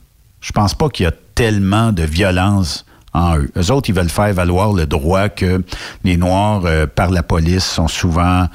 [0.41, 3.51] je pense pas qu'il y a tellement de violence en eux.
[3.57, 5.63] Eux autres, ils veulent faire valoir le droit que
[6.05, 6.63] les Noirs,
[6.95, 8.47] par la police, sont souvent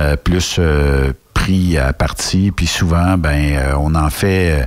[0.00, 4.66] euh, plus euh, pris à partie, puis souvent, ben, euh, on en fait,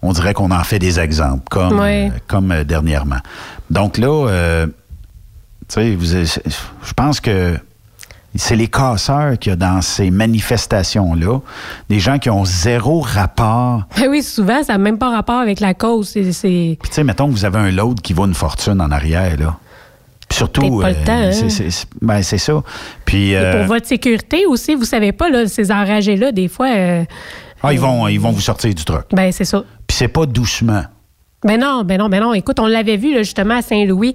[0.00, 1.82] on dirait qu'on en fait des exemples, comme,
[2.26, 3.18] comme dernièrement.
[3.70, 4.66] Donc là,
[5.68, 7.56] tu sais, je pense que
[8.34, 11.40] c'est les casseurs qu'il y a dans ces manifestations-là,
[11.90, 13.82] des gens qui ont zéro rapport.
[13.96, 16.08] Ben oui, souvent, ça n'a même pas rapport avec la cause.
[16.08, 18.90] C'est Puis tu sais, mettons que vous avez un load qui vaut une fortune en
[18.90, 19.58] arrière, là.
[20.32, 21.30] Surtout, pas le temps, hein.
[21.32, 22.62] c'est, ben, c'est ça.
[23.04, 26.68] Puis, Et euh, pour votre sécurité aussi, vous savez pas, là, ces enragés-là, des fois,
[26.68, 27.04] euh,
[27.62, 29.04] ah, ils vont, ils vont vous sortir du truc.
[29.12, 29.62] ben c'est ça.
[29.86, 30.82] Puis c'est pas doucement.
[31.44, 32.34] Ben non, ben non, ben non.
[32.34, 34.14] Écoute, on l'avait vu là, justement à Saint-Louis.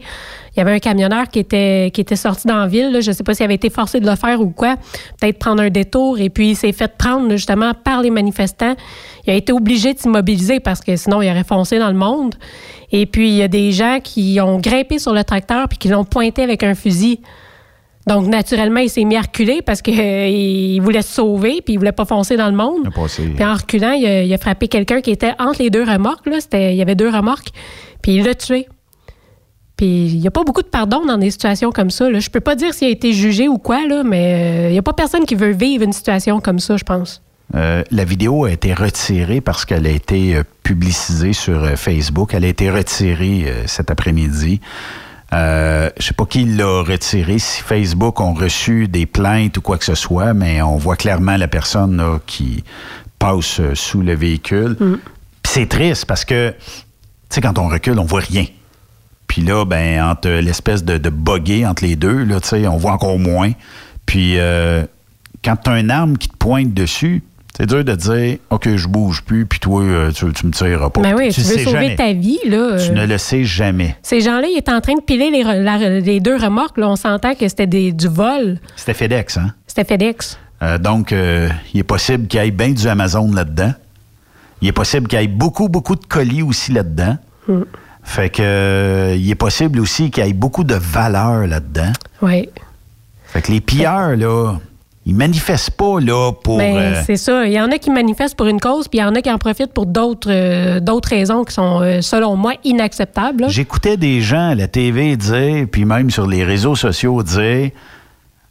[0.55, 2.89] Il y avait un camionneur qui était qui était sorti dans la ville.
[2.91, 3.01] Là.
[3.01, 4.77] Je sais pas s'il avait été forcé de le faire ou quoi.
[5.19, 6.19] Peut-être prendre un détour.
[6.19, 8.75] Et puis il s'est fait prendre justement par les manifestants.
[9.25, 12.35] Il a été obligé de s'immobiliser parce que sinon il aurait foncé dans le monde.
[12.91, 15.89] Et puis il y a des gens qui ont grimpé sur le tracteur puis qui
[15.89, 17.19] l'ont pointé avec un fusil.
[18.07, 21.91] Donc, naturellement, il s'est mis à reculer parce qu'il voulait se sauver puis il voulait
[21.91, 22.89] pas foncer dans le monde.
[23.35, 26.25] Puis en reculant, il a, il a frappé quelqu'un qui était entre les deux remorques.
[26.25, 26.39] Là.
[26.39, 27.49] C'était, il y avait deux remorques.
[28.01, 28.67] Puis il l'a tué.
[29.75, 32.09] Puis il n'y a pas beaucoup de pardon dans des situations comme ça.
[32.09, 32.19] Là.
[32.19, 34.79] Je peux pas dire s'il a été jugé ou quoi, là, mais euh, il n'y
[34.79, 37.21] a pas personne qui veut vivre une situation comme ça, je pense.
[37.55, 42.33] Euh, la vidéo a été retirée parce qu'elle a été euh, publicisée sur euh, Facebook.
[42.33, 44.59] Elle a été retirée cet après-midi.
[45.33, 49.77] Euh, je sais pas qui l'a retirée, si Facebook ont reçu des plaintes ou quoi
[49.77, 52.63] que ce soit, mais on voit clairement la personne là, qui
[53.19, 54.77] passe sous le véhicule.
[54.77, 56.55] Puis c'est triste parce que, tu
[57.29, 58.45] sais, quand on recule, on voit rien.
[59.27, 62.77] Puis là, ben, entre l'espèce de, de buggy entre les deux, là, tu sais, on
[62.77, 63.51] voit encore moins.
[64.05, 64.37] Puis
[65.43, 67.21] quand tu as une arme qui te pointe dessus,
[67.57, 70.91] c'est dur de dire OK, je bouge plus, puis toi, euh, tu, tu me tireras
[70.91, 71.01] pas.
[71.01, 71.95] Ben oui, tu, veux sauver jamais.
[71.95, 72.37] ta vie.
[72.45, 73.95] Là, Tu euh, ne le sais jamais.
[74.03, 76.77] Ces gens-là, ils étaient en train de piler les, re- la- les deux remorques.
[76.77, 76.87] Là.
[76.87, 78.59] On s'entend que c'était du vol.
[78.75, 79.53] C'était FedEx, hein?
[79.65, 80.37] C'était FedEx.
[80.61, 83.73] Euh, donc, euh, il est possible qu'il y ait bien du Amazon là-dedans.
[84.61, 87.17] Il est possible qu'il y ait beaucoup, beaucoup de colis aussi là-dedans.
[87.47, 87.61] Mm.
[88.03, 91.91] Fait que il est possible aussi qu'il y ait beaucoup de valeur là-dedans.
[92.21, 92.49] Oui.
[93.25, 94.53] Fait que les pilleurs, là,
[95.07, 96.57] ils manifestent pas là pour.
[96.57, 97.45] Ben, euh, c'est ça.
[97.45, 99.31] Il y en a qui manifestent pour une cause, puis il y en a qui
[99.31, 103.45] en profitent pour d'autres euh, d'autres raisons qui sont, euh, selon moi, inacceptables.
[103.47, 107.71] J'écoutais des gens à la TV dire, puis même sur les réseaux sociaux dire,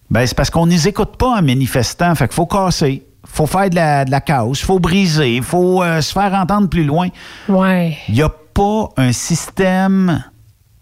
[0.08, 3.68] ben c'est parce qu'on les écoute pas en manifestant, fait qu'il faut casser, faut faire
[3.68, 4.22] de la, de la
[4.54, 7.08] faut briser, faut se faire entendre plus loin.
[7.50, 7.98] Ouais.
[8.08, 10.24] Il n'y a pas un système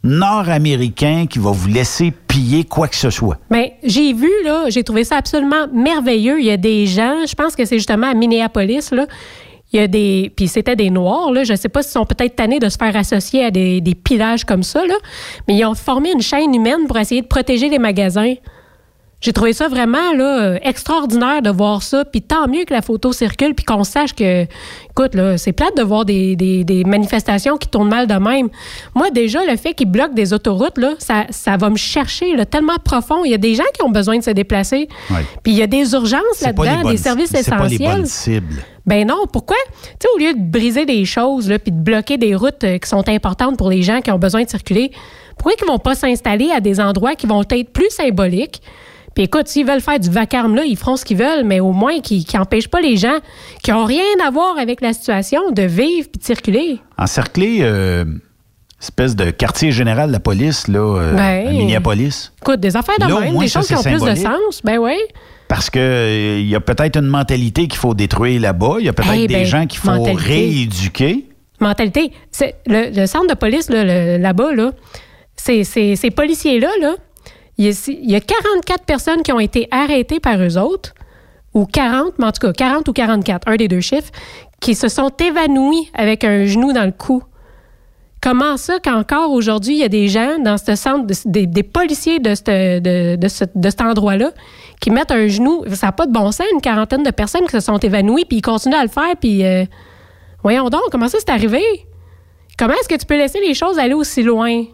[0.04, 3.38] nord-américain qui va vous laisser piller quoi que ce soit.
[3.50, 6.38] Ben, j'ai vu, là, j'ai trouvé ça absolument merveilleux.
[6.38, 8.90] Il y a des gens, je pense que c'est justement à Minneapolis.
[9.72, 10.30] Il y a des.
[10.36, 11.32] Puis c'était des Noirs.
[11.42, 14.62] Je sais pas s'ils sont peut-être tannés de se faire associer à des, pillages comme
[14.62, 14.82] ça.
[15.48, 18.34] Mais ils ont formé une chaîne humaine pour essayer de protéger les magasins.
[19.24, 22.04] J'ai trouvé ça vraiment là, extraordinaire de voir ça.
[22.04, 24.42] Puis tant mieux que la photo circule, puis qu'on sache que,
[24.90, 28.50] écoute, là, c'est plate de voir des, des- des manifestations qui tournent mal de même.
[28.94, 32.44] Moi, déjà, le fait qu'ils bloquent des autoroutes, là, ça, ça va me chercher là,
[32.44, 33.24] tellement profond.
[33.24, 34.88] Il y a des gens qui ont besoin de se déplacer.
[35.42, 37.96] Puis il y a des urgences là-dedans, des services c'est pas les essentiels.
[37.96, 38.62] bonnes cibles.
[38.84, 39.56] Ben non, pourquoi?
[39.82, 42.76] Tu sais, au lieu de briser des choses, là, puis de bloquer des routes euh,
[42.76, 44.90] qui sont importantes pour les gens qui ont besoin de circuler,
[45.38, 48.60] pourquoi ils vont pas s'installer à des endroits qui vont être plus symboliques?
[49.14, 51.72] Puis écoute, s'ils veulent faire du vacarme là, ils feront ce qu'ils veulent, mais au
[51.72, 53.18] moins qu'ils n'empêchent pas les gens
[53.62, 56.78] qui ont rien à voir avec la situation de vivre puis de circuler.
[56.98, 58.04] Encercler, euh,
[58.80, 61.46] espèce de quartier général de la police, là, euh, Ben.
[61.48, 62.32] à Minneapolis.
[62.42, 64.60] Écoute, des affaires de Là, au même, moins, des choses qui ont plus de sens.
[64.64, 64.96] Ben oui.
[65.48, 68.76] Parce que euh, y a peut-être une mentalité qu'il faut détruire là-bas.
[68.80, 70.22] Il y a peut-être Eh des ben, gens qu'il faut mentalité.
[70.22, 71.28] rééduquer.
[71.60, 72.10] mentalité.
[72.32, 74.72] C'est le, le centre de police là, là-bas, là,
[75.36, 76.94] c'est- c'est- ces policiers-là, là, a,
[77.58, 80.92] il y a 44 personnes qui ont été arrêtées par eux autres,
[81.54, 84.10] ou 40, mais en tout cas 40 ou 44, un des deux chiffres,
[84.60, 87.22] qui se sont évanouis avec un genou dans le cou.
[88.20, 92.18] Comment ça qu'encore aujourd'hui, il y a des gens dans ce centre, de- des, policiers
[92.18, 94.30] de cet endroit-là,
[94.80, 97.52] qui mettent un genou, ça n'a pas de bon sens, une quarantaine de personnes qui
[97.52, 99.64] se sont évanouies, puis ils continuent à le faire, puis euh,
[100.42, 101.62] voyons donc, comment ça c'est arrivé?
[102.58, 104.64] Comment est-ce que tu peux laisser les choses aller aussi loin?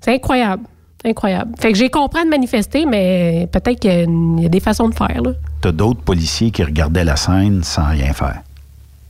[0.00, 0.64] C'est incroyable.
[1.04, 1.52] Incroyable.
[1.58, 5.22] Fait que j'ai compris de manifester, mais peut-être qu'il y a des façons de faire.
[5.62, 8.40] T'as d'autres policiers qui regardaient la scène sans rien faire?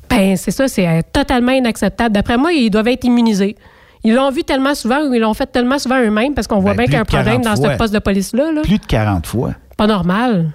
[0.09, 2.13] Ben, c'est ça, c'est euh, totalement inacceptable.
[2.15, 3.57] D'après moi, ils doivent être immunisés.
[4.03, 6.75] Ils l'ont vu tellement souvent ou ils l'ont fait tellement souvent eux-mêmes parce qu'on voit
[6.75, 7.73] bien Ben, plus qu'il y a un problème 40 dans fois.
[7.75, 8.53] ce poste de police-là.
[8.53, 8.63] là.
[8.63, 9.51] Plus de 40 fois.
[9.77, 10.51] Pas normal.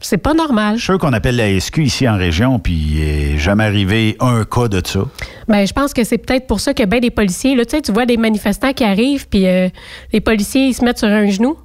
[0.00, 0.74] C'est pas normal.
[0.74, 4.16] Je suis sûr qu'on appelle la SQ ici en région, puis il est jamais arrivé
[4.20, 5.00] un cas de ça.
[5.48, 7.82] Ben, je pense que c'est peut-être pour ça que ben des policiers, là, tu sais,
[7.82, 9.68] tu vois des manifestants qui arrivent, puis euh,
[10.12, 11.56] les policiers, ils se mettent sur un genou,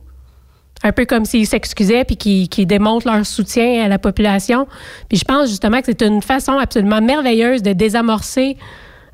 [0.84, 4.68] un peu comme s'ils s'excusaient, puis qui, qui démontrent leur soutien à la population.
[5.10, 8.58] Puis je pense justement que c'est une façon absolument merveilleuse de désamorcer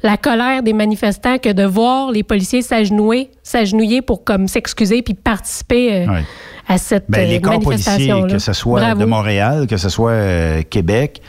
[0.03, 5.15] la colère des manifestants que de voir les policiers s'agenouiller, s'agenouiller pour comme s'excuser puis
[5.15, 6.21] participer euh.
[6.67, 10.11] À cette Ben, euh, les corps policiers, que ce soit de Montréal, que ce soit
[10.11, 11.21] euh, Québec,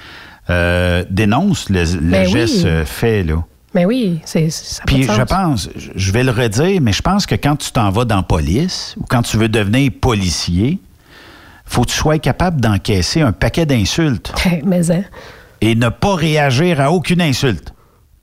[0.48, 2.32] euh, dénoncent le, le Ben oui.
[2.32, 3.22] geste fait.
[3.22, 3.44] Là.
[3.74, 7.34] Mais oui, c'est ça Puis je pense, je- vais le redire, mais je pense que
[7.34, 10.78] quand tu t'en vas dans la police ou quand tu veux devenir policier,
[11.66, 14.32] faut que tu sois capable d'encaisser un paquet d'insultes
[14.64, 15.02] mais hein.
[15.60, 17.74] et ne pas réagir à aucune insulte.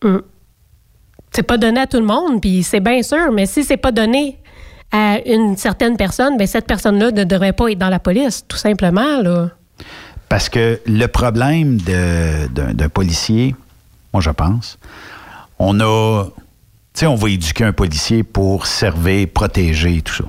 [0.03, 0.17] Mm.
[1.31, 3.91] C'est pas donné à tout le monde, puis c'est bien sûr, mais si c'est pas
[3.91, 4.37] donné
[4.93, 8.57] à une certaine personne, ben cette personne-là ne devrait pas être dans la police, tout
[8.57, 9.21] simplement.
[9.21, 9.49] Là.
[10.29, 13.55] Parce que le problème d'un policier,
[14.13, 14.77] moi je pense,
[15.59, 16.31] on a, tu
[16.93, 20.25] sais, on va éduquer un policier pour servir, protéger, tout ça.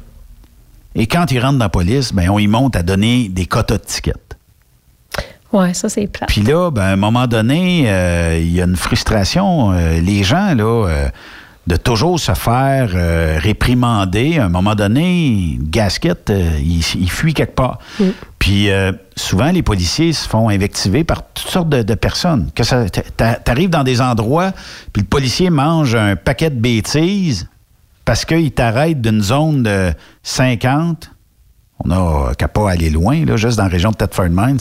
[0.95, 3.79] Et quand il rentre dans la police, ben on y monte à donner des quotas
[3.79, 4.37] de tickets.
[5.53, 6.27] Ouais, ça c'est plat.
[6.27, 9.73] Puis là, ben, à un moment donné, euh, il y a une frustration.
[9.73, 11.09] euh, les gens, là, euh,
[11.67, 17.33] de toujours se faire euh, réprimander, à un moment donné, gasket, euh, il, il fuit
[17.33, 17.79] quelque part.
[18.39, 22.51] Puis euh, souvent, les policiers se font invectiver par toutes sortes de, de personnes.
[22.55, 24.53] Que ça, t'a- t'arrives dans des endroits,
[24.93, 27.49] puis le policier mange un paquet de bêtises
[28.05, 29.93] parce qu'il t'arrête d'une zone de
[30.23, 31.11] 50.
[31.83, 34.61] On n'a qu'à pas aller loin, là, juste dans la région de Thetford Mines.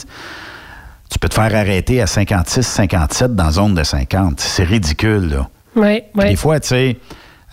[1.10, 4.40] Tu peux te faire arrêter à 56, 57 dans la zone de 50.
[4.40, 5.48] C'est ridicule, là.
[5.76, 6.28] Oui, Puis oui.
[6.30, 6.98] Des fois, tu sais,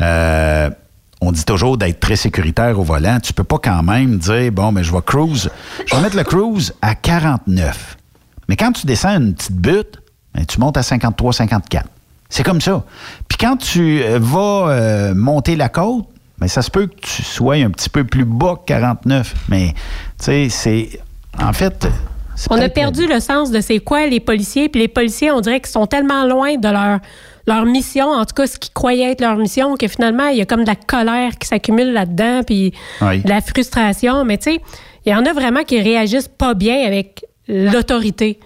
[0.02, 0.70] euh,
[1.22, 3.20] on dit toujours d'être très sécuritaire au volant.
[3.20, 5.50] Tu peux pas quand même dire, bon, mais je vais cruise.
[5.86, 7.98] Je vais mettre le cruise à 49.
[8.50, 10.02] Mais quand tu descends une petite butte,
[10.34, 11.88] ben, tu montes à 53, 54.
[12.30, 12.84] C'est comme ça.
[13.28, 16.06] Puis quand tu euh, vas euh, monter la côte,
[16.40, 19.36] ben, ça se peut que tu sois un petit peu plus bas que 49.
[19.50, 20.90] Mais, tu sais, c'est.
[21.40, 21.88] En fait.
[22.50, 25.60] On a perdu le sens de c'est quoi les policiers, puis les policiers, on dirait
[25.60, 27.00] qu'ils sont tellement loin de leur,
[27.48, 30.42] leur mission, en tout cas ce qu'ils croyaient être leur mission, que finalement, il y
[30.42, 33.22] a comme de la colère qui s'accumule là-dedans, puis Oui.
[33.22, 34.24] de la frustration.
[34.26, 34.62] Mais tu sais,
[35.06, 38.40] il y en a vraiment qui réagissent pas bien avec l'autorité.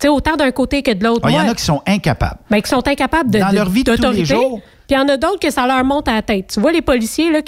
[0.00, 1.20] Tu sais, autant d'un côté que de l'autre.
[1.24, 2.38] Ah, Il y en a qui sont incapables.
[2.50, 4.60] ben, qui sont incapables de Dans de- leur vie de tous les jours.
[4.90, 6.50] Puis il y en a d'autres que ça leur monte à la tête.
[6.52, 7.40] Tu vois, les policiers euh,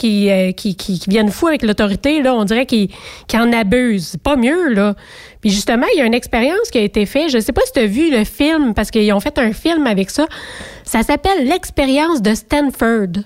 [0.53, 2.89] qui, viennent fous avec l'autorité, on dirait qu'ils
[3.35, 4.17] en abusent.
[4.23, 4.95] Pas mieux, là.
[5.41, 7.31] Puis justement, il y a une expérience qui a été faite.
[7.31, 9.89] Je sais pas si tu as vu le film, parce qu'ils ont fait un film
[9.89, 10.27] avec ça.
[10.85, 13.25] Ça s'appelle L'expérience de Stanford.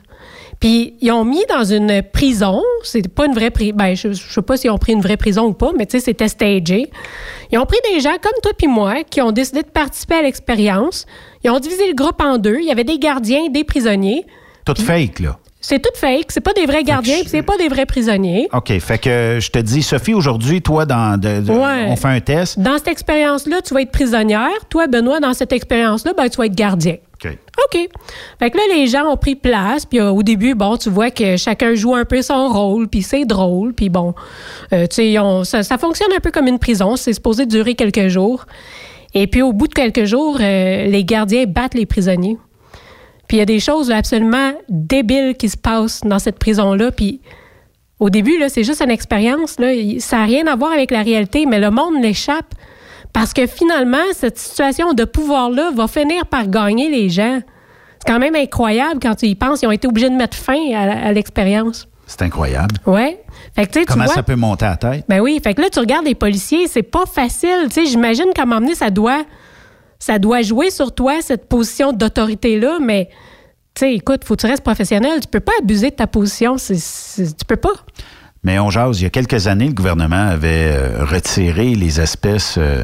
[0.61, 4.33] Puis ils ont mis dans une prison, c'est pas une vraie prison, ben je, je
[4.33, 6.91] sais pas s'ils ont pris une vraie prison ou pas, mais tu sais, c'était stagé.
[7.53, 10.23] Ils ont pris des gens comme toi puis moi qui ont décidé de participer à
[10.23, 11.07] l'expérience.
[11.45, 12.59] Ils ont divisé le groupe en deux.
[12.61, 14.25] Il y avait des gardiens, des prisonniers.
[14.65, 15.39] Tout fake, là.
[15.69, 16.27] C'est tout fake.
[16.29, 18.49] C'est pas des vrais gardiens, puis c'est pas des vrais prisonniers.
[18.53, 18.79] OK.
[18.79, 21.87] Fait que je te dis, Sophie, aujourd'hui, toi, dans de- de- Ouais.
[21.89, 22.59] on fait un test.
[22.61, 24.49] Dans cette expérience-là, tu vas être prisonnière.
[24.71, 26.95] Toi, Benoît, dans cette expérience-là, ben, tu vas être gardien.
[27.15, 27.37] OK.
[27.65, 27.89] OK.
[28.39, 29.87] Fait que là, les gens ont pris place.
[29.87, 32.87] Puis euh, au début, bon, tu vois que chacun joue un peu son rôle.
[32.87, 33.73] Puis c'est drôle.
[33.75, 34.15] Puis bon,
[34.73, 35.15] euh, tu
[35.45, 36.95] sais, ça fonctionne un peu comme une prison.
[36.95, 38.45] C'est supposé durer quelques jours.
[39.15, 42.37] Et puis au bout de quelques jours, euh, les gardiens battent les prisonniers.
[43.29, 46.91] Puis il y a des choses là, absolument débiles qui se passent dans cette prison-là.
[46.93, 47.21] Puis
[47.99, 49.59] au début, là, c'est juste une expérience.
[49.59, 49.69] Là.
[49.99, 52.55] Ça n'a rien à voir avec la réalité, mais le monde l'échappe.
[53.13, 57.41] Parce que finalement, cette situation de pouvoir-là va finir par gagner les gens.
[57.99, 59.63] C'est quand même incroyable quand tu y penses.
[59.63, 61.89] Ils ont été obligés de mettre fin à, à l'expérience.
[62.07, 62.77] C'est incroyable.
[63.55, 65.05] Fait que, tu Comment vois- ça peut monter à la tête?
[65.09, 67.65] ben oui, fait que là, tu regardes les policiers, c'est pas facile.
[67.65, 69.25] Tu sais, j'imagine qu'à donné, ça doit,
[70.07, 73.09] ça doit jouer sur toi, cette position d'autorité-là, mais
[73.75, 75.21] tu sais, écoute, faut que tu restes professionnel.
[75.21, 76.59] Tu peux pas abuser de ta position.
[76.59, 77.73] C'est, c'est- tu peux pas.
[78.45, 82.55] Mais on jase, il y a quelques années, le gouvernement avait euh, retiré les espèces
[82.59, 82.83] euh,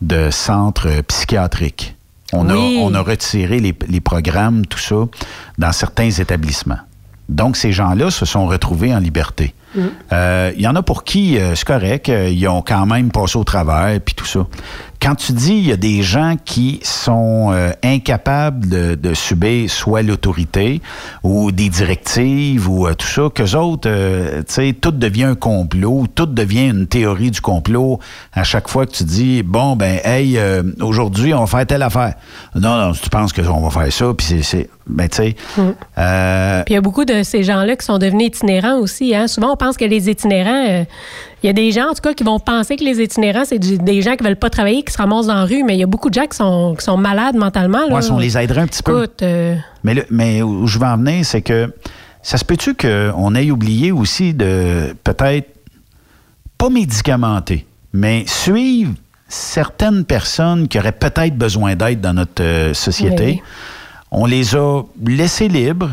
[0.00, 1.94] de centres euh, psychiatriques.
[2.32, 2.78] On, Oui.
[2.78, 4.96] a, on a retiré les, les programmes, tout ça,
[5.58, 6.78] dans certains établissements.
[7.28, 9.54] Donc, ces gens-là se sont retrouvés en liberté.
[10.12, 13.10] Euh, Il y en a pour qui, euh, c'est correct, euh, ils ont quand même
[13.10, 14.46] passé au travers, puis tout ça.
[15.00, 20.02] Quand tu dis il y a des gens qui sont incapables de, de subir soit
[20.02, 20.82] l'autorité
[21.22, 23.88] ou des directives ou tout ça, qu'eux autres,
[24.40, 27.98] tu sais, tout devient un complot, tout devient une théorie du complot
[28.34, 30.38] à chaque fois que tu dis, bon, ben, hey,
[30.82, 32.16] aujourd'hui, on va faire telle affaire.
[32.54, 34.68] Non, non, tu penses qu'on va faire ça, puis c'est-.
[34.86, 35.36] Ben, tu sais...
[35.98, 39.14] euh, Puis il y a beaucoup de ces gens-là qui sont devenus itinérants aussi.
[39.14, 39.28] Hein.
[39.28, 40.84] Souvent, on pense que les itinérants, euh,
[41.42, 43.58] il y a des gens, en tout cas, qui vont penser que les itinérants, c'est
[43.60, 45.82] des gens qui veulent pas travailler, qui se ramassent dans la rue, mais il y
[45.82, 47.86] a beaucoup de gens qui sont, qui sont malades mentalement.
[47.86, 47.94] Là.
[47.94, 49.04] Ouais, si on les aiderait un petit peu.
[49.04, 49.54] Écoute, euh,
[49.84, 51.72] Mais, le- mais où je veux en venir, c'est que
[52.22, 55.48] ça se peut-tu qu'on ait oublié aussi de peut-être
[56.58, 58.92] pas médicamenter, mais suivre
[59.28, 63.24] certaines personnes qui auraient peut-être besoin d'aide dans notre euh, société?
[63.24, 63.42] Oui.
[64.10, 65.90] On les a laissés libres.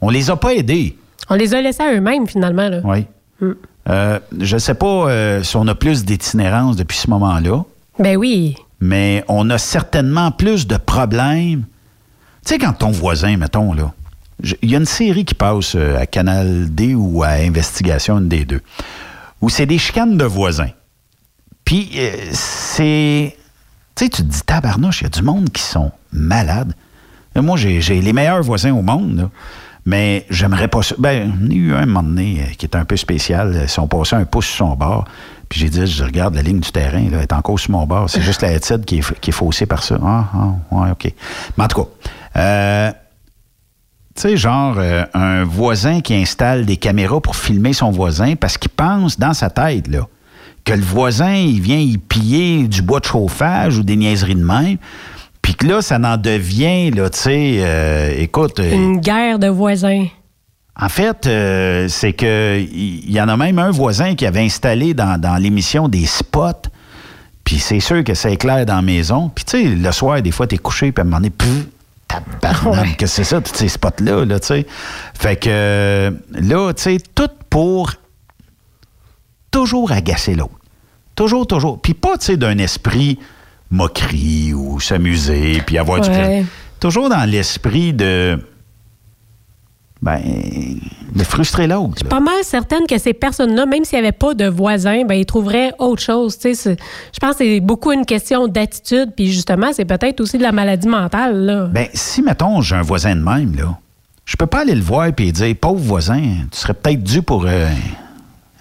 [0.00, 0.96] On les a pas aidés.
[1.28, 2.68] On les a laissés à eux-mêmes, finalement.
[2.68, 2.80] Là.
[2.84, 3.06] Oui.
[3.40, 3.52] Mm.
[3.88, 7.62] Euh, je ne sais pas euh, si on a plus d'itinérance depuis ce moment-là,
[7.98, 8.56] Ben oui.
[8.80, 11.64] mais on a certainement plus de problèmes.
[12.44, 13.92] Tu sais, quand ton voisin, mettons, là,
[14.62, 18.28] il y a une série qui passe euh, à Canal D ou à Investigation, une
[18.28, 18.60] des deux,
[19.40, 20.70] où c'est des chicanes de voisins.
[21.64, 23.36] Puis, euh, c'est.
[23.94, 26.74] Tu sais, tu te dis, tabarnouche, il y a du monde qui sont malades.
[27.34, 29.30] Moi, j'ai j'ai les meilleurs voisins au monde, là.
[29.86, 30.96] Mais j'aimerais pas ça.
[30.98, 33.56] Ben, on a eu un moment donné euh, qui était un peu spécial.
[33.62, 35.04] Ils sont passés un pouce sur son bord.
[35.48, 38.10] Puis j'ai dit, je regarde la ligne du terrain, là, est encore sur mon bord.
[38.10, 39.96] C'est juste la headset qui est, qui est faussée par ça.
[40.02, 41.12] Ah, ah, ouais, OK.
[41.56, 41.88] Mais en tout cas,
[42.36, 42.92] euh,
[44.16, 48.58] tu sais, genre, euh, un voisin qui installe des caméras pour filmer son voisin parce
[48.58, 50.08] qu'il pense dans sa tête, là,
[50.64, 54.44] que le voisin, il vient y piller du bois de chauffage ou des niaiseries de
[54.44, 54.78] même.
[55.46, 58.58] Puis que là, ça en devient, là, tu sais, euh, écoute.
[58.58, 60.08] euh, Une guerre de voisins.
[60.74, 64.92] en fait, euh, c'est que il y, en a même un voisin qui avait installé
[64.92, 66.66] dans, dans l'émission des spots.
[67.44, 69.30] Puis c'est sûr que ça éclaire dans la maison.
[69.32, 71.32] Puis tu sais, le soir, des fois, t'es couché, puis à un moment donné,
[72.08, 74.66] tabarnak, que c'est ça, tous ces spots-là, là, tu sais.
[75.14, 77.92] Fait que là, tu sais, tout pour
[79.52, 80.58] toujours agacer l'autre.
[81.14, 81.80] Toujours, toujours.
[81.80, 83.20] Puis pas, tu sais, d'un esprit
[83.70, 86.24] moquerie ou s'amuser, puis avoir du Ouais.
[86.24, 86.46] plaisir.
[86.80, 88.38] Toujours dans l'esprit de...
[90.02, 90.20] Ben,
[91.14, 92.02] de frustrer l'autre.
[92.04, 92.10] là.
[92.10, 95.24] Pas mal certaine que ces personnes-là, même s'il n'y avait pas de voisins, ben, ils
[95.24, 96.38] trouveraient autre chose.
[96.44, 96.76] Je
[97.18, 100.86] pense que c'est beaucoup une question d'attitude, puis justement, c'est peut-être aussi de la maladie
[100.86, 101.36] mentale.
[101.46, 101.66] Là.
[101.72, 103.78] Ben, si, mettons, j'ai un voisin de même, là,
[104.26, 106.20] je peux pas aller le voir et dire, pauvre voisin,
[106.52, 107.68] tu serais peut-être dû pour euh,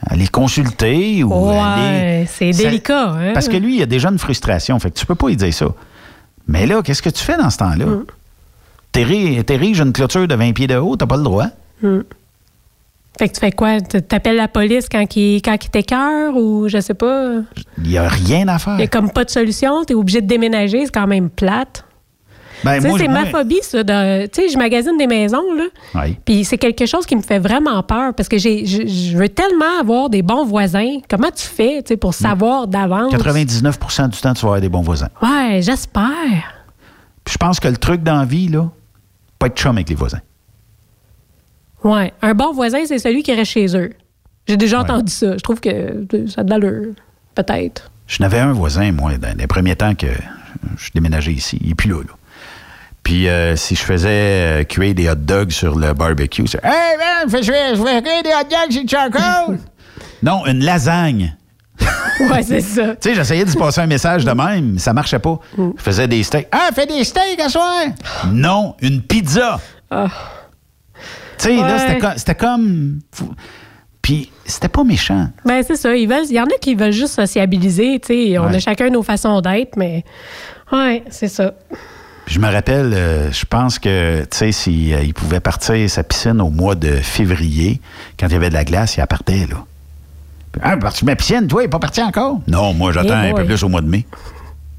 [0.08, 2.26] aller consulter ou Ouais, aller...
[2.28, 3.10] c'est délicat.
[3.12, 3.32] Hein?
[3.34, 5.54] Parce que lui, il a déjà une frustration, fait que tu peux pas lui dire
[5.54, 5.68] ça.
[6.48, 7.86] Mais là, qu'est-ce que tu fais dans ce temps-là?
[7.86, 8.06] Mm.
[8.92, 11.48] T'éri- T'ériges une clôture de 20 pieds de haut, t'as pas le droit.
[11.82, 12.02] Hmm.
[13.18, 13.80] Fait que tu fais quoi?
[13.82, 17.32] Tu T'appelles la police quand il, quand il t'écœure ou je sais pas?
[17.78, 18.74] Il y a rien à faire.
[18.74, 21.30] Il n'y a comme pas de solution, tu es obligé de déménager, c'est quand même
[21.30, 21.86] plate.
[22.66, 23.84] Ben, c'est ma phobie, ça.
[23.84, 25.66] Tu sais, je magasine des maisons, là.
[25.96, 26.18] Oui.
[26.26, 29.30] Puis c'est quelque chose qui me fait vraiment peur parce que j'ai, je, je veux
[29.30, 30.98] tellement avoir des bons voisins.
[31.10, 33.14] Comment tu fais, tu sais, pour savoir d'avance?
[33.14, 35.10] 99% du temps, tu vas avoir des bons voisins.
[35.22, 36.54] Ouais, j'espère.
[37.24, 38.70] Puis je pense que le truc dans la vie, là,
[39.40, 40.22] pas être chum avec les voisins.
[41.84, 42.14] Ouais.
[42.22, 43.92] Un bon voisin, c'est celui qui reste chez eux.
[44.48, 45.38] J'ai déjà entendu ça.
[45.38, 46.94] Je trouve que ça a de l'allure.
[47.36, 47.92] Peut-être.
[48.08, 50.08] Je n'avais un voisin, moi, dans les premiers temps que
[50.78, 51.60] je déménageais ici.
[51.62, 52.14] Il est plus là, là.
[53.06, 56.98] Puis euh, si je faisais euh, cuire des hot dogs sur le barbecue, c'est Hey
[56.98, 59.60] man, je vais, je vais cuire des hot dogs sur charcoal!
[60.24, 61.38] non, une lasagne.
[62.32, 62.96] ouais, c'est ça.
[62.96, 65.40] Tu sais, j'essayais de se passer un message de même, mais ça marchait pas.
[65.58, 66.48] Je faisais des steaks.
[66.52, 67.84] Ah, fais des steaks à soir!
[68.32, 69.60] non, une pizza.
[69.92, 70.08] Ah.
[71.38, 71.80] Tu sais, là, Ouais.
[71.80, 73.00] c'était co- c'était comme.
[74.02, 75.28] Puis c'était pas méchant.
[75.46, 75.96] Ben, c'est ça.
[75.96, 78.38] Ils veulent, il y en a qui veulent juste sociabiliser, tu sais.
[78.40, 78.56] On Ouais.
[78.56, 80.04] a chacun nos façons d'être, mais.
[80.72, 81.54] Ouais, c'est ça.
[82.26, 86.04] Puis je me rappelle, euh, je pense que, tu sais, s'il il pouvait partir sa
[86.04, 87.80] piscine au mois de février,
[88.20, 89.64] quand il y avait de la glace, il en partait, là.
[90.62, 92.40] Ah, parti ma piscine, toi, il n'est pas parti encore?
[92.48, 94.06] Non, moi, j'attends un peu plus au mois de mai.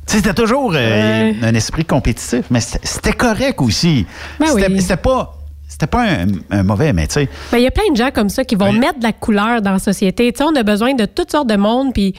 [0.07, 4.07] Tu sais, c'était toujours euh, un esprit compétitif, mais c'était correct aussi.
[4.39, 4.81] Ben c'était oui.
[4.81, 5.37] c'était pas,
[5.69, 8.11] c'était pas un, un mauvais, mais tu sais, Ben, il y a plein de gens
[8.13, 10.33] comme ça qui vont mettre de la couleur dans la société.
[10.33, 12.13] Tu sais, on a besoin de toutes sortes de monde, puis,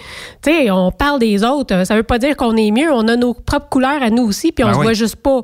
[0.44, 1.84] tu sais, on parle des autres.
[1.86, 2.92] Ça veut pas dire qu'on est mieux.
[2.92, 4.84] On a nos propres couleurs à nous aussi, puis on Ben se oui.
[4.86, 5.40] voit juste pas.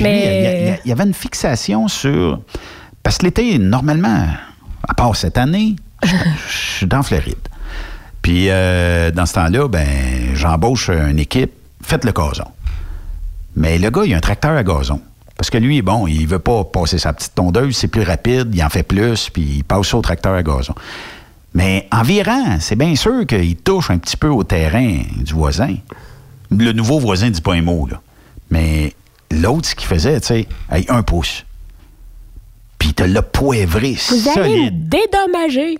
[0.00, 0.80] Il y Mais.
[0.84, 2.40] il y, avait une fixation sur.
[3.02, 4.26] Parce que l'été, normalement,
[4.86, 6.14] à part cette année, je
[6.48, 7.34] je suis dans Floride.
[8.22, 9.86] Puis euh, dans ce temps-là, ben,
[10.34, 11.52] j'embauche une équipe,
[11.82, 12.44] faites le gazon.
[13.56, 15.00] Mais le gars, il a un tracteur à gazon.
[15.38, 18.62] Parce que lui, bon, il veut pas passer sa petite tondeuse, c'est plus rapide, il
[18.62, 20.74] en fait plus, puis il passe au tracteur à gazon.
[21.54, 25.76] Mais en virant, c'est bien sûr qu'il touche un petit peu au terrain du voisin.
[26.50, 28.00] Le nouveau voisin dit pas un mot, là.
[28.50, 28.92] Mais
[29.30, 31.44] l'autre, ce qu'il faisait, tu sais, hey, un pouce.
[32.78, 34.88] Puis il te l'a poivré, Vous allez solide.
[34.88, 35.78] dédommager.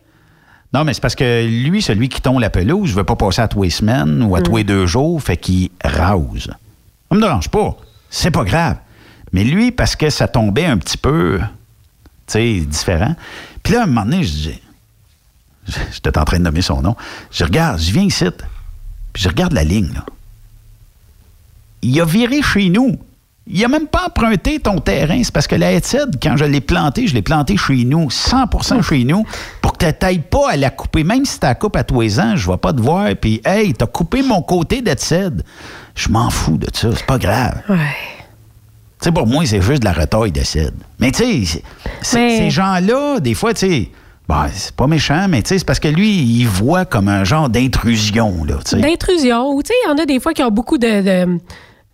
[0.72, 3.40] Non, mais c'est parce que lui, celui qui tombe la pelouse, je veux pas passer
[3.43, 6.48] à tous les semaines ou à tous les deux jours, fait qu'il rase.
[7.10, 7.76] Ça me dérange pas.
[8.10, 8.76] C'est pas grave.
[9.32, 11.38] Mais lui, parce que ça tombait un petit peu,
[12.26, 13.14] tu sais, différent.
[13.62, 14.60] Puis là, à un moment donné, je dis,
[15.92, 16.96] j'étais en train de nommer son nom.
[17.30, 18.24] Je regarde, je viens ici,
[19.12, 20.05] puis je regarde la ligne, là.
[21.82, 22.98] Il a viré chez nous.
[23.46, 25.22] Il a même pas emprunté ton terrain.
[25.22, 28.82] C'est parce que la Headset, quand je l'ai planté, je l'ai planté chez nous, 100%
[28.82, 29.24] chez nous,
[29.62, 31.05] pour que tu n'ailles pas à la couper.
[31.05, 33.10] Même si tu la coupes à tous les ans, je vais pas te voir.
[33.18, 35.30] Puis, hey, t'as coupé mon côté d'Headset.
[35.94, 36.90] Je m'en fous de ça.
[36.94, 37.62] C'est pas grave.
[39.01, 40.75] Tu sais, pour moi, c'est juste de la retaille d'acide.
[40.99, 41.62] Mais tu sais,
[42.15, 43.91] Mais- ces gens-là, des fois, tu sais,
[44.29, 47.23] ben, c'est pas méchant, mais tu sais, c'est parce que lui, il voit comme un
[47.25, 48.81] genre d'intrusion, là, tu sais.
[48.81, 49.51] D'intrusion.
[49.53, 51.03] Ou, tu sais, il y en a des fois qui ont beaucoup de.
[51.27, 51.39] de-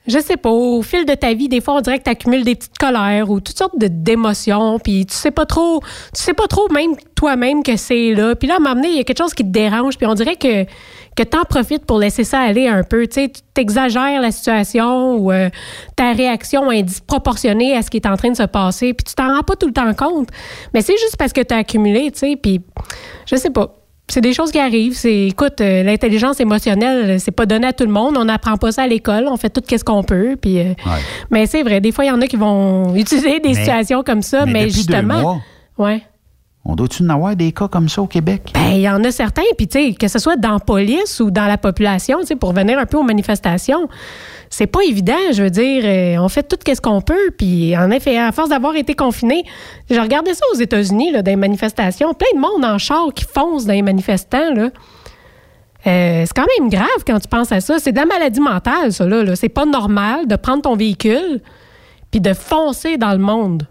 [0.07, 2.45] je sais pas, au fil de ta vie, des fois, on dirait que tu accumules
[2.45, 5.81] des petites colères ou toutes sortes d'émotions, puis tu sais pas trop,
[6.15, 8.35] tu sais pas trop même toi-même que c'est là.
[8.35, 10.07] Puis là, à un moment donné, il y a quelque chose qui te dérange, puis
[10.07, 13.07] on dirait que, que tu en profites pour laisser ça aller un peu.
[13.07, 15.49] Tu sais, t'exagères la situation ou euh,
[15.97, 19.15] ta réaction est disproportionnée à ce qui est en train de se passer, puis tu
[19.15, 20.29] t'en rends pas tout le temps compte.
[20.75, 22.61] Mais c'est juste parce que tu as accumulé, tu sais, puis
[23.25, 23.75] je sais pas.
[24.09, 24.95] C'est des choses qui arrivent.
[24.97, 28.17] C'est, écoute, euh, l'intelligence émotionnelle, c'est pas donné à tout le monde.
[28.19, 29.27] On n'apprend pas ça à l'école.
[29.31, 30.37] On fait tout ce qu'on peut.
[30.41, 30.75] Puis, euh,
[31.31, 31.81] mais c'est vrai.
[31.81, 34.65] Des fois, il y en a qui vont utiliser des Mais- situations comme ça, mais
[34.67, 35.41] deux justement, mois.
[35.79, 36.03] ouais.
[36.67, 38.53] On doit-tu en avoir des cas comme ça au Québec?
[38.55, 41.21] Ben, il y en a certains, puis tu sais, que ce soit dans la police
[41.21, 43.87] ou dans la population, tu sais, pour venir un peu aux manifestations,
[44.49, 47.91] c'est pas évident, je veux dire, euh, on fait tout ce qu'on peut, puis en
[47.91, 49.45] effet, à force d'avoir été confiné,
[49.91, 53.25] je regardais ça aux États-Unis, là, dans les manifestations, plein de monde en char qui
[53.25, 54.71] fonce dans les manifestants, là.
[55.87, 57.79] Euh, c'est quand même grave quand tu penses à ça.
[57.79, 59.37] C'est de la maladie mentale, ça, là.
[59.37, 61.43] C'est pas normal de prendre ton véhicule
[62.11, 63.67] puis de foncer dans le monde.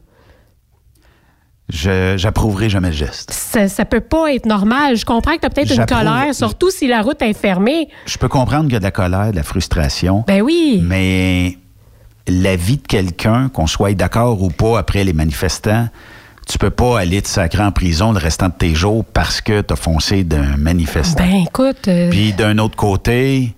[1.69, 3.31] Je J'approuverai jamais le geste.
[3.31, 4.98] Ça, ça peut pas être normal.
[4.98, 7.88] Je comprends que tu as peut-être une colère, surtout si la route est fermée.
[8.06, 10.23] Je peux comprendre qu'il y a de la colère, de la frustration.
[10.27, 10.81] Ben oui.
[10.84, 11.57] Mais
[12.27, 15.88] la vie de quelqu'un, qu'on soit d'accord ou pas après les manifestants,
[16.48, 19.61] tu peux pas aller te sacrer en prison le restant de tes jours parce que
[19.61, 21.23] tu as foncé d'un manifestant.
[21.23, 21.88] Ben écoute.
[21.88, 23.56] euh, Puis d'un autre côté,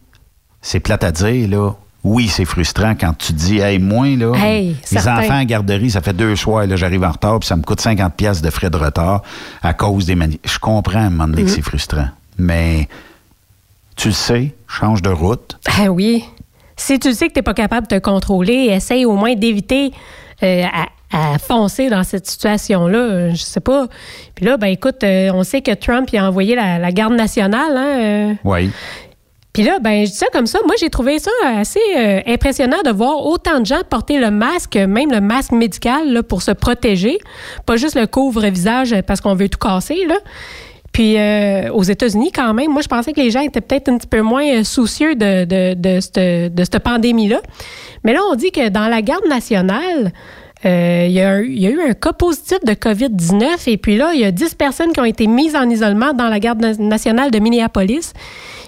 [0.61, 1.71] c'est plate à dire, là.
[2.05, 5.17] Oui, c'est frustrant quand tu te dis, hey, moi, là, Hey, certain.
[5.19, 7.81] enfants à garderie, ça fait deux soirs, là, j'arrive en retard, puis ça me coûte
[7.81, 9.23] 50 pièces de frais de retard
[9.63, 10.39] à cause des manifs.
[10.45, 11.55] Je comprends à un moment donné que Mhm.
[11.55, 12.07] c'est frustrant.
[12.37, 12.87] Mais
[13.95, 15.57] tu le sais, change de route.
[15.79, 16.23] Ben oui.
[16.77, 19.91] Si tu sais que tu n'es pas capable de te contrôler, essaye au moins d'éviter
[20.43, 20.63] euh,
[21.11, 23.29] à, à foncer dans cette situation-là.
[23.31, 23.87] Je sais pas.
[24.35, 27.13] Puis là, ben écoute, euh, on sait que Trump il a envoyé la, la garde
[27.13, 27.77] nationale.
[27.77, 28.33] Hein, euh.
[28.43, 28.69] Oui.
[29.55, 30.59] Puis là, ben je dis ça comme ça.
[30.65, 34.75] Moi, j'ai trouvé ça assez euh, impressionnant de voir autant de gens porter le masque,
[34.75, 37.19] même le masque médical, là, pour se protéger.
[37.65, 40.17] Pas juste le couvre-visage parce qu'on veut tout casser, là.
[40.91, 43.97] Puis euh, aux États-Unis, quand même, moi, je pensais que les gens étaient peut-être un
[43.97, 47.39] petit peu moins euh, soucieux de, de, de cette, de cette pandémie-là.
[48.03, 50.11] Mais là, on dit que dans la garde nationale,
[50.65, 53.97] Euh, il, y a, il y a eu un cas positif de COVID-19 et puis
[53.97, 56.59] là, il y a 10 personnes qui ont été mises en isolement dans la garde
[56.79, 58.13] nationale de Minneapolis.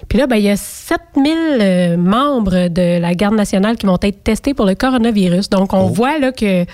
[0.08, 3.98] Puis là, ben, il y a 7000 euh, membres de la garde nationale qui vont
[4.00, 5.50] être testés pour le coronavirus.
[5.50, 6.64] Donc, on voit là que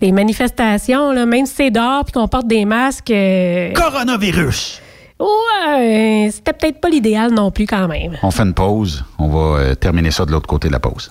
[0.00, 3.10] les manifestations, là, même si c'est dehors puis qu'on porte des masques...
[3.10, 4.80] euh, Coronavirus!
[5.18, 8.16] Ouais, c'était peut-être pas l'idéal non plus quand même.
[8.22, 9.04] On fait une pause.
[9.18, 11.10] On va euh, terminer ça de l'autre côté de la pause.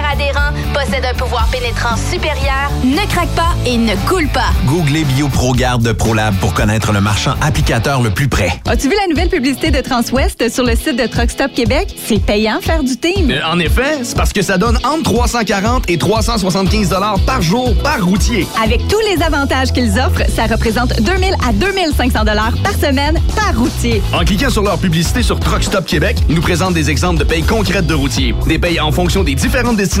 [0.11, 4.49] adhérent, possède un pouvoir pénétrant supérieur, ne craque pas et ne coule pas.
[4.65, 8.49] Googlez BioProGarde de ProLab pour connaître le marchand applicateur le plus près.
[8.67, 11.95] As-tu vu la nouvelle publicité de Transwest sur le site de Truck Stop Québec?
[12.05, 13.31] C'est payant faire du team.
[13.31, 17.73] Euh, En effet, c'est parce que ça donne entre 340 et 375 dollars par jour
[17.83, 18.47] par routier.
[18.63, 23.57] Avec tous les avantages qu'ils offrent, ça représente 2000 à 2500 dollars par semaine par
[23.57, 24.01] routier.
[24.13, 27.23] En cliquant sur leur publicité sur Truck Stop Québec, ils nous présentent des exemples de
[27.23, 30.00] payes concrètes de routiers, des payes en fonction des différentes destinations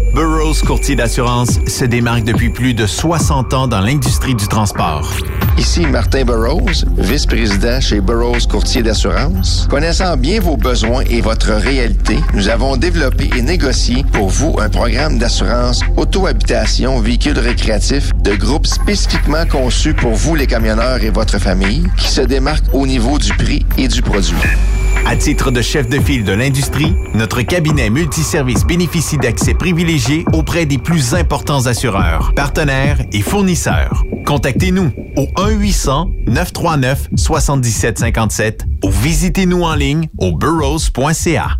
[0.13, 5.09] Burroughs Courtier d'assurance se démarque depuis plus de 60 ans dans l'industrie du transport.
[5.57, 9.67] Ici Martin Burroughs, vice-président chez Burroughs Courtier d'assurance.
[9.69, 14.69] Connaissant bien vos besoins et votre réalité, nous avons développé et négocié pour vous un
[14.69, 21.39] programme d'assurance auto-habitation véhicule récréatif de groupe spécifiquement conçu pour vous les camionneurs et votre
[21.39, 24.35] famille qui se démarque au niveau du prix et du produit.
[25.05, 30.00] À titre de chef de file de l'industrie, notre cabinet multiservice bénéficie d'accès privilégié
[30.33, 34.03] auprès des plus importants assureurs, partenaires et fournisseurs.
[34.25, 35.27] Contactez-nous au
[36.27, 41.59] 1-800-939-7757 ou visitez-nous en ligne au burrows.ca.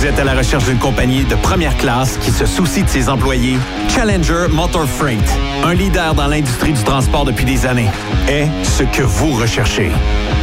[0.00, 3.10] Vous êtes à la recherche d'une compagnie de première classe qui se soucie de ses
[3.10, 3.58] employés?
[3.90, 5.20] Challenger Motor Freight,
[5.62, 7.90] un leader dans l'industrie du transport depuis des années,
[8.26, 9.90] est ce que vous recherchez.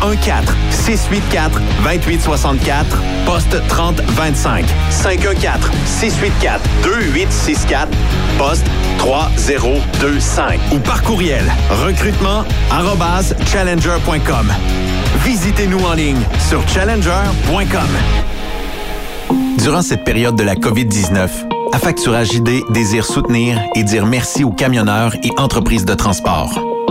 [0.00, 2.84] 514-684-2864,
[3.24, 4.66] poste 3025.
[4.90, 7.88] 514-684-2864,
[8.38, 8.66] poste
[8.98, 10.60] 3025.
[10.72, 11.44] Ou par courriel,
[11.84, 12.44] recrutement
[13.46, 14.52] challenger.com.
[15.24, 17.88] Visitez-nous en ligne sur challenger.com.
[19.58, 21.28] Durant cette période de la COVID-19,
[21.72, 26.75] Affacturage ID désire soutenir et dire merci aux camionneurs et entreprises de transport.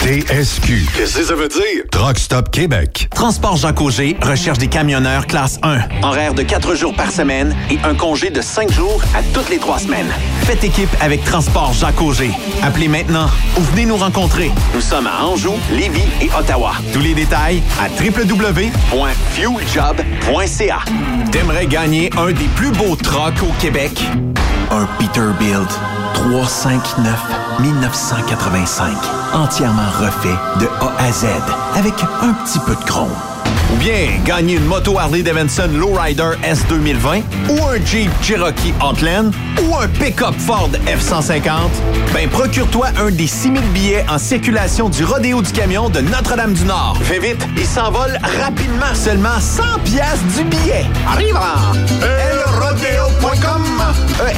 [0.00, 0.86] TSQ.
[0.96, 1.82] Qu'est-ce que ça veut dire?
[1.90, 3.10] Truck Stop Québec.
[3.14, 5.80] Transport Jacques Auger recherche des camionneurs classe 1.
[6.02, 9.58] Horaire de 4 jours par semaine et un congé de 5 jours à toutes les
[9.58, 10.10] 3 semaines.
[10.44, 12.30] Faites équipe avec Transport Jacques Auger.
[12.62, 13.28] Appelez maintenant
[13.58, 14.50] ou venez nous rencontrer.
[14.74, 16.72] Nous sommes à Anjou, Lévis et Ottawa.
[16.94, 20.78] Tous les détails à www.fueljob.ca.
[21.30, 24.02] T'aimerais gagner un des plus beaux trucks au Québec?
[24.70, 25.68] Un Peterbilt
[26.20, 27.18] 359
[27.60, 28.94] 1985.
[29.32, 31.26] Entièrement refait de A à Z
[31.74, 33.08] avec un petit peu de chrome.
[33.72, 39.32] Ou bien gagner une moto Harley Davidson Lowrider S 2020 ou un Jeep Cherokee Outland
[39.62, 41.42] ou un pick-up Ford F-150,
[42.12, 46.98] ben procure-toi un des 6000 billets en circulation du Rodéo du Camion de Notre-Dame-du-Nord.
[47.02, 48.94] Fais vite, il s'envole rapidement.
[48.94, 50.84] Seulement 100 pièces du billet.
[51.06, 51.38] Arrive
[52.02, 53.80] elrodeo.com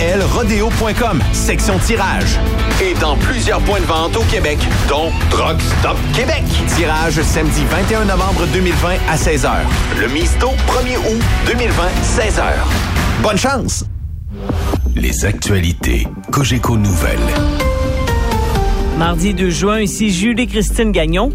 [0.01, 2.39] elrodeo.com, section tirage.
[2.81, 6.43] Et dans plusieurs points de vente au Québec, dont Truck Stop Québec.
[6.77, 9.51] Tirage samedi 21 novembre 2020 à 16h.
[10.01, 12.43] Le Misto, 1er août 2020, 16h.
[13.23, 13.85] Bonne chance!
[14.97, 17.21] Les actualités Cogeco Nouvelles.
[18.99, 21.31] Mardi 2 juin, ici Julie-Christine Gagnon.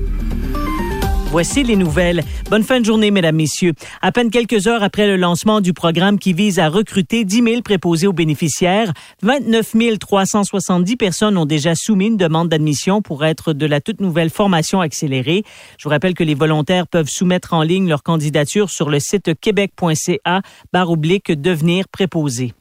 [1.29, 2.23] Voici les nouvelles.
[2.49, 3.73] Bonne fin de journée, mesdames, messieurs.
[4.01, 7.61] À peine quelques heures après le lancement du programme qui vise à recruter 10 000
[7.61, 8.93] préposés aux bénéficiaires,
[9.23, 14.29] 29 370 personnes ont déjà soumis une demande d'admission pour être de la toute nouvelle
[14.29, 15.43] formation accélérée.
[15.77, 19.37] Je vous rappelle que les volontaires peuvent soumettre en ligne leur candidature sur le site
[19.39, 20.41] québec.ca
[20.71, 22.53] barre oblique devenir préposé.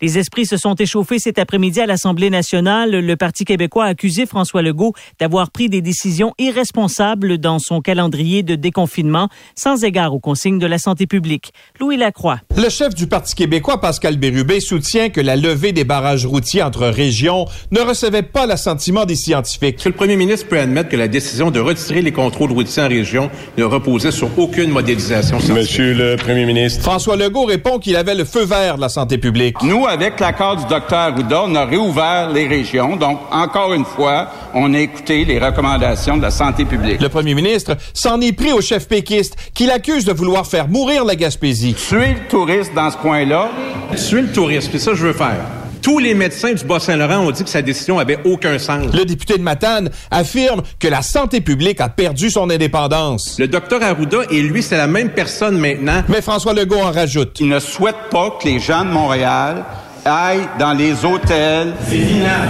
[0.00, 2.90] Les esprits se sont échauffés cet après-midi à l'Assemblée nationale.
[2.90, 8.42] Le Parti québécois a accusé François Legault d'avoir pris des décisions irresponsables dans son calendrier
[8.42, 11.52] de déconfinement, sans égard aux consignes de la santé publique.
[11.80, 12.40] Louis Lacroix.
[12.56, 16.86] Le chef du Parti québécois, Pascal Bérubé, soutient que la levée des barrages routiers entre
[16.86, 19.84] régions ne recevait pas l'assentiment des scientifiques.
[19.84, 23.30] le premier ministre peut admettre que la décision de retirer les contrôles routiers en région
[23.56, 25.56] ne reposait sur aucune modélisation scientifique.
[25.56, 26.82] Monsieur le premier ministre.
[26.82, 29.62] François Legault répond qu'il avait le feu vert de la santé publique.
[29.66, 32.94] Nous, avec l'accord du docteur Arruda, on a réouvert les régions.
[32.94, 37.00] Donc, encore une fois, on a écouté les recommandations de la santé publique.
[37.00, 41.04] Le premier ministre s'en est pris au chef péquiste qui l'accuse de vouloir faire mourir
[41.04, 41.74] la Gaspésie.
[41.74, 43.50] Tuer le touriste dans ce coin-là.
[43.96, 45.44] Tuer le touriste, c'est ça que je veux faire.
[45.86, 48.92] Tous les médecins du Bas-Saint-Laurent ont dit que sa décision avait aucun sens.
[48.92, 53.36] Le député de Matane affirme que la santé publique a perdu son indépendance.
[53.38, 56.02] Le docteur Arruda et lui, c'est la même personne maintenant.
[56.08, 57.38] Mais François Legault en rajoute.
[57.38, 59.64] Il ne souhaite pas que les gens de Montréal
[60.04, 61.72] aillent dans les hôtels.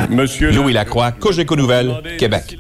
[0.09, 2.57] Monsieur Louis Lacroix, Cogeco Nouvelles, Québec.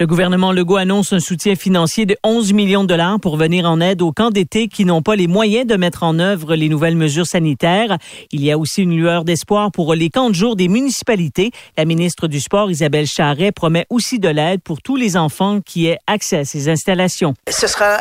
[0.00, 3.80] Le gouvernement Legault annonce un soutien financier de 11 millions de dollars pour venir en
[3.80, 6.96] aide aux camps d'été qui n'ont pas les moyens de mettre en œuvre les nouvelles
[6.96, 7.96] mesures sanitaires.
[8.32, 11.52] Il y a aussi une lueur d'espoir pour les camps de jour des municipalités.
[11.78, 15.86] La ministre du Sport, Isabelle Charret, promet aussi de l'aide pour tous les enfants qui
[15.86, 17.34] aient accès à ces installations.
[17.48, 17.98] Ce sera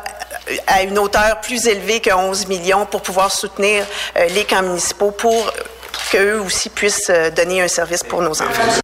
[0.65, 3.85] à une hauteur plus élevée que 11 millions pour pouvoir soutenir
[4.17, 5.51] euh, les camps municipaux pour
[6.11, 8.81] qu'eux aussi puissent euh, donner un service pour nos enfants.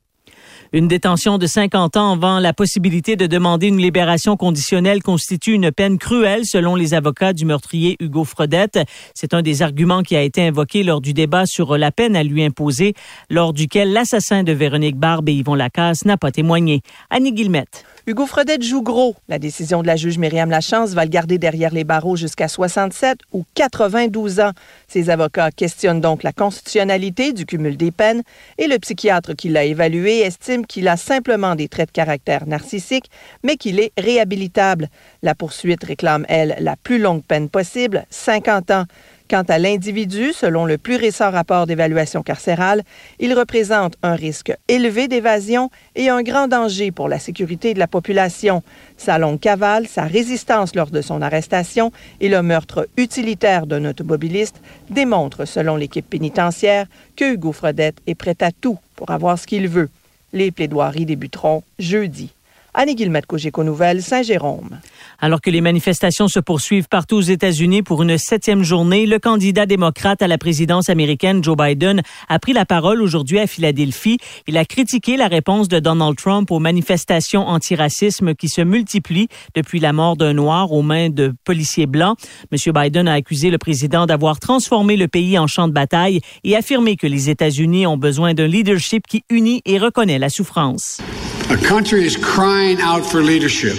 [0.71, 5.71] Une détention de 50 ans avant la possibilité de demander une libération conditionnelle constitue une
[5.71, 8.77] peine cruelle selon les avocats du meurtrier Hugo Fredette.
[9.15, 12.21] C'est un des arguments qui a été invoqué lors du débat sur la peine à
[12.21, 12.93] lui imposer,
[13.31, 16.81] lors duquel l'assassin de Véronique Barbe et Yvon Lacasse n'a pas témoigné.
[17.09, 17.83] Annie Guillemette.
[18.09, 19.15] Hugo Fredette joue gros.
[19.27, 23.19] La décision de la juge Myriam Lachance va le garder derrière les barreaux jusqu'à 67
[23.33, 24.49] ou 92 ans.
[24.87, 28.23] Ses avocats questionnent donc la constitutionnalité du cumul des peines
[28.57, 33.11] et le psychiatre qui l'a évalué estime qu'il a simplement des traits de caractère narcissiques,
[33.43, 34.89] mais qu'il est réhabilitable.
[35.21, 38.85] La poursuite réclame, elle, la plus longue peine possible, 50 ans.
[39.29, 42.81] Quant à l'individu, selon le plus récent rapport d'évaluation carcérale,
[43.19, 47.85] il représente un risque élevé d'évasion et un grand danger pour la sécurité de la
[47.85, 48.63] population.
[48.97, 54.59] Sa longue cavale, sa résistance lors de son arrestation et le meurtre utilitaire d'un automobiliste
[54.89, 59.67] démontrent, selon l'équipe pénitentiaire, que Hugo Fredette est prêt à tout pour avoir ce qu'il
[59.67, 59.91] veut.
[60.33, 62.31] Les plaidoiries débuteront jeudi.
[62.73, 64.79] Annie Guillemette, Cogeco Nouvelles, Saint-Jérôme.
[65.19, 69.65] Alors que les manifestations se poursuivent partout aux États-Unis pour une septième journée, le candidat
[69.65, 74.17] démocrate à la présidence américaine, Joe Biden, a pris la parole aujourd'hui à Philadelphie.
[74.47, 79.79] Il a critiqué la réponse de Donald Trump aux manifestations antiracisme qui se multiplient depuis
[79.79, 82.17] la mort d'un Noir aux mains de policiers blancs.
[82.51, 82.73] M.
[82.73, 86.95] Biden a accusé le président d'avoir transformé le pays en champ de bataille et affirmé
[86.95, 90.99] que les États-Unis ont besoin d'un leadership qui unit et reconnaît la souffrance.
[91.49, 93.75] A country is crying out for leadership.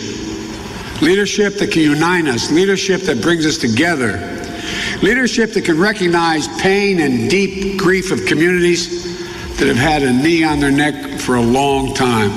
[1.00, 4.18] Leadership that can unite us, leadership that brings us together,
[5.02, 10.42] leadership that can recognize pain and deep grief of communities that have had a knee
[10.42, 12.32] on their neck for a long time.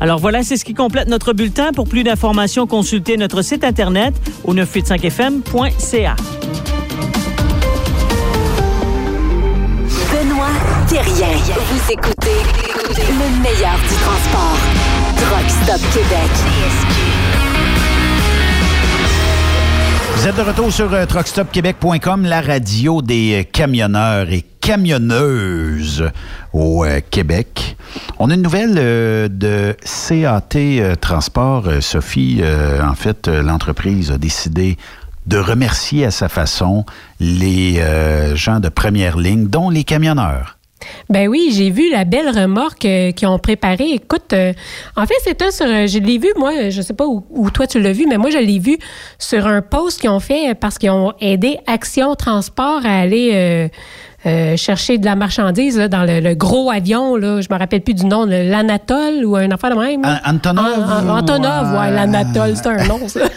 [0.00, 1.72] Alors voilà, c'est ce qui complète notre bulletin.
[1.72, 6.14] Pour plus d'informations, consultez notre site internet au 985fm.ca.
[10.12, 10.46] Benoît
[10.88, 11.36] Thérien.
[11.68, 12.29] Vous écoutez
[13.20, 14.58] le meilleur du transport.
[15.16, 16.30] Truck Stop Québec.
[20.14, 21.04] Vous êtes de retour sur euh,
[22.22, 26.10] la radio des euh, camionneurs et camionneuses
[26.54, 27.76] au euh, Québec.
[28.18, 31.68] On a une nouvelle euh, de CAT Transport.
[31.80, 32.42] Sophie,
[32.82, 34.78] en fait, l'entreprise a décidé
[35.26, 36.86] de remercier à sa façon
[37.18, 37.82] les
[38.34, 40.59] gens de première ligne, dont les camionneurs.
[41.08, 43.90] Ben oui, j'ai vu la belle remorque euh, qu'ils ont préparée.
[43.92, 44.52] Écoute, euh,
[44.96, 45.66] en fait, c'était sur.
[45.66, 48.16] euh, je l'ai vu, moi, je sais pas où, où toi tu l'as vu, mais
[48.16, 48.78] moi, je l'ai vu
[49.18, 53.68] sur un post qu'ils ont fait parce qu'ils ont aidé Action Transport à aller.
[54.56, 57.94] chercher de la marchandise là, dans le, le gros avion, là, je me rappelle plus
[57.94, 60.02] du nom, le- l'Anatole ou un affaire de même.
[60.02, 60.20] là.
[60.26, 61.90] Antonov, An- An- Antonov, ouais.
[61.90, 63.20] l'Anatole, c'est un nom, ça.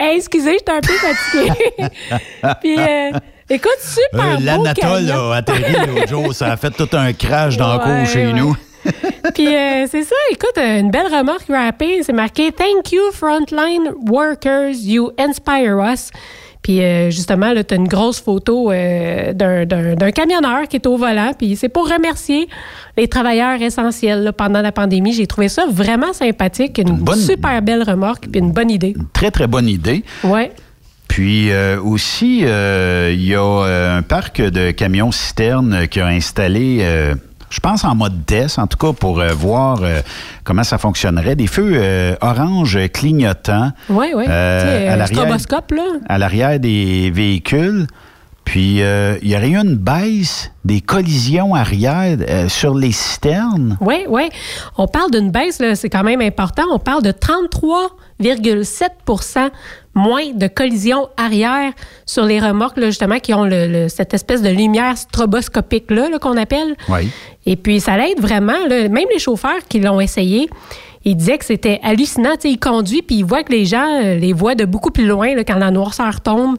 [0.00, 1.90] Hey, excusez, j'étais un peu fatiguée.
[2.60, 2.76] Puis,
[3.54, 6.34] écoute, super Euh, L'Anatole a atterri l'autre jour.
[6.34, 8.32] Ça a fait tout un crash dans le cours chez ouais.
[8.32, 8.56] nous.
[9.34, 14.74] Puis euh, c'est ça, écoute, une belle remarque rappée, c'est marqué Thank you frontline workers,
[14.82, 16.10] you inspire us.
[16.62, 20.96] Puis euh, justement, là, tu as une grosse photo euh, d'un- camionneur qui est au
[20.96, 21.32] volant.
[21.36, 22.48] Puis c'est pour remercier
[22.96, 25.12] les travailleurs essentiels là, pendant la pandémie.
[25.12, 26.78] J'ai trouvé ça vraiment sympathique.
[26.78, 28.94] Une, super belle remorque, puis une bonne idée.
[29.12, 30.04] Très, très bonne idée.
[30.22, 30.52] Ouais.
[31.12, 36.06] Puis euh, aussi, euh, il y a euh, un parc de camions citernes qui a
[36.06, 37.14] installé, euh,
[37.50, 40.00] je pense en mode test, en tout cas pour euh, voir euh,
[40.42, 44.24] comment ça fonctionnerait, des feux euh, orange clignotants Oui, oui.
[44.26, 45.82] Euh, à un l'arrière- stroboscope, là.
[46.08, 47.86] à l'arrière des véhicules.
[48.44, 53.78] Puis euh, il y aurait eu une baisse des collisions arrière euh, sur les citernes.
[53.80, 54.28] Oui, oui.
[54.76, 56.64] On parle d'une baisse, là, c'est quand même important.
[56.72, 57.12] On parle de
[58.20, 59.50] 33,7%
[59.94, 61.72] moins de collisions arrière
[62.06, 66.18] sur les remorques, là, justement, qui ont le- le- cette espèce de lumière stroboscopique-là là,
[66.18, 66.74] qu'on appelle.
[66.88, 67.10] Oui.
[67.46, 68.52] Et puis, ça l'aide vraiment.
[68.68, 68.88] là.
[68.88, 70.48] Même les chauffeurs qui l'ont essayé,
[71.04, 72.32] ils disaient que c'était hallucinant.
[72.34, 74.90] Tu sais, ils conduisent, puis ils voient que les gens euh, les voient de beaucoup
[74.90, 76.56] plus loin là, quand la noirceur tombe.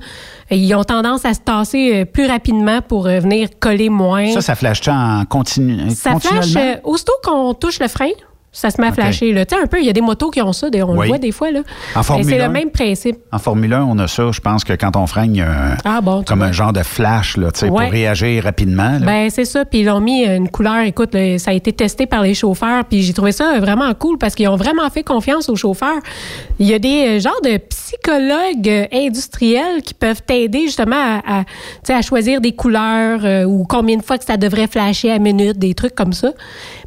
[0.50, 4.32] Et ils ont tendance à se tasser euh, plus rapidement pour euh, venir coller moins.
[4.34, 6.42] Ça, ça flash en continu, Ça continuellement?
[6.44, 8.10] flash, aussitôt qu'on touche le frein,
[8.54, 9.34] ça se met à flasher.
[9.34, 9.46] là.
[9.46, 11.02] Tu sais, un peu, il y a des motos qui ont ça, des- on Oui.
[11.02, 11.52] le voit des fois.
[11.52, 11.60] Là.
[11.96, 12.48] En Mais Formule c'est 1.
[12.48, 13.18] le même principe.
[13.32, 14.30] En Formule 1, on a ça.
[14.32, 16.48] Je pense que quand on freine, il y a un- Ah bon, comme vois.
[16.48, 17.84] un genre de flash là, tu sais, Ouais.
[17.86, 19.00] pour réagir rapidement.
[19.02, 20.80] Ben c'est ça, puis ils l'ont mis une couleur.
[20.86, 24.18] Écoute, là, ça a été testé par les chauffeurs, puis j'ai trouvé ça vraiment cool
[24.18, 26.00] parce qu'ils ont vraiment fait confiance aux chauffeurs.
[26.60, 31.44] Il y a des euh, genres de psychologues euh, industriels qui peuvent t'aider justement à,
[31.90, 35.58] à choisir des couleurs euh, ou combien de fois que ça devrait flasher à minute,
[35.58, 36.32] des trucs comme ça.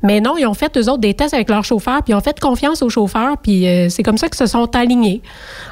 [0.02, 2.20] Mais non, ils ont fait eux autres des tests avec leurs chauffeurs, puis ils ont
[2.20, 5.23] fait confiance aux chauffeurs, puis euh, c'est comme ça qu'ils se sont alignés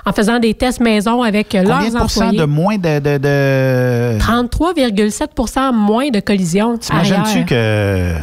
[0.07, 2.39] en faisant des tests maison avec euh, Combien leurs employés.
[2.39, 2.99] de moins de...
[2.99, 4.19] de, de...
[4.19, 6.77] 33,7 moins de collisions.
[6.79, 8.15] T'imagines-tu que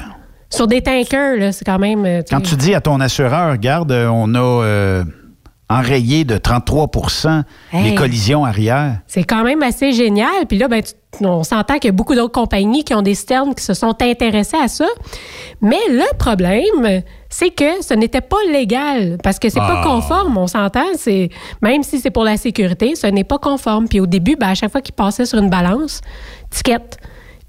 [0.50, 2.06] Sur des tankers, là, c'est quand même.
[2.06, 5.04] euh, quand tu dis à ton assureur, regarde, on a euh,
[5.72, 6.90] enrayé de 33
[7.74, 7.96] les Hey.
[7.96, 8.98] collisions arrière.
[9.08, 10.46] C'est quand même assez génial.
[10.48, 13.16] Puis là, ben, tu- on s'entend qu'il y a beaucoup d'autres compagnies qui ont des
[13.16, 14.88] citernes qui se sont intéressées à ça.
[15.62, 19.88] Mais le problème, c'est que ce n'était pas légal parce que c'est pas Ah.
[19.88, 20.38] conforme.
[20.38, 20.86] On s'entend.
[20.96, 21.30] C'est
[21.62, 23.88] même si c'est pour la sécurité, ce n'est pas conforme.
[23.88, 26.02] Puis au début, ben, à chaque fois qu'ils passaient sur une balance,
[26.50, 26.80] ticket.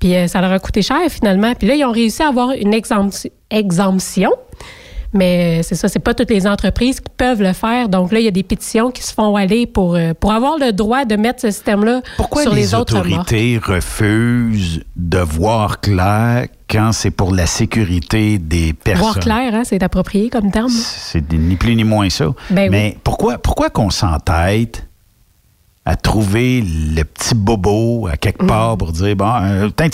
[0.01, 1.55] Puis euh, ça leur a coûté cher finalement.
[1.55, 3.31] Puis là, ils ont réussi à avoir une exemption.
[3.51, 4.33] exemption.
[5.15, 7.89] Mais c'est ça, c'est pas toutes les entreprises qui peuvent le faire.
[7.91, 10.59] Donc là, il y a des pétitions qui se font aller pour, euh, pour avoir
[10.59, 13.21] le droit de mettre ce système-là Pourquoi sur les, les, autres remorques.
[13.29, 19.03] autorités refusent de voir clair quand c'est pour la sécurité des personnes?
[19.03, 20.71] Voir clair, hein, c'est approprié comme terme.
[20.71, 22.27] C'est ni plus ni moins ça.
[22.51, 22.69] Ben oui.
[22.71, 24.87] Mais pourquoi, pourquoi qu'on s'entête
[25.85, 28.17] à trouver le petit bobo à Mm.
[28.19, 29.89] quelque part pour dire, bon, euh, t'as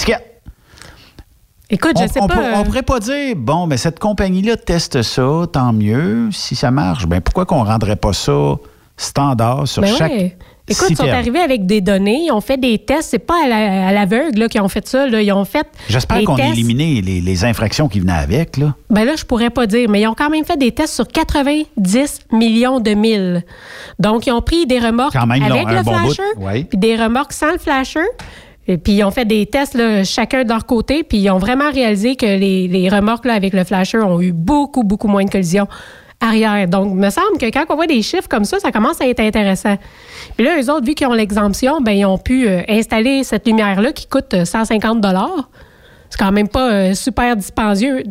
[1.71, 2.35] Écoute, on, je sais on pas.
[2.35, 6.31] pour- euh, on pourrait pas dire, bon, mais cette compagnie-là teste ça, tant mieux.
[6.33, 8.55] Si ça marche, ben pourquoi qu'on rendrait pas ça
[8.97, 10.37] standard sur Ben chaque ouais.
[10.71, 13.09] Écoute, ils sont arrivés avec des données, ils ont fait des tests.
[13.13, 15.07] C'est pas à la- à l'aveugle qu'ils ont fait ça.
[15.07, 15.23] Là.
[15.23, 15.67] Ils ont fait.
[15.89, 18.75] J'espère qu'on a éliminé les, les infractions qui venaient avec, là.
[18.91, 21.09] Ben là, je pourrais pas dire, mais ils ont quand même fait des tests sur
[21.09, 23.45] 90 millions de milles.
[23.99, 26.65] Donc, ils ont pris des remorques Quand même, avec le bon flasher, ouais.
[26.65, 28.01] puis des remorques sans le flasher.
[28.77, 32.17] Puis, ils ont fait des tests chacun de leur côté, puis ils ont vraiment réalisé
[32.17, 35.69] que les, remorques avec le flasher ont eu beaucoup, beaucoup moins de collisions
[36.21, 36.67] arrière.
[36.69, 39.07] Donc, il me semble que quand on voit des chiffres comme ça, ça commence à
[39.07, 39.77] être intéressant.
[40.37, 43.47] Puis là, eux autres, vu qu'ils ont l'exemption, ben ils ont pu euh, installer cette
[43.47, 45.05] lumière-là qui coûte euh, 150
[46.11, 48.03] c'est quand même pas euh, super dispendieux,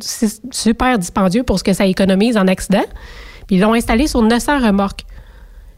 [0.51, 2.83] super dispendieux pour ce que ça économise en accident.
[3.47, 5.03] Puis ils l'ont installé sur 900 remorques.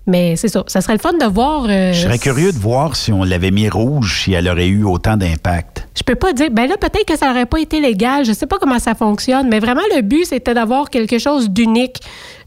[0.09, 1.65] Mais c'est ça, ça serait le fun de voir.
[1.69, 4.83] euh, Je serais curieux de voir si on l'avait mis rouge, si elle aurait eu
[4.83, 5.87] autant d'impact.
[5.97, 6.49] Je peux pas dire.
[6.51, 8.25] Ben là, peut-être que ça n'aurait pas été légal.
[8.25, 11.97] Je sais pas comment ça fonctionne, mais vraiment le but c'était d'avoir quelque chose d'unique.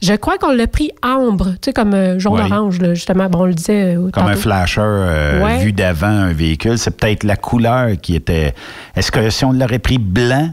[0.02, 2.50] Je crois qu'on l'a pris ambre, tu sais comme euh, jaune Oui.
[2.52, 3.28] orange là, justement.
[3.28, 3.94] Bon, on le disait.
[3.96, 5.58] euh, Comme un flasher Ouais.
[5.58, 8.54] vu d'avant un véhicule, c'est peut-être la couleur qui était.
[8.96, 10.50] Est-ce que si on l'aurait pris blanc,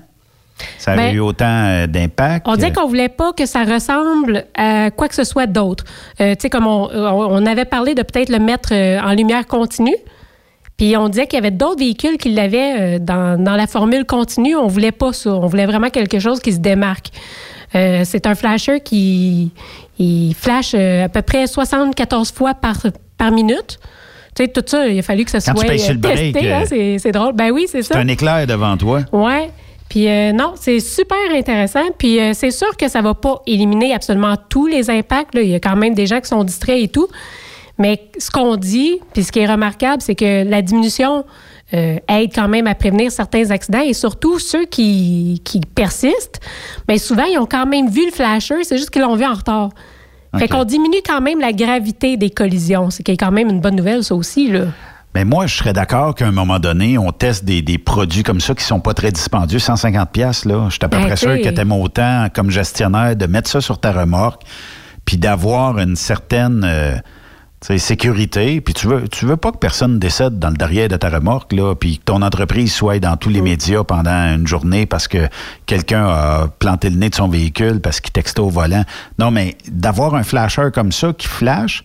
[0.78, 2.46] ça aurait Ben, eu autant euh, d'impact?
[2.48, 5.84] On disait qu'on voulait pas que ça ressemble à quoi que ce soit d'autre.
[6.22, 9.46] Euh, tu sais, comme on, on- avait parlé de peut-être le mettre euh, en lumière
[9.48, 9.96] continue.
[10.78, 14.56] Puis on disait qu'il y avait d'autres véhicules qui l'avaient dans, dans la formule continue.
[14.56, 15.32] On voulait pas ça.
[15.32, 17.08] On voulait vraiment quelque chose qui se démarque.
[17.76, 19.52] Euh, c'est un flasher qui
[20.00, 22.78] il flash à peu près 74 fois par,
[23.18, 23.78] par minute.
[24.36, 26.32] Tu sais, tout ça, il a fallu que ça Quand tu soit euh, testé.
[26.32, 27.34] break, hein, c'est, c'est drôle.
[27.34, 27.96] Ben oui, c'est ça.
[27.96, 29.02] C'est un éclair devant toi.
[29.12, 29.50] Ouais.
[29.90, 31.90] Puis euh, non, c'est super intéressant.
[31.98, 35.34] Puis euh, c'est sûr que ça va pas éliminer absolument tous les impacts.
[35.34, 35.42] là.
[35.42, 37.08] Il y a quand même des gens qui sont distraits et tout.
[37.80, 41.26] Mais ce qu'on dit, puis ce qui est remarquable, c'est que la diminution
[41.74, 46.42] euh, aide quand même à prévenir certains accidents et surtout ceux qui, qui persistent.
[46.88, 49.34] Mais souvent, ils ont quand même vu le flasher, c'est juste qu'ils l'ont vu en
[49.34, 49.70] retard.
[50.38, 52.92] Fait qu'on diminue quand même la gravité des collisions.
[52.92, 54.52] C'est qui est quand même une bonne nouvelle, ça aussi.
[54.52, 54.66] Là.
[55.16, 58.40] Mais moi, je serais d'accord qu'à un moment donné, on teste des, des produits comme
[58.40, 60.66] ça qui sont pas très dispendieux, 150 pièces là.
[60.70, 63.60] Je suis à peu Ben, près sûr que t'aimes autant comme gestionnaire de mettre ça
[63.60, 64.44] sur ta remorque,
[65.06, 66.96] puis d'avoir une certaine euh,
[67.62, 68.62] sécurité.
[68.62, 71.54] Puis tu veux, tu veux pas que personne décède dans le derrière de ta remorque
[71.54, 75.28] là, puis que ton entreprise soit dans tous les médias pendant une journée parce que
[75.66, 78.84] quelqu'un a planté le nez de son véhicule parce qu'il textait au volant.
[79.18, 81.84] Non, mais d'avoir un flasher comme ça qui flash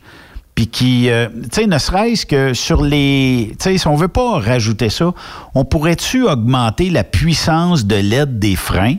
[0.55, 4.09] puis qui, euh, tu sais, ne serait-ce que sur les, tu sais, si on veut
[4.09, 5.13] pas rajouter ça,
[5.55, 8.97] on pourrait-tu augmenter la puissance de l'aide des freins?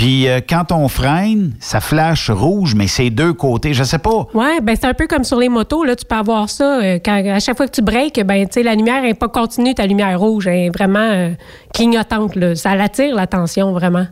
[0.00, 3.74] Puis euh, quand on freine, ça flash rouge, mais c'est deux côtés.
[3.74, 4.26] Je sais pas.
[4.32, 6.98] Ouais, ben c'est un peu comme sur les motos là, tu peux avoir ça euh,
[7.04, 9.74] quand à chaque fois que tu breaks, ben tu sais la lumière est pas continue,
[9.74, 11.30] ta lumière rouge elle est vraiment euh,
[11.74, 14.06] clignotante là, ça l'attire l'attention vraiment.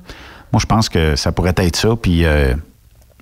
[0.53, 1.91] Moi, je pense que ça pourrait être ça.
[2.01, 2.25] Puis,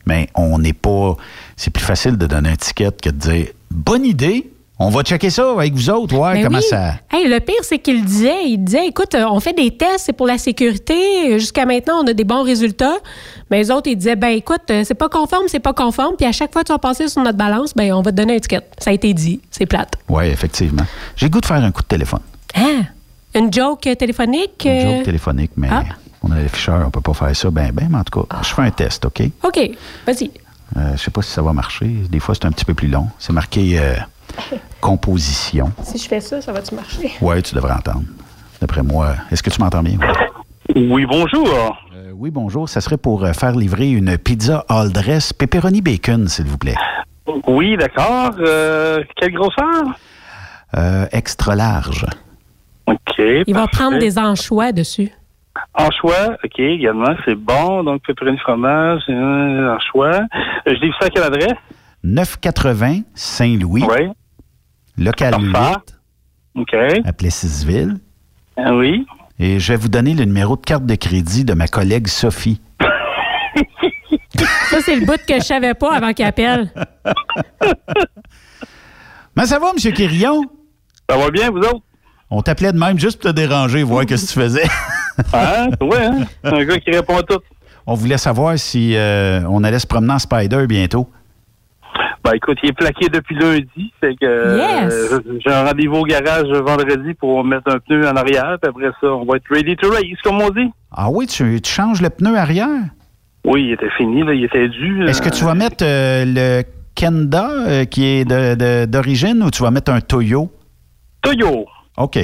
[0.06, 1.16] mais on n'est pas.
[1.56, 4.50] C'est plus facile de donner un ticket que de dire bonne idée.
[4.78, 6.64] On va checker ça avec vous autres, ouais, Ben comment oui.
[6.68, 6.96] ça.
[7.10, 10.12] Hey, le pire c'est qu'il disait, il disait écoute, euh, on fait des tests, c'est
[10.12, 12.96] pour la sécurité, jusqu'à maintenant on a des bons résultats.
[13.50, 16.26] Mais les autres ils disaient ben écoute, euh, c'est pas conforme, c'est pas conforme, puis
[16.26, 18.36] à chaque fois que tu vas passer sur notre balance, ben on va te donner
[18.36, 18.60] un ticket.
[18.78, 19.94] Ça a été dit, c'est plate.
[20.10, 20.84] Oui, effectivement.
[21.16, 22.20] J'ai le goût de faire un coup de téléphone.
[22.54, 22.82] Ah,
[23.34, 25.84] une joke euh, téléphonique Un euh, joke téléphonique, mais ah.
[26.28, 27.50] On a l'afficheur, on peut pas faire ça.
[27.50, 29.22] Ben, ben, mais en tout cas, je fais un test, OK?
[29.42, 29.70] OK,
[30.06, 30.30] vas-y.
[30.76, 31.86] Euh, je sais pas si ça va marcher.
[32.10, 33.08] Des fois, c'est un petit peu plus long.
[33.18, 33.94] C'est marqué euh,
[34.80, 35.72] composition.
[35.82, 37.12] Si je fais ça, ça va-tu marcher?
[37.20, 38.02] Oui, tu devrais entendre.
[38.60, 39.14] D'après moi.
[39.30, 39.98] Est-ce que tu m'entends bien?
[40.74, 41.78] Oui, bonjour.
[41.94, 42.68] Euh, oui, bonjour.
[42.68, 46.74] Ça serait pour euh, faire livrer une pizza all dress pepperoni bacon, s'il vous plaît.
[47.46, 48.32] Oui, d'accord.
[48.38, 49.98] Euh, quelle grosseur?
[50.76, 52.06] Euh, extra large.
[52.86, 53.20] OK.
[53.46, 55.10] Il va prendre des anchois dessus.
[55.74, 57.84] Anchois, OK, également, c'est bon.
[57.84, 60.20] Donc, pepperoni fromage, euh, anchois.
[60.20, 61.54] Euh, je livre ça à quelle adresse?
[62.04, 63.84] 980 Saint-Louis.
[63.88, 64.08] Oui.
[64.98, 65.78] Local Parfait.
[66.54, 66.62] 8.
[66.62, 66.74] OK.
[67.04, 67.98] À Plessisville.
[68.56, 69.06] Ah oui.
[69.38, 72.60] Et je vais vous donner le numéro de carte de crédit de ma collègue Sophie.
[74.70, 76.70] Ça, c'est le bout que je savais pas avant qu'il appelle.
[79.36, 79.92] Mais ça va, M.
[79.92, 80.42] Quirillon?
[81.08, 81.82] Ça va bien, vous autres?
[82.30, 84.64] On t'appelait de même juste pour te déranger, voir ce que tu faisais.
[85.32, 86.24] Ah, ouais, hein?
[86.44, 87.38] Un gars qui répond à tout.
[87.86, 91.08] On voulait savoir si euh, on allait se promener en Spider bientôt.
[92.24, 93.92] Ben écoute, il est plaqué depuis lundi.
[94.00, 98.56] Fait que euh, j'ai un rendez-vous au garage vendredi pour mettre un pneu en arrière.
[98.60, 100.68] Puis après ça, on va être ready to race, comme on dit.
[100.90, 102.68] Ah oui, tu, tu changes le pneu arrière?
[103.44, 105.04] Oui, il était fini, là, il était dû.
[105.06, 106.64] Est-ce que tu vas mettre euh, le
[106.96, 110.50] Kenda euh, qui est de- de- d'origine ou tu vas mettre un Toyo?
[111.22, 111.64] Toyo.
[111.96, 112.18] OK.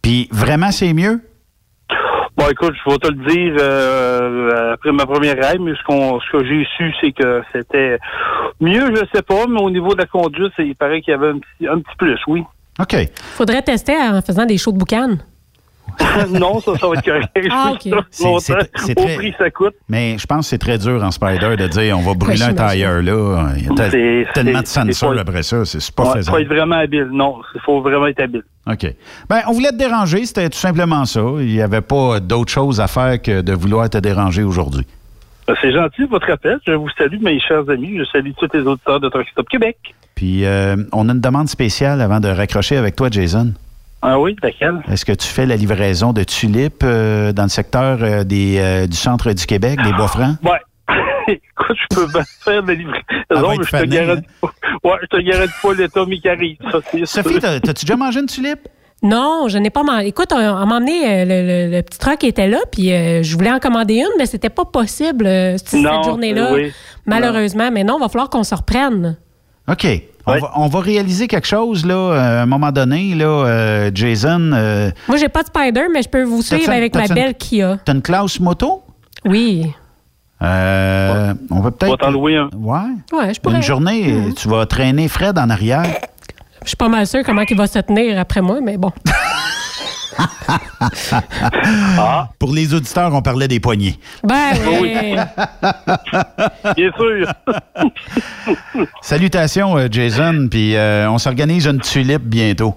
[0.00, 1.20] Puis vraiment, c'est mieux?
[2.36, 6.20] Bon, écoute, je vais te le dire euh, après ma première ride, mais ce, qu'on,
[6.20, 7.98] ce que j'ai su, c'est que c'était
[8.60, 11.30] mieux, je sais pas, mais au niveau de la conduite, il paraît qu'il y avait
[11.30, 12.44] un petit, un petit plus, oui.
[12.78, 12.94] OK.
[13.36, 15.16] Faudrait tester en faisant des shows de boucan.
[16.30, 17.28] non, ça, ça va être correct.
[17.50, 17.80] Ah, ok.
[18.10, 19.74] C'est- c'est- c'est Au très- prix, ça coûte.
[19.88, 22.48] Mais je pense que c'est très dur en Spider de dire on va brûler Ouais,
[22.48, 23.48] un tailleur là.
[23.56, 26.40] Il y a tel- tellement de sensors après ça, c'est pas Ouais, faut faisable.
[26.42, 27.08] être vraiment habile.
[27.12, 28.42] Non, il faut vraiment être habile.
[28.70, 28.86] OK.
[29.28, 31.20] Ben, on voulait te déranger, c'était tout simplement ça.
[31.38, 34.84] Il n'y avait pas d'autre chose à faire que de vouloir te déranger aujourd'hui.
[35.46, 36.58] Ben, C'est gentil, votre appel.
[36.66, 37.96] Je vous salue, mes chers amis.
[37.98, 39.76] Je salue tous les auditeurs de Truck Stop Québec.
[40.16, 43.52] Puis, euh, on a une demande spéciale avant de raccrocher avec toi, Jason.
[44.08, 44.82] Ah oui, laquelle?
[44.88, 48.86] Est-ce que tu fais la livraison de tulipes euh, dans le secteur euh, des, euh,
[48.86, 50.36] du centre du Québec, des Bois-Francs?
[50.44, 50.60] Ouais.
[51.28, 54.48] Écoute, je peux bien faire de livraison, va mais je te garantis pas.
[54.84, 56.70] Ouais, je te garantis pas l'état.
[56.70, 58.68] Ça, c'est Sophie, t'as-tu déjà mangé une tulipe?
[59.02, 60.06] Non, je n'ai pas mangé.
[60.06, 63.24] Écoute, on, on m'a emmené le, le- le petit truck qui était là, puis euh,
[63.24, 66.72] je voulais en commander une, mais c'était pas possible euh, cette, Non, journée-là, oui.
[67.06, 67.70] malheureusement.
[67.72, 69.16] Mais non, il va falloir qu'on se reprenne.
[69.70, 69.86] OK.
[70.28, 73.90] On, va, on va réaliser quelque chose, là, euh, à un moment donné, là, euh,
[73.94, 74.50] Jason.
[74.54, 77.78] Euh, Moi, j'ai pas de Spider, mais je peux vous suivre avec ma belle Kia.
[77.84, 78.82] T'as une classe moto?
[79.24, 79.72] Oui.
[80.42, 81.88] Euh, on va peut-être.
[81.90, 82.50] On va t'en louer un.
[82.54, 82.78] Ouais.
[83.12, 83.56] Ouais, je pourrais.
[83.56, 84.34] Une journée, Mhm.
[84.34, 85.86] tu vas traîner Fred en arrière.
[86.62, 88.90] Je suis pas mal sûre comment il va se tenir après moi, mais bon.
[91.98, 92.28] Ah.
[92.38, 93.98] Pour les auditeurs, on parlait des poignets.
[94.22, 94.94] Ben oui.
[96.76, 97.32] Bien sûr.
[99.02, 102.74] Salutations, euh, Jason, puis euh, on s'organise une tulipe bientôt.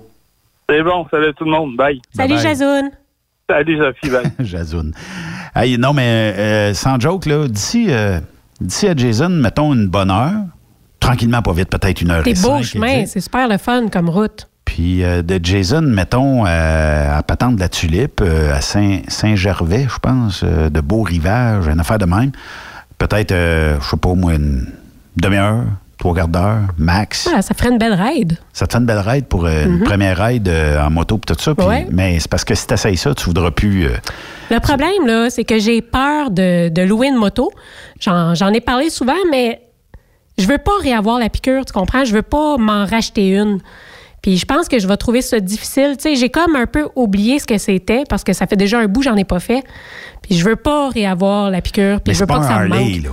[0.70, 1.76] C'est bon, salut tout le monde.
[1.76, 2.02] Bye.
[2.16, 2.42] Salut, Bye-bye.
[2.42, 2.92] Jason.
[3.50, 4.10] Salut, Sophie.
[4.10, 4.32] Bye.
[4.40, 4.92] Jason.
[5.56, 8.20] Hey, non, mais euh, sans joke, là, d'ici, euh,
[8.62, 10.44] d'ici à Jason, mettons une bonne heure,
[11.00, 13.88] tranquillement, pas vite, peut-être une heure Des et beaux cinq, chemins, c'est super le fun
[13.90, 14.49] comme route.
[14.70, 19.88] Puis euh, de Jason, mettons, euh, à Patente de la Tulipe, euh, à Saint- Saint-Gervais,
[19.92, 22.32] je pense, de Beau Rivage, une affaire de même.
[23.00, 24.68] Peut-être, je sais pas, moi, une
[25.18, 25.64] demi-heure,
[25.98, 27.28] trois quarts d'heure, max.
[27.36, 28.38] Ah, ça ferait une belle ride.
[28.54, 29.84] Ça te fait une belle ride pour une Mhm.
[29.86, 30.48] première ride
[30.80, 31.54] en moto pis tout ça.
[31.66, 31.88] Ouais.
[31.90, 33.88] Mais c'est parce que si tu ça, tu voudras plus.
[34.52, 37.50] Le problème, là, c'est que j'ai peur de, de louer une moto.
[38.00, 39.62] J'en j'en ai parlé souvent, mais
[40.38, 42.06] je veux pas réavoir la piqûre, tu comprends?
[42.06, 43.60] Je veux pas m'en racheter une.
[44.22, 45.96] Puis je pense que je vais trouver ça difficile.
[45.98, 48.80] Tu sais, j'ai comme un peu oublié ce que c'était parce que ça fait déjà
[48.80, 49.64] un bout, j'en ai pas fait.
[50.22, 52.02] Puis je veux pas réavoir la piqûre.
[52.02, 53.10] Puis mais je veux pas, pas que un ça me là.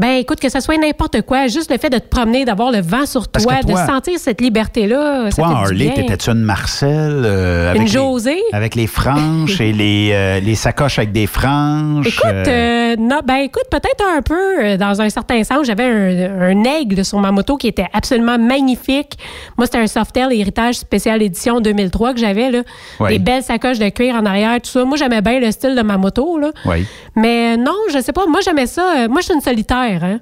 [0.00, 2.80] Ben écoute, que ça soit n'importe quoi, juste le fait de te promener, d'avoir le
[2.80, 5.92] vent sur toi, de sentir cette liberté-là, Toi, Harley, bien.
[5.94, 7.22] t'étais-tu une Marcel?
[7.24, 8.40] euh, Une avec les- Josée?
[8.52, 12.06] avec les franges et les, euh, les sacoches avec des franges.
[12.06, 16.64] Écoute, euh, non, ben écoute, peut-être un peu, dans un certain sens, j'avais un, un
[16.64, 19.18] aigle sur ma moto qui était absolument magnifique.
[19.58, 22.62] Moi, c'était un Softail héritage spécial édition 2003 que j'avais, là.
[23.08, 24.84] Des belles sacoches de cuir en arrière, tout ça.
[24.84, 26.52] Moi, j'aimais bien le style de ma moto, là.
[26.64, 26.86] Oui.
[27.16, 29.06] Mais non, je sais pas, moi, j'aimais ça.
[29.08, 30.20] Moi, je suis une solitaire, hein.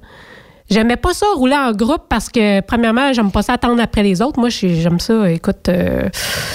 [0.71, 4.21] J'aimais pas ça rouler en groupe parce que, premièrement, j'aime pas ça attendre après les
[4.21, 4.39] autres.
[4.39, 5.67] Moi, j'aime ça, écoute...
[5.71, 6.09] euh,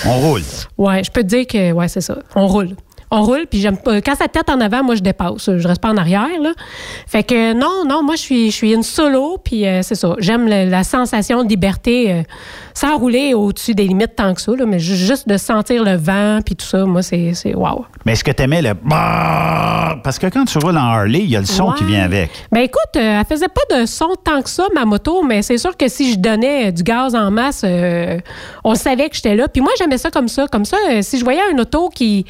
[0.06, 0.44] On roule.
[0.78, 2.18] Ouais, je peux te dire que ouais, c'est ça.
[2.36, 2.76] On roule.
[3.16, 4.02] On roule, puis j'aime pas.
[4.02, 5.50] Quand ça tête en avant, moi, je dépasse.
[5.56, 6.52] Je reste pas en arrière, là.
[7.06, 10.16] Fait que non, non, moi, je suis, je suis une solo, puis euh, c'est ça.
[10.18, 12.22] J'aime la sensation de liberté euh,
[12.74, 15.96] sans rouler au-dessus des limites tant que ça, là, mais ju- juste de sentir le
[15.96, 17.86] vent, puis tout ça, moi, c'est c'est wow.
[18.04, 18.74] Mais est-ce que t'aimais le.
[20.04, 21.76] Parce que quand tu roules en Harley, il y a le son Ouais.
[21.78, 22.32] qui vient avec.
[22.52, 25.58] Ben écoute, euh, elle faisait pas de son tant que ça, ma moto, mais c'est
[25.60, 27.64] sûr que si je donnais du gaz en masse,
[28.64, 29.48] on savait que j'étais là.
[29.48, 30.48] Puis moi, j'aimais ça comme ça.
[30.48, 32.26] Comme ça, si je voyais un auto qui,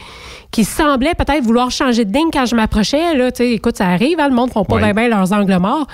[0.53, 4.29] qui semblait peut-être vouloir changer de ligne quand je m'approchais, là, écoute, ça arrive, hein,
[4.29, 4.81] le monde font pas Ouais.
[4.83, 5.87] bien bien leurs angles morts.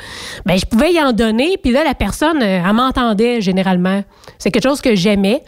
[0.45, 4.03] Ben, je pouvais y en donner, puis là, la personne, euh, elle m'entendait généralement.
[4.38, 5.41] C'est quelque chose que j'aimais.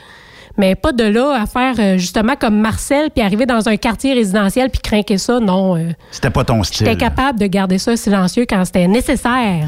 [0.57, 4.13] Mais pas de là à faire euh, justement comme Marcel, puis arriver dans un quartier
[4.13, 5.75] résidentiel, puis craquer ça, non.
[5.77, 6.85] euh, C'était pas ton style.
[6.87, 9.67] J'étais capable de garder ça silencieux quand c'était nécessaire.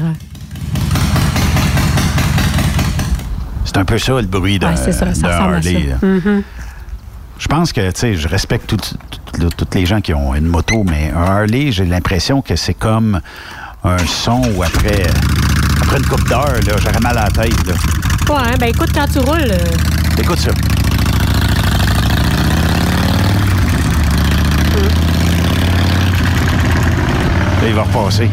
[3.64, 5.36] C'est un peu ça, le bruit d'un Ouais, c'est ça, ça.
[5.42, 5.86] Harley.
[7.38, 10.34] Je pense que, tu sais, je respecte tout- tout- tout- toutes les gens qui ont
[10.34, 13.20] une moto, mais un Harley, j'ai l'impression que c'est comme
[13.82, 15.06] un son où après,
[15.82, 17.66] après une coupe d'heure, là, j'aurais mal à la tête.
[17.66, 17.74] Là.
[18.34, 20.50] Ouais, ben écoute, quand tu roules, euh, Écoute ça.
[27.62, 28.28] Là, il va repasser.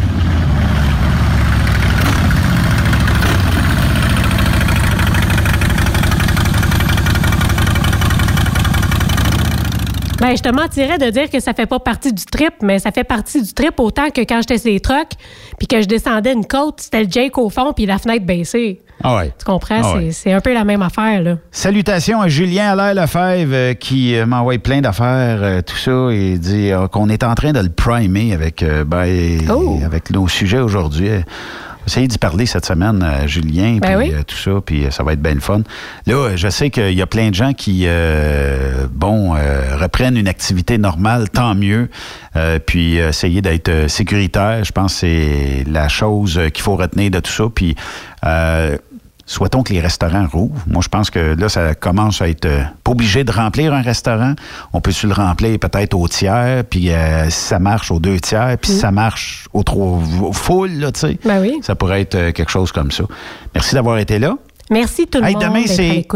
[10.22, 12.92] Ben, je te mentirais de dire que ça fait pas partie du trip, mais ça
[12.92, 15.14] fait partie du trip autant que quand j'étais sur les trucks,
[15.58, 18.82] puis que je descendais une côte, c'était le Jake au fond, puis la fenêtre baissée.
[19.04, 19.34] Ah ouais.
[19.40, 19.80] Tu comprends?
[19.82, 20.12] Ah C'est- ouais.
[20.12, 21.38] c'est un peu la même affaire, là.
[21.50, 26.38] Salutations à Julien Allaire Lefebvre euh, qui euh, m'envoie plein d'affaires, euh, tout ça, et
[26.38, 29.80] dit qu'on est en train de le primer avec, ben, Oh.
[29.84, 31.10] avec nos sujets aujourd'hui.
[31.82, 34.14] Euh, essayer d'y parler cette semaine, à Julien, Ben puis oui.
[34.16, 35.62] euh, tout ça, puis euh, ça va être bien le fun.
[36.08, 40.18] Là, euh, je sais qu'il y a plein de gens qui, euh, bon, euh, reprennent
[40.18, 41.90] une activité normale, tant mieux.
[42.36, 46.64] Euh, puis euh, essayer d'être euh, sécuritaire, je pense que c'est la chose euh, qu'il
[46.64, 47.46] faut retenir de tout ça.
[47.54, 47.76] Puis
[48.26, 48.78] euh,
[49.26, 50.62] souhaitons que les restaurants rouvrent.
[50.68, 53.82] Moi, je pense que là, ça commence à être euh, pas obligé de remplir un
[53.82, 54.34] restaurant.
[54.74, 58.20] On peut se le remplir peut-être au tiers, puis euh, si ça marche aux deux
[58.20, 60.00] tiers, puis si ça marche au trois
[60.34, 61.20] full, là, tu sais.
[61.26, 61.60] Ben oui.
[61.62, 63.04] Ça pourrait être euh, quelque chose comme ça.
[63.54, 64.36] Merci d'avoir été là.
[64.70, 66.08] Merci tout le Hey, monde demain, c'est.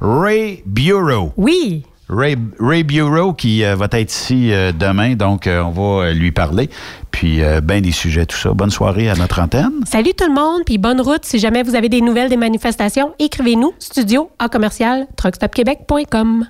[0.00, 1.32] Ray Bureau.
[1.36, 1.84] Oui.
[2.08, 6.32] Ray, Ray Bureau qui euh, va être ici euh, demain, donc euh, on va lui
[6.32, 6.68] parler.
[7.10, 8.52] Puis, ben des sujets, tout ça.
[8.52, 9.84] Bonne soirée à notre antenne.
[9.84, 11.24] Salut tout le monde, puis bonne route.
[11.24, 16.46] Si jamais vous avez des nouvelles des manifestations, écrivez-nous studio à commercial truckstopquebec.com.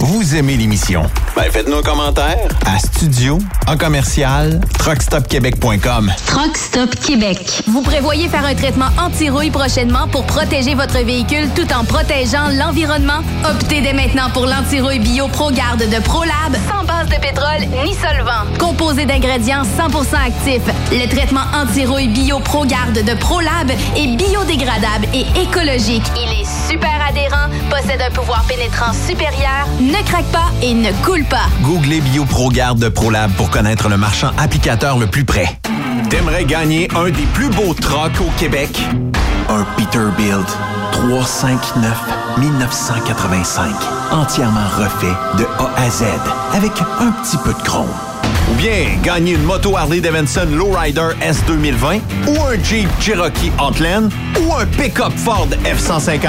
[0.00, 1.04] Vous aimez l'émission?
[1.36, 6.12] Ben faites-nous un commentaire à studio en commercial truckstopquebec.com.
[6.26, 7.62] Truck Stop Québec.
[7.68, 13.20] Vous prévoyez faire un traitement anti-rouille prochainement pour protéger votre véhicule tout en protégeant l'environnement?
[13.48, 18.44] Optez dès maintenant pour l'anti-rouille bio ProGarde de ProLab, sans base de pétrole ni solvant.
[18.58, 26.04] Composé d'ingrédients 100% actifs, le traitement anti-rouille bio ProGarde de ProLab est biodégradable et écologique.
[26.16, 31.24] Il est super adhérent, possède un pouvoir pénétrant supérieur, ne craque pas et ne coule
[31.24, 31.46] pas.
[31.62, 35.58] Googlez BioProGarde de ProLab pour connaître le marchand applicateur le plus près.
[36.10, 38.70] T'aimerais gagner un des plus beaux trucks au Québec?
[39.48, 40.46] Un Peterbilt
[40.92, 41.98] 359
[42.38, 43.74] 1985.
[44.12, 46.04] Entièrement refait de A à Z
[46.54, 47.88] avec un petit peu de chrome.
[48.52, 54.10] Ou bien gagner une moto Harley Davidson Lowrider S 2020 ou un Jeep Cherokee Outland
[54.40, 56.28] ou un pick-up Ford F-150,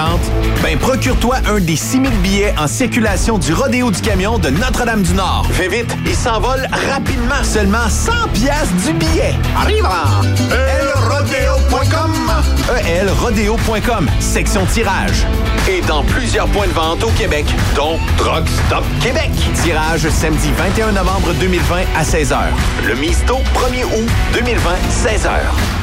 [0.62, 5.48] ben procure-toi un des 6000 billets en circulation du Rodéo du Camion de Notre-Dame-du-Nord.
[5.52, 7.44] Fais vite, il s'envole rapidement.
[7.44, 9.34] Seulement 100 piastres du billet.
[9.58, 9.86] Arrive
[10.50, 12.14] elrodeo.com
[12.88, 15.26] elrodeo.com, section tirage.
[15.70, 17.46] Et dans plusieurs points de vente au Québec,
[17.76, 19.32] dont Truck Stop Québec.
[19.64, 22.38] Tirage samedi 21 novembre 2020 à 16h.
[22.88, 25.83] Le Misto 1er août 2020, 16h.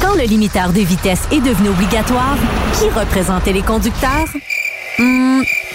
[0.00, 2.36] Quand le limiteur de vitesse est devenu obligatoire,
[2.80, 4.26] qui représentait les conducteurs?
[4.98, 5.42] Hmm,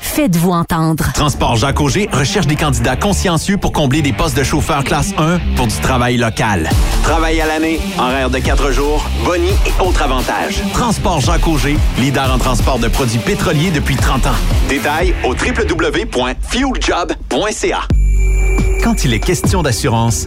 [0.00, 1.12] Faites-vous entendre.
[1.12, 5.38] Transport Jacques Auger recherche des candidats consciencieux pour combler des postes de chauffeur classe 1
[5.56, 6.70] pour du travail local.
[7.02, 10.62] Travail à l'année, horaire de 4 jours, boni et autres avantages.
[10.72, 14.34] Transport Jacques Auger, leader en transport de produits pétroliers depuis 30 ans.
[14.68, 17.80] Détails au www.fueljob.ca.
[18.82, 20.26] Quand il est question d'assurance,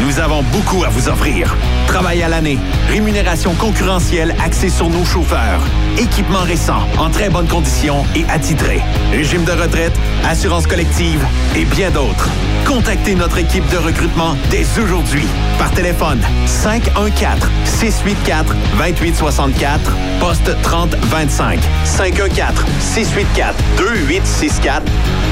[0.00, 1.56] Nous avons beaucoup à vous offrir.
[1.86, 2.58] Travail à l'année,
[2.88, 5.60] rémunération concurrentielle axée sur nos chauffeurs,
[5.98, 9.94] équipement récent, en très bonne condition et attitré, régime de retraite,
[10.24, 12.28] assurance collective et bien d'autres.
[12.66, 15.26] Contactez notre équipe de recrutement dès aujourd'hui
[15.58, 24.82] par téléphone 514 684 2864 poste 3025 514 684 2864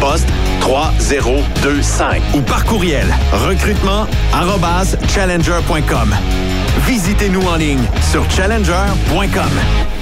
[0.01, 0.29] poste
[0.61, 6.15] 3025 ou par courriel recrutement arobase challenger.com.
[6.87, 10.02] Visitez-nous en ligne sur challenger.com.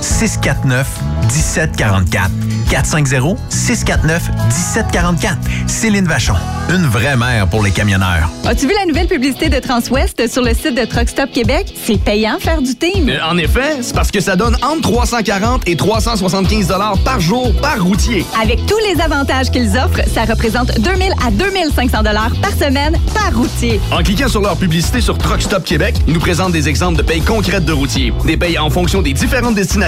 [0.00, 0.86] 649
[1.28, 2.30] 1744.
[2.70, 5.38] 450 649 1744.
[5.66, 6.34] Céline Vachon,
[6.70, 8.30] une vraie mère pour les camionneurs.
[8.46, 11.72] As-tu vu la nouvelle publicité de Transwest sur le site de Truck Stop Québec?
[11.84, 13.08] C'est payant faire du team.
[13.08, 17.52] Euh, en effet, c'est parce que ça donne entre 340 et 375 dollars par jour
[17.60, 18.24] par routier.
[18.40, 23.34] Avec tous les avantages qu'ils offrent, ça représente 2000 à 2500 dollars par semaine par
[23.34, 23.80] routier.
[23.90, 27.02] En cliquant sur leur publicité sur Truck Stop Québec, ils nous présentent des exemples de
[27.02, 29.87] payes concrètes de routiers, des payes en fonction des différentes destinations